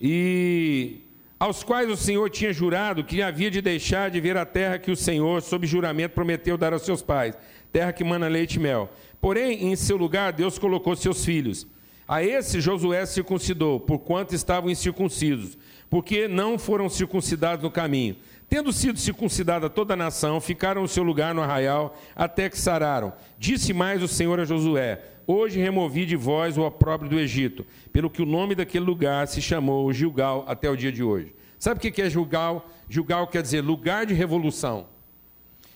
e 0.01 1.01
aos 1.39 1.63
quais 1.63 1.89
o 1.89 1.95
Senhor 1.95 2.27
tinha 2.29 2.51
jurado 2.51 3.03
que 3.03 3.21
havia 3.21 3.51
de 3.51 3.61
deixar 3.61 4.09
de 4.09 4.19
ver 4.19 4.35
a 4.35 4.45
terra 4.45 4.79
que 4.79 4.89
o 4.89 4.95
Senhor, 4.95 5.41
sob 5.41 5.67
juramento, 5.67 6.15
prometeu 6.15 6.57
dar 6.57 6.73
aos 6.73 6.81
seus 6.81 7.03
pais, 7.03 7.37
terra 7.71 7.93
que 7.93 8.03
mana 8.03 8.27
leite 8.27 8.55
e 8.55 8.59
mel. 8.59 8.89
Porém, 9.19 9.67
em 9.67 9.75
seu 9.75 9.97
lugar, 9.97 10.33
Deus 10.33 10.57
colocou 10.57 10.95
seus 10.95 11.23
filhos, 11.23 11.67
A 12.07 12.21
esse 12.21 12.59
Josué 12.59 13.05
circuncidou, 13.05 13.79
porquanto 13.79 14.35
estavam 14.35 14.69
incircuncisos, 14.69 15.57
porque 15.89 16.27
não 16.27 16.59
foram 16.59 16.89
circuncidados 16.89 17.63
no 17.63 17.71
caminho. 17.71 18.17
Tendo 18.49 18.73
sido 18.73 18.99
circuncidada 18.99 19.69
toda 19.69 19.93
a 19.93 19.97
nação, 19.97 20.41
ficaram 20.41 20.81
no 20.81 20.89
seu 20.89 21.03
lugar 21.03 21.33
no 21.33 21.41
arraial 21.41 21.97
até 22.13 22.49
que 22.49 22.59
sararam. 22.59 23.13
Disse 23.39 23.71
mais 23.71 24.03
o 24.03 24.09
Senhor 24.09 24.41
a 24.41 24.43
Josué: 24.43 24.99
Hoje 25.27 25.59
removi 25.59 26.05
de 26.05 26.15
vós 26.15 26.57
o 26.57 26.63
opróbrio 26.63 27.09
do 27.09 27.19
Egito, 27.19 27.65
pelo 27.91 28.09
que 28.09 28.21
o 28.21 28.25
nome 28.25 28.55
daquele 28.55 28.85
lugar 28.85 29.27
se 29.27 29.41
chamou 29.41 29.91
Gilgal 29.93 30.43
até 30.47 30.69
o 30.69 30.75
dia 30.75 30.91
de 30.91 31.03
hoje. 31.03 31.33
Sabe 31.59 31.77
o 31.77 31.91
que 31.91 32.01
é 32.01 32.09
Gilgal? 32.09 32.69
Gilgal 32.89 33.27
quer 33.27 33.41
dizer 33.41 33.61
lugar 33.61 34.05
de 34.05 34.13
revolução. 34.13 34.87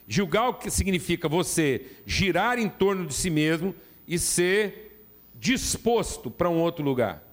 Gilgal 0.08 0.56
que 0.56 0.70
significa 0.70 1.28
você 1.28 1.86
girar 2.06 2.60
em 2.60 2.70
torno 2.70 3.06
de 3.06 3.14
si 3.14 3.30
mesmo 3.30 3.74
e 4.08 4.18
ser 4.18 5.06
disposto 5.36 6.30
para 6.32 6.50
um 6.50 6.60
outro 6.60 6.84
lugar. 6.84 7.24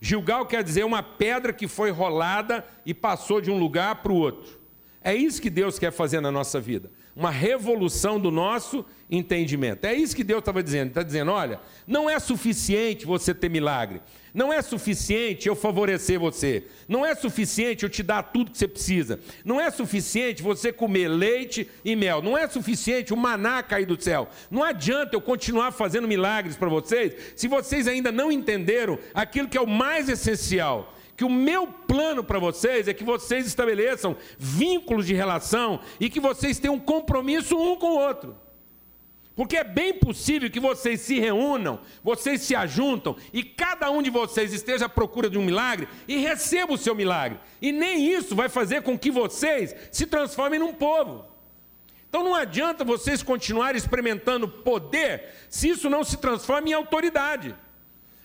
Gilgal 0.00 0.46
quer 0.46 0.62
dizer 0.62 0.84
uma 0.84 1.02
pedra 1.02 1.52
que 1.52 1.66
foi 1.66 1.90
rolada 1.90 2.64
e 2.86 2.94
passou 2.94 3.40
de 3.40 3.50
um 3.50 3.58
lugar 3.58 3.96
para 3.96 4.12
o 4.12 4.16
outro. 4.16 4.58
É 5.02 5.14
isso 5.14 5.42
que 5.42 5.50
Deus 5.50 5.78
quer 5.78 5.90
fazer 5.90 6.20
na 6.20 6.30
nossa 6.30 6.60
vida. 6.60 6.90
Uma 7.18 7.32
revolução 7.32 8.20
do 8.20 8.30
nosso 8.30 8.84
entendimento. 9.10 9.84
É 9.84 9.92
isso 9.92 10.14
que 10.14 10.22
Deus 10.22 10.38
estava 10.38 10.62
dizendo. 10.62 10.90
Está 10.90 11.02
dizendo: 11.02 11.32
olha, 11.32 11.60
não 11.84 12.08
é 12.08 12.16
suficiente 12.20 13.04
você 13.04 13.34
ter 13.34 13.48
milagre. 13.48 14.00
Não 14.32 14.52
é 14.52 14.62
suficiente 14.62 15.48
eu 15.48 15.56
favorecer 15.56 16.16
você. 16.20 16.68
Não 16.86 17.04
é 17.04 17.16
suficiente 17.16 17.82
eu 17.82 17.90
te 17.90 18.04
dar 18.04 18.22
tudo 18.22 18.52
que 18.52 18.58
você 18.58 18.68
precisa. 18.68 19.18
Não 19.44 19.60
é 19.60 19.68
suficiente 19.68 20.44
você 20.44 20.72
comer 20.72 21.08
leite 21.08 21.68
e 21.84 21.96
mel. 21.96 22.22
Não 22.22 22.38
é 22.38 22.46
suficiente 22.46 23.12
o 23.12 23.16
maná 23.16 23.64
cair 23.64 23.86
do 23.86 24.00
céu. 24.00 24.28
Não 24.48 24.62
adianta 24.62 25.16
eu 25.16 25.20
continuar 25.20 25.72
fazendo 25.72 26.06
milagres 26.06 26.56
para 26.56 26.68
vocês 26.68 27.14
se 27.34 27.48
vocês 27.48 27.88
ainda 27.88 28.12
não 28.12 28.30
entenderam 28.30 28.96
aquilo 29.12 29.48
que 29.48 29.58
é 29.58 29.60
o 29.60 29.66
mais 29.66 30.08
essencial 30.08 30.94
que 31.18 31.24
o 31.24 31.28
meu 31.28 31.66
plano 31.66 32.22
para 32.22 32.38
vocês 32.38 32.86
é 32.86 32.94
que 32.94 33.02
vocês 33.02 33.44
estabeleçam 33.44 34.16
vínculos 34.38 35.04
de 35.04 35.14
relação 35.14 35.80
e 35.98 36.08
que 36.08 36.20
vocês 36.20 36.60
tenham 36.60 36.76
um 36.76 36.80
compromisso 36.80 37.58
um 37.58 37.74
com 37.74 37.88
o 37.88 37.98
outro. 37.98 38.36
Porque 39.34 39.56
é 39.56 39.64
bem 39.64 39.92
possível 39.94 40.48
que 40.48 40.60
vocês 40.60 41.00
se 41.00 41.18
reúnam, 41.18 41.80
vocês 42.04 42.42
se 42.42 42.54
ajuntam 42.54 43.16
e 43.32 43.42
cada 43.42 43.90
um 43.90 44.00
de 44.00 44.10
vocês 44.10 44.52
esteja 44.52 44.86
à 44.86 44.88
procura 44.88 45.28
de 45.28 45.36
um 45.36 45.44
milagre 45.44 45.88
e 46.06 46.18
receba 46.18 46.74
o 46.74 46.78
seu 46.78 46.94
milagre. 46.94 47.40
E 47.60 47.72
nem 47.72 48.12
isso 48.12 48.36
vai 48.36 48.48
fazer 48.48 48.82
com 48.82 48.96
que 48.96 49.10
vocês 49.10 49.74
se 49.90 50.06
transformem 50.06 50.60
num 50.60 50.72
povo. 50.72 51.24
Então 52.08 52.22
não 52.22 52.32
adianta 52.32 52.84
vocês 52.84 53.24
continuarem 53.24 53.76
experimentando 53.76 54.48
poder 54.48 55.34
se 55.50 55.68
isso 55.68 55.90
não 55.90 56.04
se 56.04 56.16
transforma 56.16 56.68
em 56.68 56.74
autoridade. 56.74 57.56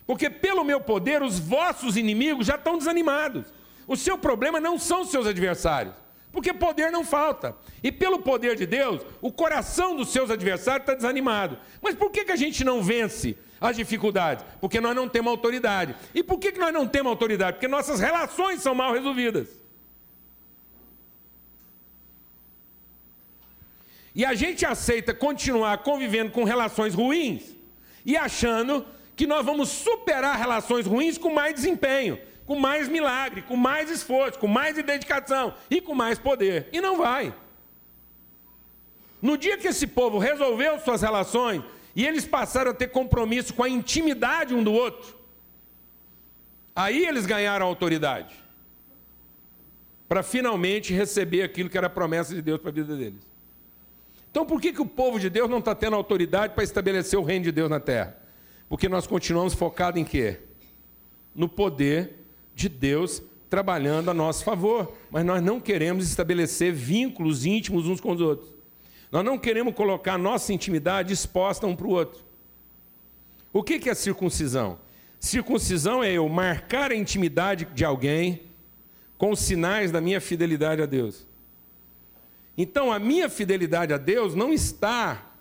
Porque 0.06 0.30
pelo 0.30 0.64
meu 0.64 0.82
poder 0.82 1.22
os 1.22 1.40
vossos 1.40 1.96
inimigos 1.96 2.46
já 2.46 2.56
estão 2.56 2.78
desanimados. 2.78 3.46
O 3.88 3.96
seu 3.96 4.18
problema 4.18 4.60
não 4.60 4.78
são 4.78 5.02
os 5.02 5.12
seus 5.12 5.28
adversários, 5.28 5.94
porque 6.32 6.54
poder 6.54 6.92
não 6.92 7.04
falta. 7.06 7.56
E 7.82 7.92
pelo 7.92 8.20
poder 8.20 8.56
de 8.56 8.66
Deus, 8.66 9.02
o 9.22 9.32
coração 9.32 9.96
dos 9.96 10.10
seus 10.10 10.30
adversários 10.30 10.84
está 10.84 10.94
desanimado. 10.94 11.58
Mas 11.82 11.96
por 11.96 12.12
que, 12.12 12.26
que 12.26 12.32
a 12.32 12.38
gente 12.38 12.64
não 12.64 12.82
vence 12.82 13.38
as 13.60 13.76
dificuldades? 13.76 14.46
Porque 14.60 14.82
nós 14.82 14.96
não 14.96 15.08
temos 15.08 15.32
autoridade. 15.32 15.96
E 16.14 16.24
por 16.24 16.40
que, 16.40 16.52
que 16.52 16.60
nós 16.60 16.74
não 16.74 16.88
temos 16.88 17.10
autoridade? 17.10 17.54
Porque 17.54 17.68
nossas 17.68 18.00
relações 18.00 18.62
são 18.62 18.74
mal 18.74 18.94
resolvidas. 18.94 19.64
E 24.16 24.24
a 24.24 24.34
gente 24.34 24.66
aceita 24.66 25.14
continuar 25.14 25.80
convivendo 25.80 26.32
com 26.32 26.44
relações 26.44 26.94
ruins 26.94 27.56
e 28.06 28.16
achando 28.16 28.86
que 29.16 29.28
nós 29.28 29.46
vamos 29.46 29.70
superar 29.70 30.38
relações 30.38 30.86
ruins 30.86 31.18
com 31.18 31.30
mais 31.34 31.54
desempenho, 31.54 32.20
com 32.46 32.60
mais 32.60 32.88
milagre, 32.88 33.42
com 33.44 33.56
mais 33.56 33.90
esforço, 33.90 34.40
com 34.40 34.48
mais 34.48 34.76
dedicação 34.76 35.54
e 35.70 35.80
com 35.80 35.94
mais 35.94 36.18
poder. 36.18 36.68
E 36.72 36.82
não 36.82 36.98
vai. 36.98 37.34
No 39.22 39.38
dia 39.38 39.58
que 39.58 39.68
esse 39.68 39.88
povo 39.88 40.18
resolveu 40.18 40.80
suas 40.80 41.02
relações 41.02 41.64
e 41.96 42.06
eles 42.06 42.26
passaram 42.26 42.72
a 42.72 42.74
ter 42.74 42.88
compromisso 42.88 43.54
com 43.54 43.64
a 43.64 43.70
intimidade 43.70 44.54
um 44.54 44.64
do 44.64 44.74
outro, 44.74 45.16
aí 46.76 47.06
eles 47.06 47.26
ganharam 47.26 47.66
autoridade 47.66 48.36
para 50.10 50.22
finalmente 50.22 50.94
receber 50.94 51.44
aquilo 51.44 51.70
que 51.70 51.78
era 51.78 51.88
a 51.88 51.90
promessa 51.90 52.36
de 52.36 52.42
Deus 52.42 52.60
para 52.60 52.70
a 52.70 52.74
vida 52.74 52.96
deles. 52.96 53.32
Então, 54.30 54.46
por 54.46 54.60
que, 54.60 54.74
que 54.74 54.82
o 54.82 54.86
povo 54.86 55.20
de 55.20 55.30
Deus 55.30 55.50
não 55.50 55.60
está 55.60 55.76
tendo 55.76 55.96
autoridade 55.96 56.54
para 56.54 56.64
estabelecer 56.64 57.18
o 57.18 57.24
reino 57.24 57.46
de 57.46 57.52
Deus 57.52 57.70
na 57.70 57.80
terra? 57.80 58.18
Porque 58.74 58.90
nós 58.90 59.06
continuamos 59.06 59.54
focados 59.54 60.02
em 60.02 60.04
quê? 60.04 60.40
No 61.36 61.48
poder 61.48 62.16
de 62.56 62.68
Deus 62.68 63.22
trabalhando 63.48 64.10
a 64.10 64.16
nosso 64.16 64.44
favor. 64.44 64.92
Mas 65.12 65.24
nós 65.24 65.44
não 65.44 65.60
queremos 65.60 66.08
estabelecer 66.08 66.74
vínculos 66.74 67.46
íntimos 67.46 67.86
uns 67.86 68.02
com 68.02 68.14
os 68.14 68.20
outros. 68.20 68.52
Nós 69.12 69.24
não 69.24 69.38
queremos 69.38 69.76
colocar 69.76 70.18
nossa 70.18 70.52
intimidade 70.52 71.14
exposta 71.14 71.68
um 71.68 71.76
para 71.76 71.86
o 71.86 71.92
outro. 71.92 72.24
O 73.54 73.62
que 73.62 73.88
é 73.88 73.94
circuncisão? 73.94 74.80
Circuncisão 75.20 76.04
é 76.04 76.12
eu 76.12 76.28
marcar 76.28 76.90
a 76.90 76.96
intimidade 76.96 77.66
de 77.76 77.86
alguém 77.86 78.42
com 79.20 79.30
os 79.30 79.40
sinais 79.40 79.92
da 79.92 80.02
minha 80.02 80.20
fidelidade 80.20 80.82
a 80.82 80.88
Deus. 80.88 81.28
Então, 82.58 82.92
a 82.92 82.98
minha 82.98 83.30
fidelidade 83.30 83.94
a 83.94 83.98
Deus 84.00 84.34
não 84.34 84.52
está 84.52 85.33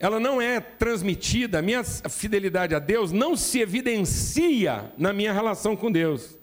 ela 0.00 0.20
não 0.20 0.40
é 0.40 0.60
transmitida, 0.60 1.58
a 1.58 1.62
minha 1.62 1.82
fidelidade 1.82 2.74
a 2.74 2.78
Deus 2.78 3.10
não 3.10 3.36
se 3.36 3.58
evidencia 3.58 4.92
na 4.96 5.12
minha 5.12 5.32
relação 5.32 5.76
com 5.76 5.90
Deus. 5.90 6.38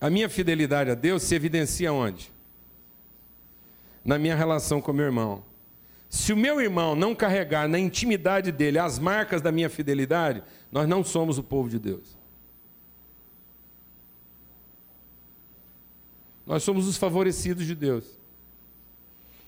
A 0.00 0.08
minha 0.08 0.28
fidelidade 0.28 0.90
a 0.90 0.94
Deus 0.94 1.22
se 1.24 1.34
evidencia 1.34 1.92
onde? 1.92 2.32
Na 4.02 4.18
minha 4.18 4.34
relação 4.34 4.80
com 4.80 4.92
meu 4.92 5.04
irmão. 5.04 5.44
Se 6.08 6.32
o 6.32 6.36
meu 6.36 6.58
irmão 6.58 6.96
não 6.96 7.14
carregar 7.14 7.68
na 7.68 7.78
intimidade 7.78 8.50
dele 8.50 8.78
as 8.78 8.98
marcas 8.98 9.42
da 9.42 9.52
minha 9.52 9.68
fidelidade, 9.68 10.42
nós 10.72 10.88
não 10.88 11.04
somos 11.04 11.36
o 11.36 11.42
povo 11.42 11.68
de 11.68 11.78
Deus. 11.78 12.16
Nós 16.46 16.62
somos 16.62 16.88
os 16.88 16.96
favorecidos 16.96 17.66
de 17.66 17.74
Deus. 17.74 18.17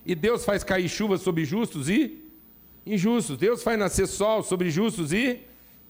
E 0.05 0.15
Deus 0.15 0.45
faz 0.45 0.65
cair 0.65 0.89
chuva 0.89 1.19
sobre 1.19 1.45
justos 1.45 1.89
e 1.89 2.25
injustos. 2.87 3.37
Deus 3.37 3.63
faz 3.63 3.79
nascer 3.79 4.07
sol 4.07 4.43
sobre 4.43 4.71
justos 4.71 5.13
e 5.13 5.41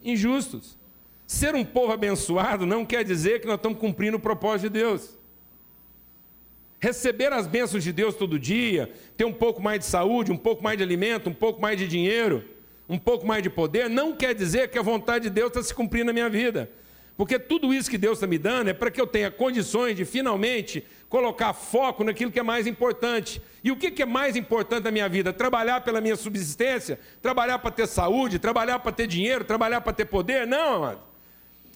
injustos. 0.03 0.77
Ser 1.27 1.55
um 1.55 1.65
povo 1.65 1.93
abençoado 1.93 2.67
não 2.67 2.85
quer 2.85 3.05
dizer 3.05 3.41
que 3.41 3.47
nós 3.47 3.57
estamos 3.57 3.79
cumprindo 3.79 4.17
o 4.17 4.21
propósito 4.21 4.73
de 4.73 4.81
Deus. 4.81 5.17
Receber 6.81 7.33
as 7.33 7.47
bênçãos 7.47 7.85
de 7.85 7.93
Deus 7.93 8.15
todo 8.15 8.39
dia, 8.39 8.93
ter 9.17 9.25
um 9.25 9.33
pouco 9.33 9.63
mais 9.63 9.81
de 9.81 9.87
saúde, 9.87 10.33
um 10.33 10.37
pouco 10.37 10.63
mais 10.63 10.77
de 10.77 10.83
alimento, 10.83 11.29
um 11.29 11.35
pouco 11.35 11.61
mais 11.61 11.79
de 11.79 11.87
dinheiro, 11.87 12.45
um 12.89 12.99
pouco 12.99 13.27
mais 13.27 13.43
de 13.43 13.51
poder, 13.51 13.89
não 13.89 14.17
quer 14.17 14.35
dizer 14.35 14.69
que 14.71 14.79
a 14.79 14.83
vontade 14.83 15.25
de 15.25 15.31
Deus 15.31 15.49
está 15.49 15.63
se 15.63 15.73
cumprindo 15.73 16.07
na 16.07 16.13
minha 16.13 16.29
vida. 16.29 16.69
Porque 17.21 17.39
tudo 17.39 17.75
isso 17.75 17.91
que 17.91 17.99
Deus 17.99 18.17
está 18.17 18.27
me 18.27 18.39
dando 18.39 18.71
é 18.71 18.73
para 18.73 18.91
que 18.91 18.99
eu 18.99 19.07
tenha 19.07 19.31
condições 19.31 19.95
de 19.95 20.07
finalmente 20.07 20.83
colocar 21.07 21.53
foco 21.53 22.03
naquilo 22.03 22.33
que 22.33 22.41
é 22.41 22.43
mais 22.43 22.67
importante. 22.67 23.43
E 23.63 23.71
o 23.71 23.77
que 23.77 24.03
é 24.03 24.07
mais 24.07 24.37
importante 24.37 24.85
na 24.85 24.91
minha 24.91 25.07
vida? 25.07 25.31
Trabalhar 25.31 25.83
pela 25.83 26.01
minha 26.01 26.17
subsistência? 26.17 26.99
Trabalhar 27.21 27.59
para 27.59 27.73
ter 27.73 27.87
saúde? 27.87 28.39
Trabalhar 28.39 28.79
para 28.79 28.91
ter 28.91 29.07
dinheiro? 29.07 29.45
Trabalhar 29.45 29.83
para 29.83 29.93
ter 29.93 30.07
poder? 30.07 30.47
Não, 30.47 30.77
amado. 30.77 31.01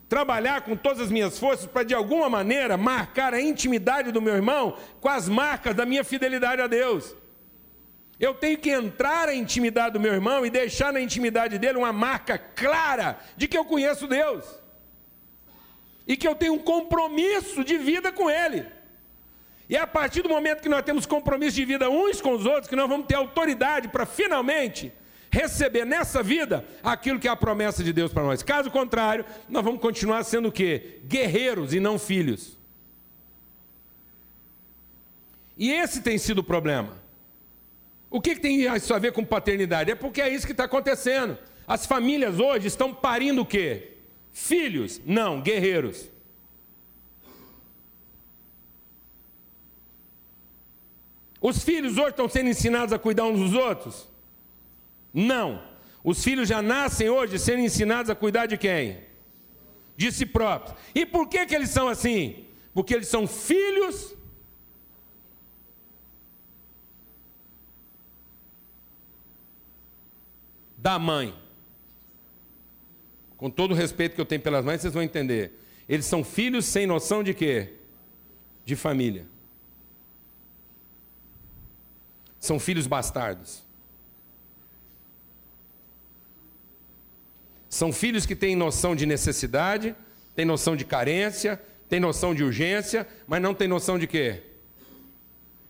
Trabalhar 0.09 0.63
com 0.63 0.75
todas 0.75 1.03
as 1.03 1.11
minhas 1.11 1.39
forças 1.39 1.67
para, 1.67 1.83
de 1.83 1.93
alguma 1.93 2.31
maneira, 2.31 2.79
marcar 2.79 3.35
a 3.35 3.41
intimidade 3.43 4.13
do 4.13 4.23
meu 4.23 4.35
irmão 4.35 4.79
com 4.99 5.11
as 5.11 5.29
marcas 5.29 5.75
da 5.75 5.85
minha 5.85 6.05
fidelidade 6.05 6.63
a 6.63 6.67
Deus. 6.67 7.15
Eu 8.19 8.33
tenho 8.33 8.57
que 8.57 8.71
entrar 8.71 9.27
na 9.27 9.35
intimidade 9.35 9.93
do 9.93 10.01
meu 10.01 10.15
irmão 10.15 10.47
e 10.47 10.49
deixar 10.49 10.91
na 10.91 11.03
intimidade 11.03 11.59
dele 11.59 11.77
uma 11.77 11.93
marca 11.93 12.39
clara 12.39 13.19
de 13.37 13.47
que 13.47 13.59
eu 13.59 13.67
conheço 13.67 14.07
Deus 14.07 14.64
e 16.07 16.17
que 16.17 16.29
eu 16.29 16.35
tenho 16.35 16.55
um 16.55 16.59
compromisso 16.59 17.65
de 17.65 17.79
vida 17.79 18.13
com 18.13 18.31
Ele. 18.31 18.67
E 19.69 19.77
é 19.77 19.81
a 19.81 19.87
partir 19.87 20.23
do 20.23 20.29
momento 20.29 20.61
que 20.61 20.69
nós 20.69 20.83
temos 20.83 21.07
compromisso 21.07 21.57
de 21.57 21.65
vida 21.65 21.89
uns 21.89 22.21
com 22.21 22.33
os 22.33 22.45
outros, 22.45 22.69
que 22.69 22.77
nós 22.77 22.89
vamos 22.89 23.07
ter 23.07 23.15
autoridade 23.15 23.89
para 23.89 24.05
finalmente 24.05 24.93
receber 25.31 25.85
nessa 25.85 26.23
vida 26.23 26.65
aquilo 26.83 27.19
que 27.19 27.27
é 27.27 27.31
a 27.31 27.37
promessa 27.37 27.83
de 27.83 27.93
Deus 27.93 28.13
para 28.13 28.23
nós. 28.23 28.43
Caso 28.43 28.71
contrário, 28.71 29.25
nós 29.49 29.65
vamos 29.65 29.81
continuar 29.81 30.23
sendo 30.23 30.49
o 30.49 30.53
quê? 30.53 31.01
Guerreiros 31.05 31.73
e 31.73 31.81
não 31.81 31.99
filhos. 31.99 32.59
E 35.57 35.73
esse 35.73 36.03
tem 36.03 36.19
sido 36.19 36.39
o 36.39 36.45
problema. 36.45 37.03
O 38.11 38.21
que, 38.21 38.35
que 38.35 38.41
tem 38.41 38.63
isso 38.77 38.95
a 38.95 38.99
ver 38.99 39.13
com 39.13 39.25
paternidade? 39.25 39.91
É 39.91 39.95
porque 39.95 40.21
é 40.21 40.29
isso 40.29 40.47
que 40.47 40.53
está 40.53 40.65
acontecendo. 40.65 41.39
As 41.67 41.87
famílias 41.87 42.39
hoje 42.39 42.69
estão 42.69 42.95
parindo 42.95 43.43
o 43.43 43.47
quê? 43.47 43.94
Filhos, 44.35 45.01
não, 45.07 45.41
guerreiros. 45.41 46.11
Os 51.41 51.63
filhos 51.63 51.97
hoje 51.97 52.11
estão 52.11 52.29
sendo 52.29 52.51
ensinados 52.51 52.93
a 52.93 52.99
cuidar 52.99 53.27
uns 53.27 53.39
dos 53.39 53.55
outros? 53.55 54.09
Não. 55.13 55.63
Os 56.03 56.25
filhos 56.25 56.49
já 56.49 56.61
nascem 56.61 57.09
hoje 57.09 57.39
sendo 57.39 57.61
ensinados 57.61 58.11
a 58.11 58.15
cuidar 58.17 58.47
de 58.47 58.59
quem? 58.59 59.05
De 59.97 60.11
si 60.11 60.27
próprios. 60.27 60.77
E 60.93 61.07
por 61.07 61.29
que, 61.29 61.47
que 61.47 61.55
eles 61.55 61.71
são 61.71 61.87
assim? 61.87 62.45
Porque 62.75 62.93
eles 62.93 63.07
são 63.07 63.29
filhos 63.29 64.17
da 70.77 70.99
mãe. 70.99 71.44
Com 73.45 73.51
todo 73.51 73.73
o 73.73 73.75
respeito 73.75 74.15
que 74.15 74.21
eu 74.23 74.25
tenho 74.25 74.41
pelas 74.41 74.65
mães, 74.65 74.81
vocês 74.81 74.95
vão 74.95 75.03
entender. 75.03 75.53
Eles 75.87 76.07
são 76.07 76.25
filhos 76.25 76.65
sem 76.65 76.87
noção 76.87 77.23
de 77.23 77.35
quê? 77.35 77.75
De 78.65 78.75
família. 78.75 79.27
São 82.41 82.59
filhos 82.59 82.87
bastardos. 82.87 83.63
São 87.69 87.93
filhos 87.93 88.25
que 88.25 88.35
têm 88.35 88.57
noção 88.57 88.97
de 88.97 89.05
necessidade, 89.05 89.95
têm 90.35 90.47
noção 90.47 90.75
de 90.75 90.87
carência, 90.87 91.63
têm 91.87 92.01
noção 92.01 92.35
de 92.35 92.43
urgência, 92.43 93.07
mas 93.27 93.43
não 93.43 93.53
têm 93.53 93.69
noção 93.69 93.99
de 93.99 94.07
quê? 94.07 94.43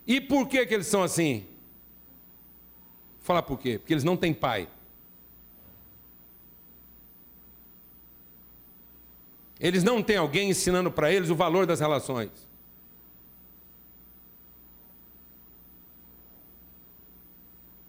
E 0.06 0.20
por 0.20 0.46
que, 0.46 0.64
que 0.64 0.74
eles 0.74 0.86
são 0.86 1.02
assim? 1.02 1.40
Vou 3.16 3.24
falar 3.24 3.42
por 3.42 3.58
quê? 3.58 3.80
Porque 3.80 3.92
eles 3.92 4.04
não 4.04 4.16
têm 4.16 4.32
pai. 4.32 4.68
Eles 9.58 9.82
não 9.84 10.02
têm 10.02 10.16
alguém 10.16 10.50
ensinando 10.50 10.90
para 10.90 11.12
eles 11.12 11.30
o 11.30 11.34
valor 11.34 11.66
das 11.66 11.80
relações. 11.80 12.30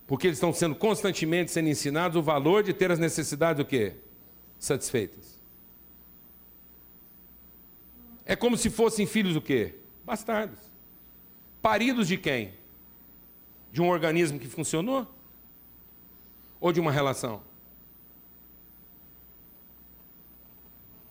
Porque 0.07 0.27
eles 0.27 0.37
estão 0.37 0.53
sendo 0.53 0.75
constantemente 0.75 1.51
sendo 1.51 1.69
ensinados 1.69 2.15
o 2.15 2.21
valor 2.21 2.63
de 2.63 2.73
ter 2.73 2.91
as 2.91 2.99
necessidades 2.99 3.61
o 3.61 3.65
quê? 3.65 3.95
Satisfeitas. 4.59 5.39
É 8.23 8.35
como 8.35 8.57
se 8.57 8.69
fossem 8.69 9.05
filhos 9.05 9.35
o 9.35 9.41
quê? 9.41 9.75
Bastardos. 10.03 10.59
Paridos 11.61 12.07
de 12.07 12.17
quem? 12.17 12.53
De 13.71 13.81
um 13.81 13.89
organismo 13.89 14.39
que 14.39 14.47
funcionou? 14.47 15.07
Ou 16.59 16.71
de 16.71 16.79
uma 16.79 16.91
relação? 16.91 17.41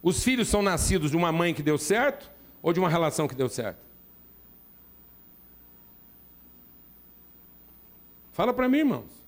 Os 0.05 0.23
filhos 0.23 0.49
são 0.49 0.61
nascidos 0.61 1.11
de 1.11 1.17
uma 1.17 1.33
mãe 1.33 1.55
que 1.55 1.63
deu 1.63 1.79
certo 1.79 2.31
ou 2.61 2.75
de 2.75 2.79
uma 2.79 2.91
relação 2.91 3.27
que 3.27 3.35
deu 3.35 3.49
certo? 3.49 3.83
Fala 8.31 8.53
para 8.53 8.69
mim, 8.69 8.81
irmãos. 8.81 9.25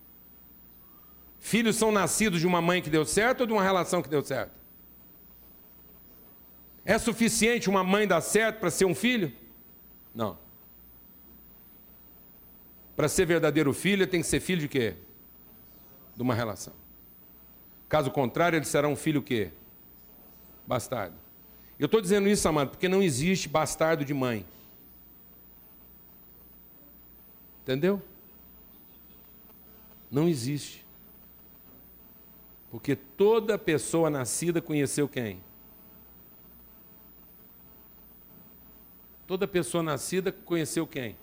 Filhos 1.41 1.77
são 1.77 1.91
nascidos 1.91 2.41
de 2.41 2.47
uma 2.47 2.61
mãe 2.61 2.83
que 2.83 2.91
deu 2.91 3.07
certo 3.07 3.41
ou 3.41 3.47
de 3.47 3.55
uma 3.55 3.63
relação 3.63 4.03
que 4.03 4.09
deu 4.11 4.23
certo? 4.23 4.53
É 6.85 6.99
suficiente 6.99 7.71
uma 7.71 7.83
mãe 7.83 8.07
dar 8.07 8.21
certo 8.21 8.61
para 8.61 8.71
ser 8.71 8.85
um 8.85 8.95
filho? 8.95 9.33
Não. 10.15 10.39
Para 12.95 13.09
ser 13.09 13.25
verdadeiro 13.25 13.73
filho, 13.73 14.07
tem 14.07 14.21
que 14.21 14.27
ser 14.27 14.41
filho 14.41 14.61
de 14.61 14.69
quê? 14.69 14.95
De 16.15 16.21
uma 16.21 16.35
relação. 16.35 16.75
Caso 17.89 18.11
contrário, 18.11 18.59
ele 18.59 18.67
será 18.67 18.87
um 18.89 18.97
filho 18.97 19.23
quê? 19.23 19.53
Bastardo. 20.67 21.15
Eu 21.79 21.87
estou 21.87 22.01
dizendo 22.01 22.29
isso, 22.29 22.49
amado, 22.49 22.71
porque 22.71 22.89
não 22.89 23.03
existe 23.03 23.49
bastardo 23.49 24.05
de 24.05 24.15
mãe. 24.15 24.47
Entendeu? 27.63 28.03
Não 30.11 30.29
existe. 30.29 30.85
Porque 32.71 32.97
toda 32.97 33.59
pessoa 33.59 34.09
nascida 34.09 34.63
conheceu 34.63 35.09
quem? 35.09 35.41
Toda 39.27 39.47
pessoa 39.49 39.83
nascida 39.83 40.31
conheceu 40.31 40.87
quem? 40.87 41.17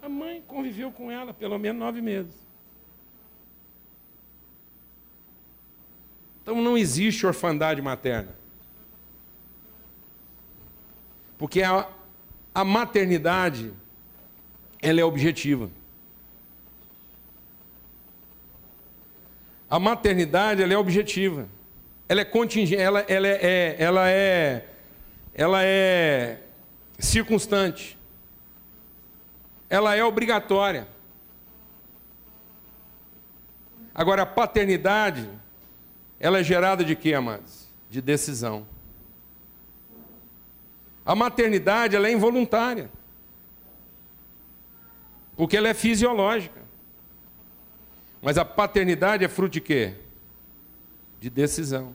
A 0.00 0.08
mãe 0.08 0.42
conviveu 0.46 0.92
com 0.92 1.10
ela 1.10 1.34
pelo 1.34 1.58
menos 1.58 1.80
nove 1.80 2.00
meses. 2.00 2.34
Então 6.42 6.60
não 6.62 6.76
existe 6.78 7.26
orfandade 7.26 7.80
materna. 7.82 8.41
Porque 11.42 11.60
a, 11.60 11.88
a 12.54 12.62
maternidade, 12.62 13.72
ela 14.80 15.00
é 15.00 15.04
objetiva. 15.04 15.68
A 19.68 19.76
maternidade, 19.80 20.62
ela 20.62 20.72
é 20.72 20.78
objetiva. 20.78 21.48
Ela 22.08 22.20
é 22.20 22.24
contingente, 22.24 22.80
ela, 22.80 23.00
ela, 23.08 23.26
é, 23.26 23.40
é, 23.42 23.76
ela 23.76 24.08
é, 24.08 24.68
ela 25.34 25.64
é 25.64 26.38
circunstante. 26.96 27.98
Ela 29.68 29.96
é 29.96 30.04
obrigatória. 30.04 30.86
Agora, 33.92 34.22
a 34.22 34.26
paternidade, 34.26 35.28
ela 36.20 36.38
é 36.38 36.44
gerada 36.44 36.84
de 36.84 36.94
quê, 36.94 37.14
amados? 37.14 37.68
De 37.90 38.00
decisão. 38.00 38.64
A 41.04 41.14
maternidade 41.14 41.96
ela 41.96 42.08
é 42.08 42.12
involuntária. 42.12 42.90
Porque 45.36 45.56
ela 45.56 45.68
é 45.68 45.74
fisiológica. 45.74 46.62
Mas 48.20 48.38
a 48.38 48.44
paternidade 48.44 49.24
é 49.24 49.28
fruto 49.28 49.54
de 49.54 49.60
quê? 49.60 49.96
De 51.18 51.28
decisão. 51.28 51.94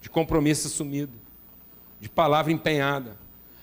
De 0.00 0.10
compromisso 0.10 0.66
assumido. 0.66 1.12
De 1.98 2.08
palavra 2.08 2.52
empenhada. 2.52 3.16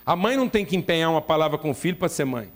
A 0.04 0.16
mãe 0.16 0.36
não 0.36 0.48
tem 0.48 0.64
que 0.64 0.76
empenhar 0.76 1.10
uma 1.10 1.22
palavra 1.22 1.58
com 1.58 1.70
o 1.70 1.74
filho 1.74 1.96
para 1.96 2.08
ser 2.08 2.24
mãe. 2.24 2.50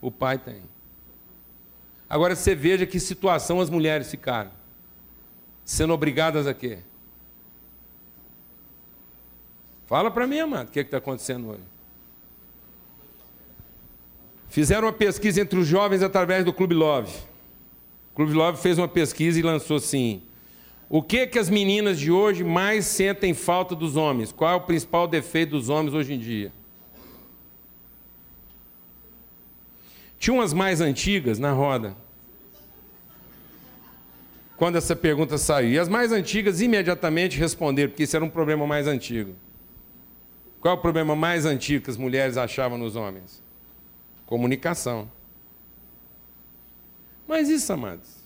O 0.00 0.10
pai 0.10 0.38
tem. 0.38 0.62
Agora 2.08 2.36
você 2.36 2.54
veja 2.54 2.86
que 2.86 3.00
situação 3.00 3.60
as 3.60 3.68
mulheres 3.68 4.10
ficaram. 4.10 4.52
Sendo 5.64 5.92
obrigadas 5.92 6.46
a 6.46 6.54
quê? 6.54 6.78
Fala 9.86 10.10
para 10.10 10.26
mim, 10.26 10.40
amado, 10.40 10.68
o 10.68 10.70
que 10.70 10.80
é 10.80 10.82
está 10.82 10.98
acontecendo 10.98 11.48
hoje? 11.48 11.62
Fizeram 14.48 14.86
uma 14.86 14.92
pesquisa 14.92 15.40
entre 15.40 15.58
os 15.58 15.66
jovens 15.66 16.02
através 16.02 16.44
do 16.44 16.52
Clube 16.52 16.74
Love. 16.74 17.12
O 18.12 18.16
Clube 18.16 18.32
Love 18.32 18.60
fez 18.60 18.78
uma 18.78 18.88
pesquisa 18.88 19.38
e 19.38 19.42
lançou 19.42 19.76
assim: 19.76 20.22
O 20.88 21.02
que 21.02 21.26
que 21.26 21.38
as 21.38 21.48
meninas 21.48 21.98
de 21.98 22.10
hoje 22.10 22.42
mais 22.42 22.86
sentem 22.86 23.32
falta 23.32 23.74
dos 23.76 23.96
homens? 23.96 24.32
Qual 24.32 24.50
é 24.50 24.54
o 24.54 24.60
principal 24.62 25.06
defeito 25.06 25.50
dos 25.50 25.68
homens 25.68 25.94
hoje 25.94 26.14
em 26.14 26.18
dia? 26.18 26.52
Tinha 30.18 30.34
umas 30.34 30.52
mais 30.52 30.80
antigas 30.80 31.38
na 31.38 31.52
roda. 31.52 31.94
Quando 34.56 34.76
essa 34.76 34.96
pergunta 34.96 35.36
saiu. 35.36 35.72
E 35.72 35.78
as 35.78 35.88
mais 35.88 36.10
antigas 36.10 36.62
imediatamente 36.62 37.38
responderam, 37.38 37.90
porque 37.90 38.04
isso 38.04 38.16
era 38.16 38.24
um 38.24 38.30
problema 38.30 38.66
mais 38.66 38.86
antigo. 38.86 39.36
Qual 40.66 40.74
é 40.74 40.78
o 40.80 40.82
problema 40.82 41.14
mais 41.14 41.46
antigo 41.46 41.84
que 41.84 41.90
as 41.92 41.96
mulheres 41.96 42.36
achavam 42.36 42.76
nos 42.76 42.96
homens? 42.96 43.40
Comunicação. 44.26 45.08
Mas 47.24 47.48
isso, 47.48 47.72
amados, 47.72 48.16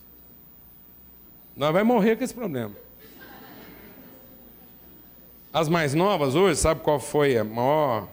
nós 1.55 1.71
vamos 1.71 1.87
morrer 1.87 2.17
com 2.17 2.25
esse 2.25 2.33
problema. 2.33 2.75
As 5.53 5.69
mais 5.69 5.93
novas 5.93 6.35
hoje, 6.35 6.59
sabe 6.59 6.81
qual 6.81 6.99
foi 6.99 7.37
a 7.37 7.45
maior, 7.45 8.09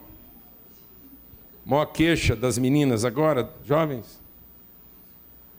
maior 1.66 1.86
queixa 1.86 2.36
das 2.36 2.58
meninas 2.58 3.06
agora, 3.06 3.50
jovens? 3.64 4.22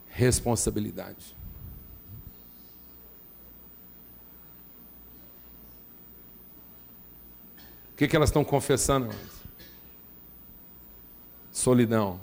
Responsabilidade. 0.09 1.35
Que, 7.99 8.07
que 8.07 8.14
elas 8.14 8.28
estão 8.28 8.44
confessando? 8.44 9.12
Solidão. 11.51 12.20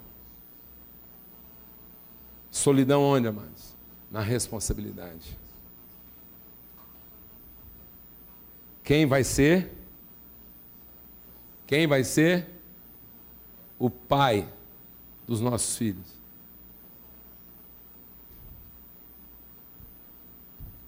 Solidão 2.50 3.04
onde, 3.04 3.28
amados? 3.28 3.76
Na 4.10 4.22
responsabilidade. 4.22 5.38
Quem 8.86 9.06
vai 9.06 9.26
ser? 9.26 9.70
Quem 11.68 11.86
vai 11.88 12.06
ser? 12.06 12.50
O 13.78 13.90
pai 13.90 14.48
dos 15.28 15.42
nossos 15.42 15.76
filhos. 15.76 16.16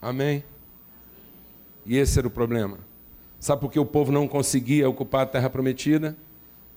Amém? 0.01 0.45
E 1.85 1.97
esse 1.97 2.17
era 2.17 2.27
o 2.29 2.31
problema. 2.31 2.86
Sabe 3.39 3.61
por 3.61 3.71
que 3.71 3.79
o 3.79 3.85
povo 3.85 4.11
não 4.11 4.27
conseguia 4.27 4.89
ocupar 4.89 5.23
a 5.23 5.25
terra 5.25 5.49
prometida? 5.49 6.15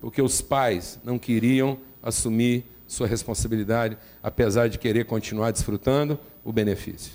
Porque 0.01 0.21
os 0.21 0.41
pais 0.41 0.99
não 1.05 1.19
queriam 1.19 1.79
assumir 2.03 2.65
sua 2.87 3.07
responsabilidade, 3.07 3.97
apesar 4.23 4.69
de 4.69 4.79
querer 4.79 5.05
continuar 5.05 5.53
desfrutando 5.53 6.19
o 6.45 6.53
benefício. 6.53 7.13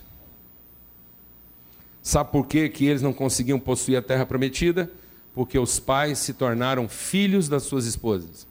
Sabe 2.02 2.32
por 2.32 2.48
que, 2.48 2.70
que 2.70 2.86
eles 2.86 3.02
não 3.02 3.12
conseguiam 3.12 3.60
possuir 3.60 3.98
a 3.98 4.02
terra 4.02 4.26
prometida? 4.26 4.90
Porque 5.34 5.60
os 5.60 5.80
pais 5.80 6.20
se 6.20 6.34
tornaram 6.34 6.88
filhos 6.88 7.50
das 7.50 7.64
suas 7.64 7.86
esposas. 7.86 8.48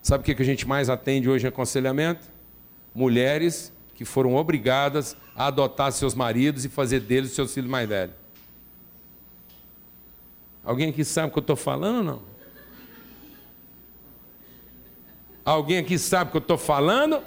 Sabe 0.00 0.22
o 0.22 0.24
que, 0.24 0.34
que 0.34 0.42
a 0.42 0.46
gente 0.46 0.66
mais 0.66 0.88
atende 0.88 1.28
hoje 1.28 1.44
em 1.44 1.48
aconselhamento? 1.48 2.26
Mulheres 2.94 3.72
que 3.94 4.04
foram 4.04 4.36
obrigadas 4.36 5.16
a 5.34 5.48
adotar 5.48 5.90
seus 5.92 6.14
maridos 6.14 6.64
e 6.64 6.68
fazer 6.68 7.00
deles 7.00 7.32
seus 7.32 7.52
filhos 7.52 7.68
mais 7.68 7.88
velhos. 7.88 8.14
Alguém 10.66 10.90
aqui 10.90 11.04
sabe 11.04 11.28
o 11.28 11.30
que 11.30 11.38
eu 11.38 11.42
estou 11.42 11.54
falando 11.54 11.98
ou 11.98 12.02
não? 12.02 12.22
Alguém 15.44 15.78
aqui 15.78 15.96
sabe 15.96 16.28
o 16.28 16.30
que 16.32 16.36
eu 16.38 16.40
estou 16.40 16.58
falando 16.58 17.22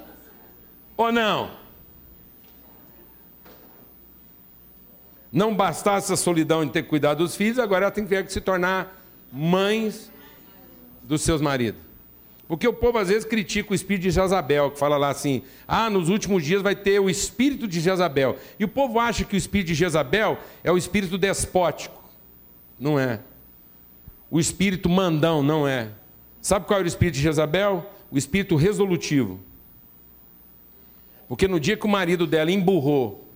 ou 0.97 1.09
não? 1.09 1.51
Não 5.31 5.55
bastasse 5.55 6.11
a 6.11 6.17
solidão 6.17 6.65
em 6.65 6.67
ter 6.67 6.83
cuidado 6.83 7.19
dos 7.19 7.37
filhos, 7.37 7.57
agora 7.59 7.85
ela 7.85 7.91
tem 7.91 8.05
que 8.05 8.29
se 8.29 8.41
tornar 8.41 9.01
mães 9.31 10.11
dos 11.01 11.21
seus 11.21 11.39
maridos. 11.39 11.81
Porque 12.45 12.67
o 12.67 12.73
povo 12.73 12.97
às 12.97 13.07
vezes 13.07 13.23
critica 13.23 13.71
o 13.71 13.75
espírito 13.75 14.03
de 14.03 14.11
Jezabel, 14.11 14.71
que 14.71 14.79
fala 14.79 14.97
lá 14.97 15.09
assim: 15.09 15.43
ah, 15.65 15.89
nos 15.89 16.09
últimos 16.09 16.43
dias 16.43 16.61
vai 16.61 16.75
ter 16.75 16.99
o 16.99 17.09
espírito 17.09 17.67
de 17.69 17.79
Jezabel. 17.79 18.37
E 18.59 18.65
o 18.65 18.67
povo 18.67 18.99
acha 18.99 19.23
que 19.23 19.35
o 19.35 19.37
espírito 19.37 19.67
de 19.67 19.75
Jezabel 19.75 20.37
é 20.61 20.69
o 20.69 20.77
espírito 20.77 21.17
despótico. 21.17 22.03
Não 22.77 22.99
é. 22.99 23.21
O 24.29 24.39
espírito 24.39 24.87
mandão, 24.87 25.41
não 25.41 25.67
é. 25.67 25.89
Sabe 26.41 26.65
qual 26.65 26.79
era 26.79 26.85
o 26.85 26.87
espírito 26.87 27.15
de 27.15 27.21
Jezabel? 27.21 27.89
O 28.11 28.17
espírito 28.17 28.55
resolutivo. 28.55 29.39
Porque 31.27 31.47
no 31.47 31.59
dia 31.59 31.77
que 31.77 31.85
o 31.85 31.89
marido 31.89 32.25
dela 32.25 32.51
emburrou, 32.51 33.27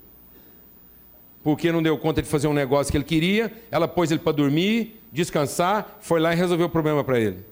porque 1.44 1.72
não 1.72 1.84
deu 1.84 1.98
conta 1.98 2.22
de 2.22 2.28
fazer 2.28 2.48
um 2.48 2.54
negócio 2.54 2.92
que 2.92 2.98
ele 2.98 3.04
queria, 3.04 3.52
ela 3.70 3.88
pôs 3.88 4.10
ele 4.10 4.20
para 4.20 4.32
dormir, 4.32 5.00
descansar, 5.12 5.98
foi 6.02 6.20
lá 6.20 6.34
e 6.34 6.36
resolveu 6.36 6.68
o 6.68 6.70
problema 6.70 7.04
para 7.04 7.20
ele. 7.20 7.46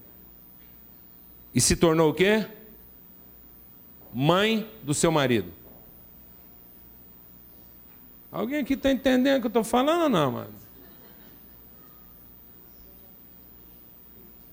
E 1.54 1.60
se 1.60 1.76
tornou 1.76 2.10
o 2.10 2.14
quê? 2.14 2.46
Mãe 4.14 4.68
do 4.82 4.94
seu 4.94 5.12
marido. 5.12 5.52
Alguém 8.32 8.62
aqui 8.62 8.74
está 8.74 8.89
entendendo 8.89 9.38
o 9.38 9.42
que 9.42 9.48
eu 9.48 9.50
estou 9.50 9.64
falando 9.64 10.04
ou 10.04 10.10
não, 10.10 10.32
mano? 10.32 10.61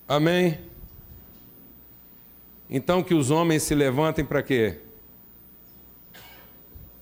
Amém? 0.09 0.59
Então 2.71 3.03
que 3.03 3.15
os 3.15 3.31
homens 3.31 3.63
se 3.63 3.75
levantem 3.75 4.25
para 4.25 4.43
quê? 4.43 4.81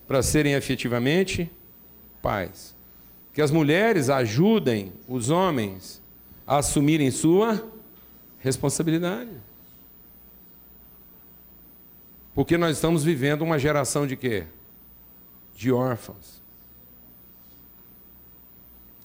Para 0.08 0.22
serem 0.22 0.54
efetivamente 0.54 1.50
pais. 2.20 2.74
Que 3.32 3.40
as 3.40 3.52
mulheres 3.52 4.10
ajudem 4.10 4.92
os 5.06 5.30
homens 5.30 6.02
a 6.44 6.58
assumirem 6.58 7.10
sua 7.12 7.64
responsabilidade. 8.40 9.30
Porque 12.34 12.56
nós 12.56 12.76
estamos 12.76 13.04
vivendo 13.04 13.42
uma 13.42 13.58
geração 13.58 14.06
de 14.06 14.16
quê? 14.16 14.44
De 15.54 15.72
órfãos. 15.72 16.42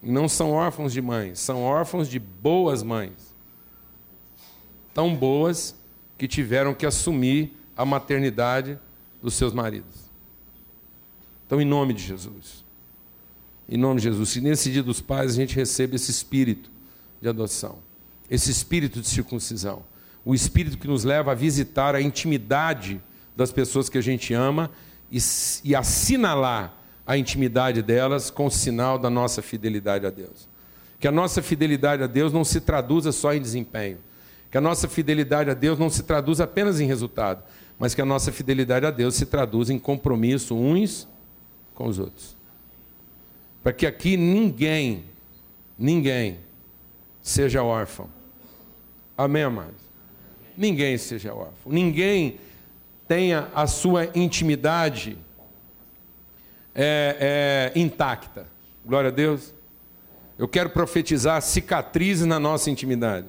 Não 0.01 0.27
são 0.27 0.51
órfãos 0.51 0.91
de 0.91 1.01
mães, 1.01 1.39
são 1.39 1.61
órfãos 1.63 2.09
de 2.09 2.19
boas 2.19 2.81
mães. 2.81 3.30
Tão 4.93 5.15
boas 5.15 5.75
que 6.17 6.27
tiveram 6.27 6.73
que 6.73 6.85
assumir 6.85 7.55
a 7.75 7.85
maternidade 7.85 8.77
dos 9.21 9.33
seus 9.33 9.53
maridos. 9.53 10.11
Então, 11.45 11.61
em 11.61 11.65
nome 11.65 11.93
de 11.93 12.03
Jesus. 12.03 12.63
Em 13.67 13.77
nome 13.77 13.99
de 13.99 14.07
Jesus. 14.07 14.29
Se 14.29 14.41
nesse 14.41 14.71
dia 14.71 14.83
dos 14.83 15.01
pais 15.01 15.31
a 15.31 15.35
gente 15.35 15.55
recebe 15.55 15.95
esse 15.95 16.11
espírito 16.11 16.69
de 17.21 17.27
adoção, 17.27 17.79
esse 18.29 18.49
espírito 18.51 19.01
de 19.01 19.07
circuncisão, 19.07 19.83
o 20.23 20.35
espírito 20.35 20.77
que 20.77 20.87
nos 20.87 21.03
leva 21.03 21.31
a 21.31 21.35
visitar 21.35 21.95
a 21.95 22.01
intimidade 22.01 23.01
das 23.35 23.51
pessoas 23.51 23.89
que 23.89 23.97
a 23.97 24.01
gente 24.01 24.33
ama 24.33 24.69
e, 25.11 25.17
e 25.63 25.75
assinalar 25.75 26.73
a 27.05 27.17
intimidade 27.17 27.81
delas 27.81 28.29
com 28.29 28.45
o 28.45 28.51
sinal 28.51 28.97
da 28.97 29.09
nossa 29.09 29.41
fidelidade 29.41 30.05
a 30.05 30.09
Deus. 30.09 30.47
Que 30.99 31.07
a 31.07 31.11
nossa 31.11 31.41
fidelidade 31.41 32.03
a 32.03 32.07
Deus 32.07 32.31
não 32.31 32.43
se 32.43 32.61
traduza 32.61 33.11
só 33.11 33.33
em 33.33 33.41
desempenho. 33.41 33.97
Que 34.51 34.57
a 34.57 34.61
nossa 34.61 34.89
fidelidade 34.89 35.49
a 35.49 35.53
Deus 35.53 35.79
não 35.79 35.89
se 35.89 36.03
traduza 36.03 36.43
apenas 36.43 36.81
em 36.81 36.85
resultado, 36.85 37.41
mas 37.79 37.95
que 37.95 38.01
a 38.01 38.05
nossa 38.05 38.33
fidelidade 38.33 38.85
a 38.85 38.91
Deus 38.91 39.15
se 39.15 39.25
traduza 39.25 39.73
em 39.73 39.79
compromisso 39.79 40.53
uns 40.53 41.07
com 41.73 41.87
os 41.87 41.97
outros. 41.97 42.35
Para 43.63 43.71
que 43.71 43.87
aqui 43.87 44.17
ninguém, 44.17 45.05
ninguém 45.77 46.39
seja 47.21 47.63
órfão. 47.63 48.09
Amém, 49.17 49.43
amados? 49.43 49.81
Ninguém 50.57 50.97
seja 50.97 51.33
órfão. 51.33 51.71
Ninguém 51.71 52.37
tenha 53.07 53.47
a 53.55 53.67
sua 53.67 54.05
intimidade 54.13 55.17
é, 56.75 57.71
é, 57.75 57.79
intacta. 57.79 58.47
Glória 58.85 59.09
a 59.09 59.13
Deus. 59.13 59.53
Eu 60.37 60.47
quero 60.47 60.69
profetizar 60.71 61.41
cicatrizes 61.41 62.25
na 62.25 62.39
nossa 62.39 62.69
intimidade. 62.69 63.27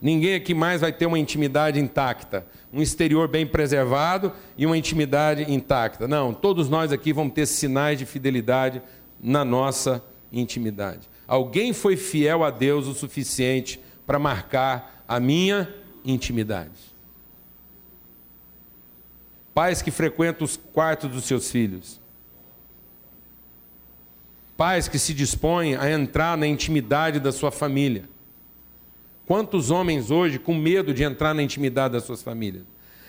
Ninguém 0.00 0.34
aqui 0.34 0.52
mais 0.52 0.82
vai 0.82 0.92
ter 0.92 1.06
uma 1.06 1.18
intimidade 1.18 1.80
intacta, 1.80 2.46
um 2.72 2.82
exterior 2.82 3.28
bem 3.28 3.46
preservado 3.46 4.32
e 4.56 4.66
uma 4.66 4.76
intimidade 4.76 5.50
intacta. 5.50 6.06
Não, 6.06 6.34
todos 6.34 6.68
nós 6.68 6.92
aqui 6.92 7.12
vamos 7.12 7.32
ter 7.32 7.46
sinais 7.46 7.98
de 7.98 8.04
fidelidade 8.04 8.82
na 9.20 9.44
nossa 9.44 10.04
intimidade. 10.30 11.08
Alguém 11.26 11.72
foi 11.72 11.96
fiel 11.96 12.44
a 12.44 12.50
Deus 12.50 12.86
o 12.86 12.94
suficiente 12.94 13.80
para 14.06 14.18
marcar 14.18 15.04
a 15.08 15.18
minha 15.18 15.72
intimidade. 16.04 16.94
Pais 19.54 19.80
que 19.80 19.90
frequentam 19.90 20.44
os 20.44 20.56
quartos 20.56 21.10
dos 21.10 21.24
seus 21.24 21.50
filhos. 21.50 21.98
Pais 24.56 24.86
que 24.86 24.98
se 24.98 25.14
dispõem 25.14 25.74
a 25.74 25.90
entrar 25.90 26.36
na 26.36 26.46
intimidade 26.46 27.18
da 27.18 27.32
sua 27.32 27.50
família. 27.50 28.08
Quantos 29.26 29.72
homens 29.72 30.10
hoje 30.10 30.38
com 30.38 30.54
medo 30.54 30.94
de 30.94 31.02
entrar 31.02 31.34
na 31.34 31.42
intimidade 31.42 31.92
das 31.94 32.04
suas 32.04 32.22
famílias? 32.22 32.64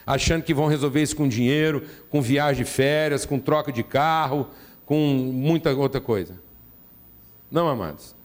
Achando 0.06 0.44
que 0.44 0.54
vão 0.54 0.68
resolver 0.68 1.02
isso 1.02 1.16
com 1.16 1.28
dinheiro, 1.28 1.84
com 2.10 2.22
viagem 2.22 2.64
de 2.66 2.70
férias, 2.70 3.26
com 3.26 3.38
troca 3.38 3.72
de 3.72 3.84
carro, 3.84 4.48
com 4.86 4.98
muita 4.98 5.72
outra 5.74 6.02
coisa. 6.02 6.40
Não, 7.52 7.68
amados. 7.68 8.16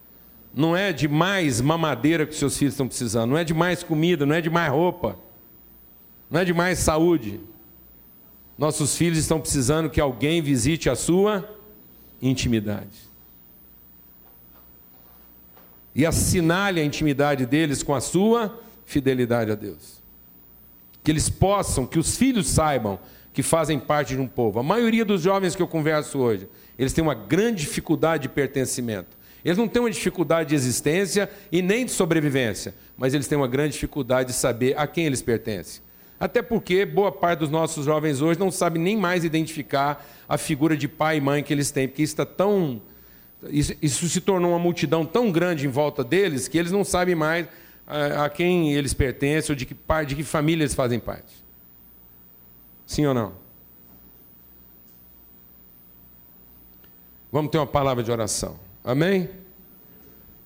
Não 0.54 0.76
é 0.76 0.92
de 0.92 1.06
mais 1.06 1.60
mamadeira 1.60 2.26
que 2.26 2.34
seus 2.34 2.56
filhos 2.56 2.74
estão 2.74 2.88
precisando, 2.88 3.30
não 3.30 3.38
é 3.38 3.44
de 3.44 3.52
mais 3.52 3.82
comida, 3.82 4.24
não 4.24 4.34
é 4.34 4.40
de 4.40 4.50
mais 4.50 4.70
roupa, 4.70 5.18
não 6.30 6.40
é 6.40 6.44
de 6.44 6.54
mais 6.54 6.78
saúde. 6.78 7.40
Nossos 8.56 8.96
filhos 8.96 9.18
estão 9.18 9.40
precisando 9.40 9.90
que 9.90 10.00
alguém 10.00 10.40
visite 10.40 10.88
a 10.88 10.94
sua 10.94 11.48
intimidade. 12.20 13.11
E 15.94 16.06
assinale 16.06 16.80
a 16.80 16.84
intimidade 16.84 17.46
deles 17.46 17.82
com 17.82 17.94
a 17.94 18.00
sua 18.00 18.58
fidelidade 18.84 19.50
a 19.50 19.54
Deus. 19.54 20.02
Que 21.04 21.10
eles 21.10 21.28
possam, 21.28 21.86
que 21.86 21.98
os 21.98 22.16
filhos 22.16 22.48
saibam 22.48 22.98
que 23.32 23.42
fazem 23.42 23.78
parte 23.78 24.14
de 24.14 24.20
um 24.20 24.26
povo. 24.26 24.60
A 24.60 24.62
maioria 24.62 25.04
dos 25.04 25.22
jovens 25.22 25.56
que 25.56 25.62
eu 25.62 25.68
converso 25.68 26.18
hoje, 26.18 26.48
eles 26.78 26.92
têm 26.92 27.02
uma 27.02 27.14
grande 27.14 27.62
dificuldade 27.62 28.24
de 28.24 28.28
pertencimento. 28.28 29.16
Eles 29.44 29.58
não 29.58 29.66
têm 29.66 29.82
uma 29.82 29.90
dificuldade 29.90 30.50
de 30.50 30.54
existência 30.54 31.28
e 31.50 31.62
nem 31.62 31.84
de 31.84 31.90
sobrevivência, 31.90 32.74
mas 32.96 33.12
eles 33.14 33.26
têm 33.26 33.36
uma 33.36 33.48
grande 33.48 33.72
dificuldade 33.72 34.28
de 34.28 34.34
saber 34.34 34.78
a 34.78 34.86
quem 34.86 35.06
eles 35.06 35.22
pertencem. 35.22 35.82
Até 36.20 36.40
porque 36.40 36.86
boa 36.86 37.10
parte 37.10 37.40
dos 37.40 37.50
nossos 37.50 37.84
jovens 37.84 38.20
hoje 38.20 38.38
não 38.38 38.50
sabe 38.50 38.78
nem 38.78 38.96
mais 38.96 39.24
identificar 39.24 40.06
a 40.28 40.38
figura 40.38 40.76
de 40.76 40.86
pai 40.86 41.16
e 41.16 41.20
mãe 41.20 41.42
que 41.42 41.52
eles 41.52 41.72
têm, 41.72 41.88
porque 41.88 42.02
isso 42.02 42.12
está 42.12 42.24
tão. 42.24 42.80
Isso, 43.50 44.08
se 44.08 44.20
tornou 44.20 44.52
uma 44.52 44.58
multidão 44.58 45.04
tão 45.04 45.32
grande 45.32 45.66
em 45.66 45.70
volta 45.70 46.04
deles 46.04 46.46
que 46.46 46.56
eles 46.56 46.70
não 46.70 46.84
sabem 46.84 47.14
mais 47.14 47.48
a, 47.86 48.24
a 48.24 48.30
quem 48.30 48.72
eles 48.72 48.94
pertencem 48.94 49.52
ou 49.52 49.56
de 49.56 49.66
que, 49.66 49.76
de 50.06 50.14
que 50.14 50.22
família 50.22 50.62
eles 50.62 50.74
fazem 50.74 51.00
parte. 51.00 51.42
Sim 52.86 53.06
ou 53.06 53.14
não? 53.14 53.32
Vamos 57.32 57.50
ter 57.50 57.58
uma 57.58 57.66
palavra 57.66 58.02
de 58.02 58.10
oração. 58.12 58.58
Amém? 58.84 59.30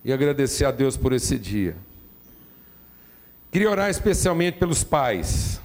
E 0.05 0.13
agradecer 0.13 0.65
a 0.65 0.71
Deus 0.71 0.97
por 0.97 1.13
esse 1.13 1.37
dia. 1.37 1.77
Queria 3.51 3.71
orar 3.71 3.91
especialmente 3.91 4.59
pelos 4.59 4.85
pais. 4.85 5.61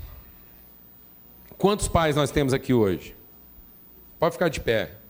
Quantos 1.57 1.87
pais 1.87 2.15
nós 2.15 2.31
temos 2.31 2.53
aqui 2.53 2.73
hoje? 2.73 3.15
Pode 4.19 4.33
ficar 4.33 4.49
de 4.49 4.59
pé. 4.59 5.00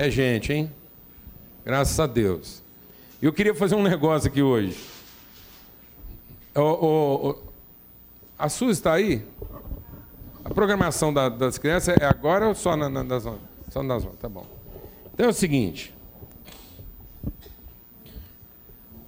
É 0.00 0.08
gente, 0.08 0.52
hein? 0.52 0.72
Graças 1.64 1.98
a 1.98 2.06
Deus. 2.06 2.62
Eu 3.20 3.32
queria 3.32 3.52
fazer 3.52 3.74
um 3.74 3.82
negócio 3.82 4.30
aqui 4.30 4.40
hoje. 4.40 4.78
A 8.38 8.48
sua 8.48 8.70
está 8.70 8.92
aí? 8.92 9.26
A 10.44 10.50
programação 10.54 11.12
da, 11.12 11.28
das 11.28 11.58
crianças 11.58 11.96
é 12.00 12.04
agora 12.04 12.46
ou 12.46 12.54
só 12.54 12.76
na, 12.76 12.88
na, 12.88 13.02
na 13.02 13.18
zona? 13.18 13.40
Só 13.70 13.82
na 13.82 13.98
zona, 13.98 14.14
tá 14.20 14.28
bom. 14.28 14.46
Então 15.12 15.26
é 15.26 15.30
o 15.30 15.32
seguinte. 15.32 15.92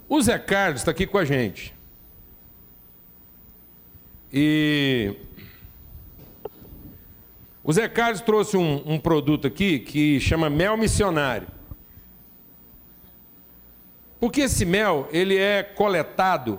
O 0.08 0.20
Zé 0.20 0.40
Carlos 0.40 0.80
está 0.80 0.90
aqui 0.90 1.06
com 1.06 1.18
a 1.18 1.24
gente. 1.24 1.72
E 4.32 5.14
o 7.70 7.72
Zé 7.72 7.86
Carlos 7.86 8.20
trouxe 8.20 8.56
um, 8.56 8.82
um 8.84 8.98
produto 8.98 9.46
aqui 9.46 9.78
que 9.78 10.18
chama 10.18 10.50
mel 10.50 10.76
missionário. 10.76 11.46
Porque 14.18 14.40
esse 14.40 14.64
mel 14.64 15.08
ele 15.12 15.36
é 15.36 15.62
coletado 15.62 16.58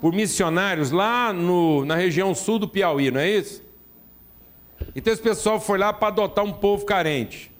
por 0.00 0.12
missionários 0.12 0.90
lá 0.90 1.32
no, 1.32 1.84
na 1.84 1.94
região 1.94 2.34
sul 2.34 2.58
do 2.58 2.66
Piauí, 2.66 3.12
não 3.12 3.20
é 3.20 3.30
isso? 3.30 3.62
Então 4.96 5.12
esse 5.12 5.22
pessoal 5.22 5.60
foi 5.60 5.78
lá 5.78 5.92
para 5.92 6.08
adotar 6.08 6.44
um 6.44 6.52
povo 6.52 6.84
carente 6.84 7.52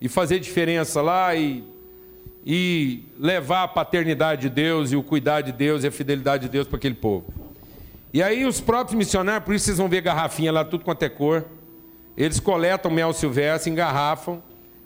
e 0.00 0.08
fazer 0.08 0.38
diferença 0.38 1.02
lá 1.02 1.34
e 1.34 1.64
e 2.46 3.06
levar 3.18 3.64
a 3.64 3.68
paternidade 3.68 4.42
de 4.42 4.50
Deus 4.50 4.92
e 4.92 4.96
o 4.96 5.02
cuidar 5.02 5.40
de 5.40 5.50
Deus 5.50 5.82
e 5.82 5.88
a 5.88 5.90
fidelidade 5.90 6.44
de 6.44 6.48
Deus 6.48 6.68
para 6.68 6.76
aquele 6.76 6.94
povo. 6.94 7.26
E 8.12 8.22
aí 8.22 8.44
os 8.44 8.60
próprios 8.60 8.96
missionários, 8.96 9.44
por 9.44 9.52
isso 9.52 9.64
vocês 9.64 9.78
vão 9.78 9.88
ver 9.88 10.00
garrafinha 10.00 10.52
lá, 10.52 10.64
tudo 10.64 10.84
quanto 10.84 11.02
é 11.02 11.08
cor, 11.08 11.44
eles 12.16 12.38
coletam 12.38 12.90
mel 12.90 13.12
silvestre, 13.12 13.70
engarrafam 13.70 14.42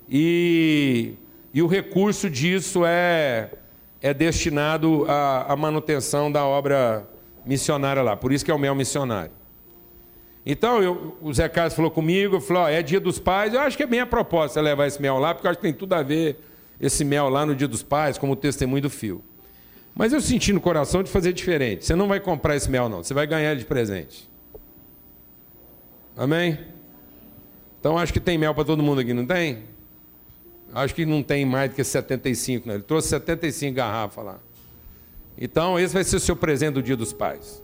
e, 0.09 1.15
e 1.53 1.63
o 1.63 1.67
recurso 1.67 2.31
disso 2.31 2.83
é, 2.87 3.51
é 4.01 4.15
destinado 4.15 5.05
à, 5.09 5.53
à 5.53 5.57
manutenção 5.57 6.33
da 6.33 6.45
obra 6.45 7.09
missionária 7.45 8.03
lá, 8.03 8.17
por 8.17 8.33
isso 8.33 8.45
que 8.45 8.51
é 8.51 8.55
o 8.55 8.59
mel 8.59 8.75
missionário. 8.75 9.33
Então, 10.47 10.83
eu, 10.83 11.17
o 11.21 11.33
Zé 11.33 11.47
Carlos 11.49 11.75
falou 11.75 11.91
comigo, 11.91 12.41
falou, 12.41 12.65
oh, 12.65 12.69
é 12.69 12.83
dia 12.83 12.99
dos 12.99 13.19
pais, 13.19 13.53
eu 13.53 13.61
acho 13.61 13.77
que 13.77 13.83
é 13.83 13.87
bem 13.87 14.01
a 14.01 14.07
proposta 14.07 14.61
levar 14.61 14.87
esse 14.87 15.01
mel 15.01 15.19
lá, 15.19 15.35
porque 15.35 15.47
eu 15.47 15.51
acho 15.51 15.59
que 15.59 15.67
tem 15.67 15.75
tudo 15.75 15.93
a 15.93 16.03
ver 16.03 16.41
esse 16.81 17.05
mel 17.05 17.29
lá 17.29 17.45
no 17.45 17.55
dia 17.55 17.69
dos 17.69 17.83
pais, 17.83 18.17
como 18.17 18.35
testemunho 18.35 18.83
do 18.83 18.89
fio. 18.89 19.23
Mas 19.95 20.13
eu 20.13 20.21
senti 20.21 20.53
no 20.53 20.61
coração 20.61 21.03
de 21.03 21.11
fazer 21.11 21.33
diferente. 21.33 21.85
Você 21.85 21.95
não 21.95 22.07
vai 22.07 22.21
comprar 22.21 22.55
esse 22.55 22.71
mel, 22.71 22.89
não. 22.89 23.03
Você 23.03 23.13
vai 23.13 23.27
ganhar 23.27 23.51
ele 23.51 23.61
de 23.61 23.67
presente. 23.67 24.31
Amém? 26.17 26.57
Então 27.81 27.97
acho 27.97 28.13
que 28.13 28.21
tem 28.21 28.37
mel 28.37 28.55
para 28.55 28.65
todo 28.65 28.83
mundo 28.83 29.01
aqui, 29.01 29.15
não 29.15 29.27
tem? 29.27 29.65
Acho 30.75 30.95
que 30.95 31.07
não 31.07 31.23
tem 31.23 31.47
mais 31.47 31.71
do 31.71 31.77
que 31.77 31.85
75, 31.85 32.67
não. 32.67 32.75
Ele 32.75 32.83
trouxe 32.83 33.09
75 33.09 33.75
garrafas 33.75 34.25
lá. 34.25 34.39
Então 35.37 35.79
esse 35.79 35.95
vai 35.95 36.05
ser 36.05 36.17
o 36.17 36.21
seu 36.21 36.37
presente 36.37 36.75
do 36.75 36.83
dia 36.83 36.97
dos 36.97 37.13
pais. 37.13 37.63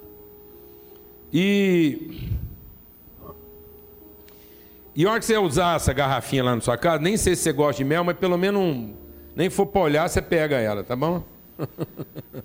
E. 1.33 2.31
E 4.97 5.05
a 5.05 5.11
hora 5.11 5.19
que 5.19 5.27
você 5.27 5.37
usar 5.37 5.75
essa 5.75 5.93
garrafinha 5.93 6.45
lá 6.45 6.55
na 6.55 6.61
sua 6.61 6.79
casa, 6.79 7.03
nem 7.03 7.17
sei 7.17 7.35
se 7.35 7.43
você 7.43 7.53
gosta 7.53 7.83
de 7.83 7.85
mel, 7.85 8.05
mas 8.05 8.17
pelo 8.17 8.39
menos 8.39 8.63
um, 8.63 8.95
nem 9.35 9.51
for 9.51 9.67
para 9.67 9.81
olhar, 9.81 10.09
você 10.09 10.23
pega 10.23 10.57
ela, 10.61 10.85
tá 10.85 10.95
bom? 10.95 11.25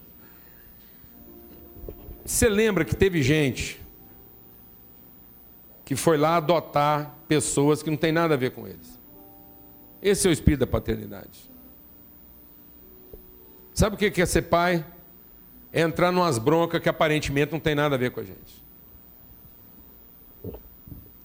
você 2.26 2.50
lembra 2.50 2.84
que 2.84 2.96
teve 2.96 3.22
gente 3.22 3.80
que 5.86 5.96
foi 5.96 6.18
lá 6.18 6.38
adotar 6.38 7.19
pessoas 7.30 7.82
que 7.82 7.90
não 7.90 7.96
tem 7.96 8.12
nada 8.12 8.34
a 8.34 8.38
ver 8.38 8.52
com 8.52 8.68
eles. 8.68 9.00
Esse 10.02 10.28
é 10.28 10.30
o 10.30 10.34
espírito 10.34 10.60
da 10.60 10.68
paternidade. 10.68 11.50
Sabe 13.74 13.96
o 13.96 13.98
que 13.98 14.22
é 14.22 14.26
ser 14.26 14.42
pai? 14.42 14.86
É 15.72 15.80
entrar 15.80 16.12
numas 16.12 16.38
broncas 16.38 16.82
que 16.82 16.90
aparentemente 16.90 17.54
não 17.54 17.60
tem 17.60 17.76
nada 17.76 17.96
a 17.96 17.98
ver 17.98 18.12
com 18.12 18.20
a 18.20 18.24
gente. 18.24 18.62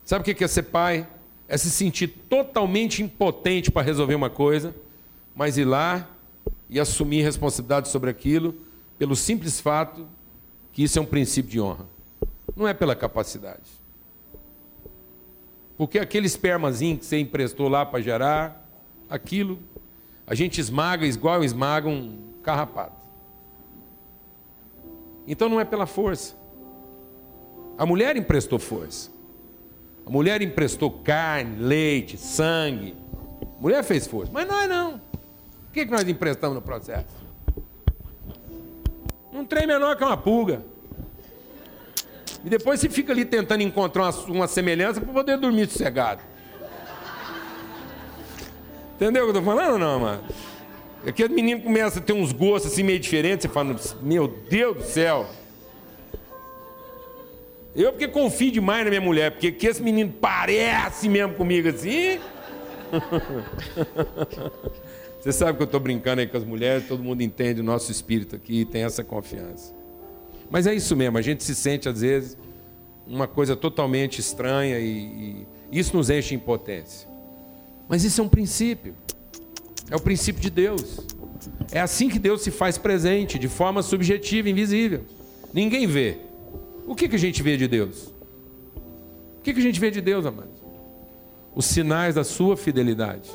Sabe 0.05 0.31
o 0.31 0.35
que 0.35 0.45
é 0.45 0.47
ser 0.47 0.65
pai? 0.65 1.09
É 1.49 1.57
se 1.57 1.71
sentir 1.71 2.07
totalmente 2.07 3.03
impotente 3.03 3.73
para 3.73 3.83
resolver 3.83 4.15
uma 4.15 4.31
coisa 4.31 4.73
mas 5.35 5.59
ir 5.59 5.65
lá 5.65 6.09
e 6.71 6.79
assumir 6.79 7.23
responsabilidade 7.23 7.89
sobre 7.89 8.09
aquilo 8.09 8.55
pelo 8.99 9.17
simples 9.17 9.61
fato 9.61 10.07
que 10.73 10.85
isso 10.85 10.99
é 10.99 11.03
um 11.03 11.07
princípio 11.07 11.51
de 11.51 11.61
honra. 11.61 11.87
Não 12.55 12.69
é 12.69 12.73
pela 12.73 12.95
capacidade. 12.95 13.84
Porque 15.77 15.99
aquele 15.99 16.27
espermazinho 16.27 16.99
que 16.99 17.05
você 17.05 17.19
emprestou 17.19 17.69
lá 17.69 17.85
para 17.85 18.01
gerar, 18.01 18.69
aquilo, 19.09 19.59
a 20.27 20.35
gente 20.35 20.61
esmaga 20.61 21.05
igual 21.07 21.43
esmaga 21.43 21.89
um 21.89 22.19
carrapato. 22.43 23.05
Então 25.27 25.49
não 25.49 25.61
é 25.61 25.65
pela 25.65 25.87
força. 25.87 26.37
A 27.77 27.85
mulher 27.85 28.17
emprestou 28.17 28.59
força. 28.59 29.11
A 30.07 30.11
mulher 30.11 30.43
emprestou 30.43 30.91
carne, 30.91 31.57
leite, 31.59 32.17
sangue. 32.17 32.95
A 33.59 33.63
mulher 33.63 33.83
fez 33.83 34.07
força, 34.07 34.31
mas 34.33 34.47
nós 34.47 34.69
não 34.69 35.01
que, 35.75 35.85
que 35.85 35.91
nós 35.91 36.09
emprestamos 36.09 36.55
no 36.55 36.63
processo? 36.63 37.05
Um 39.33 39.45
trem 39.45 39.67
menor 39.67 39.97
que 39.97 40.05
uma 40.05 40.17
pulga. 40.17 40.65
E 42.45 42.49
depois 42.51 42.79
você 42.79 42.89
fica 42.89 43.13
ali 43.13 43.25
tentando 43.25 43.63
encontrar 43.63 44.11
uma, 44.11 44.25
uma 44.27 44.47
semelhança 44.47 45.01
para 45.01 45.13
poder 45.13 45.39
dormir 45.39 45.67
sossegado. 45.67 46.21
Entendeu 48.97 49.25
o 49.25 49.27
que 49.27 49.37
eu 49.37 49.41
estou 49.41 49.55
falando 49.55 49.79
não, 49.79 49.99
mano? 49.99 50.23
É 51.07 51.13
que 51.13 51.25
o 51.25 51.31
menino 51.31 51.63
começa 51.63 51.99
a 51.99 52.03
ter 52.03 52.13
uns 52.13 52.33
gostos 52.33 52.73
assim 52.73 52.83
meio 52.83 53.01
diferentes, 53.01 53.47
você 53.47 53.53
fala, 53.53 53.77
meu 54.01 54.29
Deus 54.29 54.77
do 54.77 54.83
céu. 54.85 55.27
Eu 57.75 57.93
porque 57.93 58.07
confio 58.07 58.53
demais 58.53 58.85
na 58.85 58.91
minha 58.91 59.01
mulher, 59.01 59.33
porque 59.33 59.51
que 59.51 59.67
esse 59.67 59.83
menino 59.83 60.13
parece 60.21 61.09
mesmo 61.09 61.35
comigo 61.35 61.69
assim. 61.69 62.21
Você 65.21 65.33
sabe 65.33 65.57
que 65.57 65.63
eu 65.63 65.65
estou 65.65 65.81
brincando 65.81 66.21
aí 66.21 66.27
com 66.27 66.37
as 66.37 66.45
mulheres, 66.45 66.87
todo 66.87 67.03
mundo 67.03 67.23
entende 67.23 67.63
o 67.63 67.65
nosso 67.65 67.91
espírito 67.91 68.37
aqui 68.37 68.61
e 68.61 68.65
tem 68.67 68.85
essa 68.85 69.03
confiança. 69.03 69.75
Mas 70.55 70.69
é 70.69 70.73
isso 70.73 70.95
mesmo, 70.95 71.19
a 71.19 71.21
gente 71.21 71.43
se 71.43 71.53
sente 71.53 71.89
às 71.89 72.01
vezes 72.01 72.39
uma 73.05 73.27
coisa 73.27 73.57
totalmente 73.57 74.21
estranha 74.21 74.79
e, 74.79 75.45
e 75.73 75.79
isso 75.81 75.97
nos 75.97 76.09
enche 76.09 76.29
de 76.29 76.35
impotência. 76.37 77.09
Mas 77.89 78.05
isso 78.05 78.21
é 78.21 78.25
um 78.25 78.29
princípio, 78.29 78.95
é 79.91 79.97
o 79.97 80.01
princípio 80.01 80.41
de 80.41 80.51
Deus. 80.51 81.01
É 81.73 81.81
assim 81.81 82.09
que 82.09 82.21
Deus 82.21 82.43
se 82.43 82.53
faz 82.53 82.79
presente, 82.79 83.37
de 83.37 83.49
forma 83.49 83.83
subjetiva, 83.83 84.49
invisível. 84.49 85.01
Ninguém 85.53 85.89
vê. 85.89 86.19
O 86.87 86.95
que, 86.95 87.09
que 87.09 87.17
a 87.17 87.19
gente 87.19 87.43
vê 87.43 87.57
de 87.57 87.67
Deus? 87.67 88.15
O 89.39 89.43
que, 89.43 89.53
que 89.53 89.59
a 89.59 89.63
gente 89.63 89.81
vê 89.81 89.91
de 89.91 90.01
Deus, 90.01 90.25
amados? 90.25 90.63
Os 91.53 91.67
sinais 91.67 92.15
da 92.15 92.23
sua 92.23 92.57
fidelidade. 92.57 93.29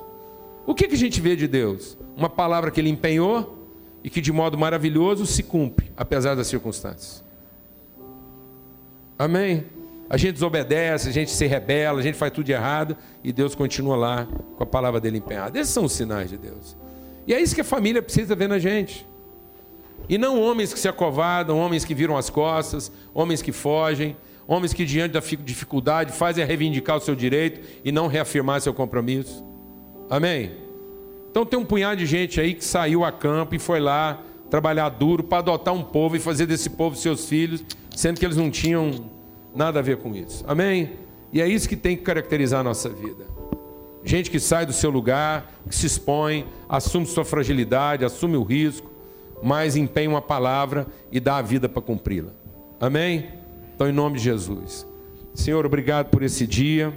O 0.65 0.73
que, 0.73 0.87
que 0.87 0.95
a 0.95 0.97
gente 0.97 1.19
vê 1.19 1.35
de 1.35 1.49
Deus? 1.49 1.97
Uma 2.15 2.29
palavra 2.29 2.71
que 2.71 2.79
ele 2.79 2.89
empenhou 2.89 3.58
e 4.03 4.09
que 4.09 4.21
de 4.21 4.31
modo 4.31 4.57
maravilhoso 4.57 5.25
se 5.25 5.43
cumpre, 5.43 5.91
apesar 5.95 6.35
das 6.35 6.47
circunstâncias. 6.47 7.23
Amém? 9.17 9.65
A 10.09 10.17
gente 10.17 10.33
desobedece, 10.33 11.09
a 11.09 11.11
gente 11.11 11.29
se 11.29 11.45
rebela, 11.45 11.99
a 11.99 12.01
gente 12.01 12.17
faz 12.17 12.31
tudo 12.31 12.49
errado 12.49 12.97
e 13.23 13.31
Deus 13.31 13.53
continua 13.53 13.95
lá 13.95 14.27
com 14.57 14.63
a 14.63 14.65
palavra 14.65 14.99
dele 14.99 15.17
empenhada. 15.17 15.59
Esses 15.59 15.73
são 15.73 15.85
os 15.85 15.91
sinais 15.91 16.29
de 16.29 16.37
Deus. 16.37 16.75
E 17.27 17.33
é 17.33 17.39
isso 17.39 17.53
que 17.53 17.61
a 17.61 17.65
família 17.65 18.01
precisa 18.01 18.35
ver 18.35 18.49
na 18.49 18.57
gente. 18.57 19.05
E 20.07 20.17
não 20.17 20.41
homens 20.41 20.73
que 20.73 20.79
se 20.79 20.87
acovardam, 20.87 21.59
homens 21.59 21.85
que 21.85 21.93
viram 21.93 22.17
as 22.17 22.29
costas, 22.29 22.91
homens 23.13 23.41
que 23.41 23.51
fogem, 23.51 24.17
homens 24.47 24.73
que 24.73 24.83
diante 24.83 25.11
da 25.11 25.19
dificuldade 25.19 26.11
fazem 26.11 26.43
reivindicar 26.43 26.97
o 26.97 27.01
seu 27.01 27.15
direito 27.15 27.61
e 27.85 27.91
não 27.91 28.07
reafirmar 28.07 28.61
seu 28.61 28.73
compromisso. 28.73 29.45
Amém? 30.09 30.68
Então 31.29 31.45
tem 31.45 31.59
um 31.59 31.65
punhado 31.65 31.97
de 31.97 32.05
gente 32.05 32.39
aí 32.39 32.53
que 32.53 32.65
saiu 32.65 33.03
a 33.03 33.11
campo 33.11 33.55
e 33.55 33.59
foi 33.59 33.79
lá 33.79 34.21
trabalhar 34.49 34.89
duro 34.89 35.23
para 35.23 35.39
adotar 35.39 35.73
um 35.73 35.83
povo 35.83 36.15
e 36.15 36.19
fazer 36.19 36.45
desse 36.45 36.71
povo 36.71 36.95
seus 36.95 37.27
filhos, 37.29 37.63
sendo 37.95 38.19
que 38.19 38.25
eles 38.25 38.37
não 38.37 38.49
tinham 38.49 38.91
nada 39.55 39.79
a 39.79 39.81
ver 39.81 39.97
com 39.97 40.15
isso. 40.15 40.43
Amém? 40.47 40.91
E 41.31 41.41
é 41.41 41.47
isso 41.47 41.69
que 41.69 41.75
tem 41.75 41.95
que 41.95 42.03
caracterizar 42.03 42.61
a 42.61 42.63
nossa 42.63 42.89
vida. 42.89 43.25
Gente 44.03 44.31
que 44.31 44.39
sai 44.39 44.65
do 44.65 44.73
seu 44.73 44.89
lugar, 44.89 45.51
que 45.67 45.75
se 45.75 45.85
expõe, 45.85 46.47
assume 46.67 47.05
sua 47.05 47.25
fragilidade, 47.25 48.05
assume 48.05 48.37
o 48.37 48.43
risco, 48.43 48.89
mas 49.43 49.75
empenha 49.75 50.09
uma 50.09 50.21
palavra 50.21 50.87
e 51.11 51.19
dá 51.19 51.37
a 51.37 51.41
vida 51.41 51.69
para 51.69 51.81
cumpri-la. 51.81 52.31
Amém? 52.79 53.29
Então, 53.75 53.87
em 53.87 53.91
nome 53.91 54.17
de 54.17 54.23
Jesus. 54.23 54.87
Senhor, 55.33 55.65
obrigado 55.65 56.09
por 56.09 56.23
esse 56.23 56.47
dia. 56.47 56.93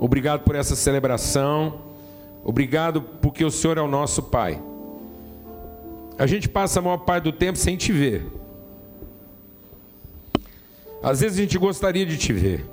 Obrigado 0.00 0.42
por 0.42 0.54
essa 0.54 0.74
celebração. 0.74 1.93
Obrigado 2.44 3.00
porque 3.00 3.44
o 3.44 3.50
Senhor 3.50 3.78
é 3.78 3.80
o 3.80 3.88
nosso 3.88 4.22
Pai. 4.24 4.62
A 6.18 6.26
gente 6.26 6.48
passa 6.48 6.78
a 6.78 6.82
maior 6.82 6.98
parte 6.98 7.24
do 7.24 7.32
tempo 7.32 7.58
sem 7.58 7.76
te 7.76 7.90
ver. 7.90 8.26
Às 11.02 11.20
vezes 11.20 11.38
a 11.38 11.42
gente 11.42 11.58
gostaria 11.58 12.06
de 12.06 12.16
te 12.16 12.32
ver. 12.32 12.64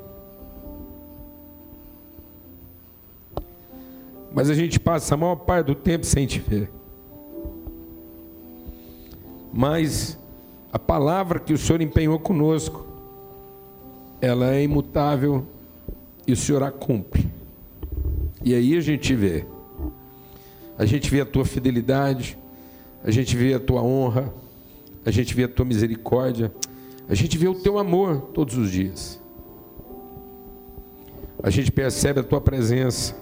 Mas 4.33 4.49
a 4.49 4.53
gente 4.53 4.79
passa 4.79 5.15
a 5.15 5.17
maior 5.17 5.37
parte 5.37 5.67
do 5.67 5.75
tempo 5.75 6.05
sem 6.05 6.27
te 6.27 6.39
ver. 6.39 6.71
Mas 9.51 10.17
A 10.73 10.79
palavra 10.79 11.37
que 11.37 11.51
o 11.51 11.57
Senhor 11.57 11.81
empenhou 11.81 12.17
conosco, 12.17 12.85
ela 14.21 14.55
é 14.55 14.63
imutável 14.63 15.45
e 16.25 16.31
o 16.31 16.37
Senhor 16.37 16.63
a 16.63 16.71
cumpre. 16.71 17.29
E 18.41 18.55
aí 18.55 18.77
a 18.77 18.79
gente 18.79 19.13
vê. 19.13 19.45
A 20.81 20.85
gente 20.85 21.11
vê 21.11 21.21
a 21.21 21.25
tua 21.27 21.45
fidelidade, 21.45 22.35
a 23.03 23.11
gente 23.11 23.37
vê 23.37 23.53
a 23.53 23.59
tua 23.59 23.83
honra, 23.83 24.33
a 25.05 25.11
gente 25.11 25.35
vê 25.35 25.43
a 25.43 25.47
tua 25.47 25.63
misericórdia, 25.63 26.51
a 27.07 27.13
gente 27.13 27.37
vê 27.37 27.47
o 27.47 27.53
teu 27.53 27.77
amor 27.77 28.31
todos 28.33 28.57
os 28.57 28.71
dias. 28.71 29.21
A 31.43 31.51
gente 31.51 31.71
percebe 31.71 32.21
a 32.21 32.23
tua 32.23 32.41
presença. 32.41 33.15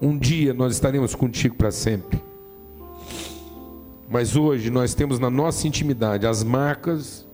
Um 0.00 0.16
dia 0.16 0.54
nós 0.54 0.74
estaremos 0.74 1.16
contigo 1.16 1.56
para 1.56 1.72
sempre. 1.72 2.22
Mas 4.08 4.36
hoje 4.36 4.70
nós 4.70 4.94
temos 4.94 5.18
na 5.18 5.28
nossa 5.28 5.66
intimidade 5.66 6.24
as 6.24 6.44
marcas, 6.44 7.26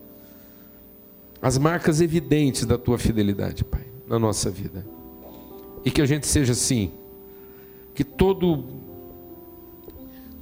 as 1.42 1.58
marcas 1.58 2.00
evidentes 2.00 2.64
da 2.64 2.78
tua 2.78 2.96
fidelidade, 2.96 3.64
Pai, 3.64 3.84
na 4.08 4.18
nossa 4.18 4.48
vida. 4.48 4.86
E 5.84 5.90
que 5.90 6.00
a 6.00 6.06
gente 6.06 6.26
seja 6.26 6.52
assim, 6.52 6.90
que 7.96 8.04
todo 8.04 8.62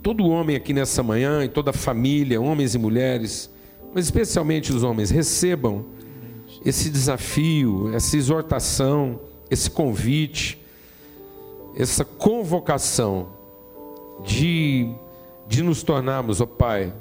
todo 0.02 0.26
homem 0.28 0.54
aqui 0.54 0.74
nessa 0.74 1.02
manhã 1.02 1.42
e 1.42 1.48
toda 1.48 1.70
a 1.70 1.72
família, 1.72 2.38
homens 2.38 2.74
e 2.74 2.78
mulheres, 2.78 3.50
mas 3.94 4.04
especialmente 4.04 4.70
os 4.70 4.82
homens, 4.82 5.08
recebam 5.08 5.86
esse 6.62 6.90
desafio, 6.90 7.94
essa 7.94 8.14
exortação, 8.14 9.20
esse 9.50 9.70
convite, 9.70 10.60
essa 11.74 12.04
convocação 12.04 13.28
de, 14.26 14.92
de 15.48 15.62
nos 15.62 15.82
tornarmos, 15.82 16.40
ó 16.40 16.46
Pai, 16.46 16.92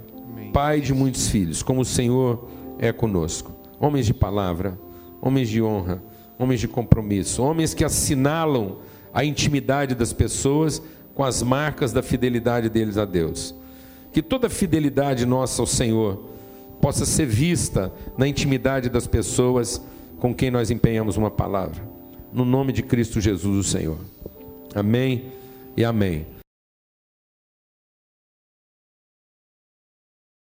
Pai 0.54 0.80
de 0.80 0.94
muitos 0.94 1.28
filhos, 1.28 1.62
como 1.62 1.82
o 1.82 1.86
Senhor 1.86 2.48
é 2.80 2.94
conosco. 2.94 3.52
Homens 3.80 4.06
de 4.06 4.14
palavra, 4.14 4.80
homens 5.22 5.50
de 5.50 5.62
honra, 5.62 6.02
homens 6.40 6.62
de 6.62 6.70
compromisso, 6.70 7.44
homens 7.44 7.74
que 7.74 7.84
assinalam 7.84 8.78
a 9.14 9.24
intimidade 9.24 9.96
das 9.96 10.12
pessoas 10.12 10.82
com 11.14 11.24
as 11.24 11.44
marcas 11.44 11.94
da 11.94 12.02
fidelidade 12.02 12.70
deles 12.70 12.98
a 12.98 13.06
Deus. 13.06 13.54
Que 14.12 14.22
toda 14.22 14.50
fidelidade 14.50 15.26
nossa 15.26 15.62
ao 15.62 15.68
Senhor 15.68 16.30
possa 16.82 17.06
ser 17.06 17.26
vista 17.26 17.92
na 18.18 18.28
intimidade 18.28 18.90
das 18.90 19.08
pessoas 19.08 19.82
com 20.20 20.34
quem 20.34 20.52
nós 20.52 20.72
empenhamos 20.72 21.18
uma 21.18 21.32
palavra. 21.32 21.82
No 22.32 22.44
nome 22.44 22.74
de 22.74 22.82
Cristo 22.82 23.22
Jesus, 23.22 23.68
o 23.68 23.70
Senhor. 23.70 23.98
Amém 24.76 25.32
e 25.78 25.86
amém. 25.86 26.26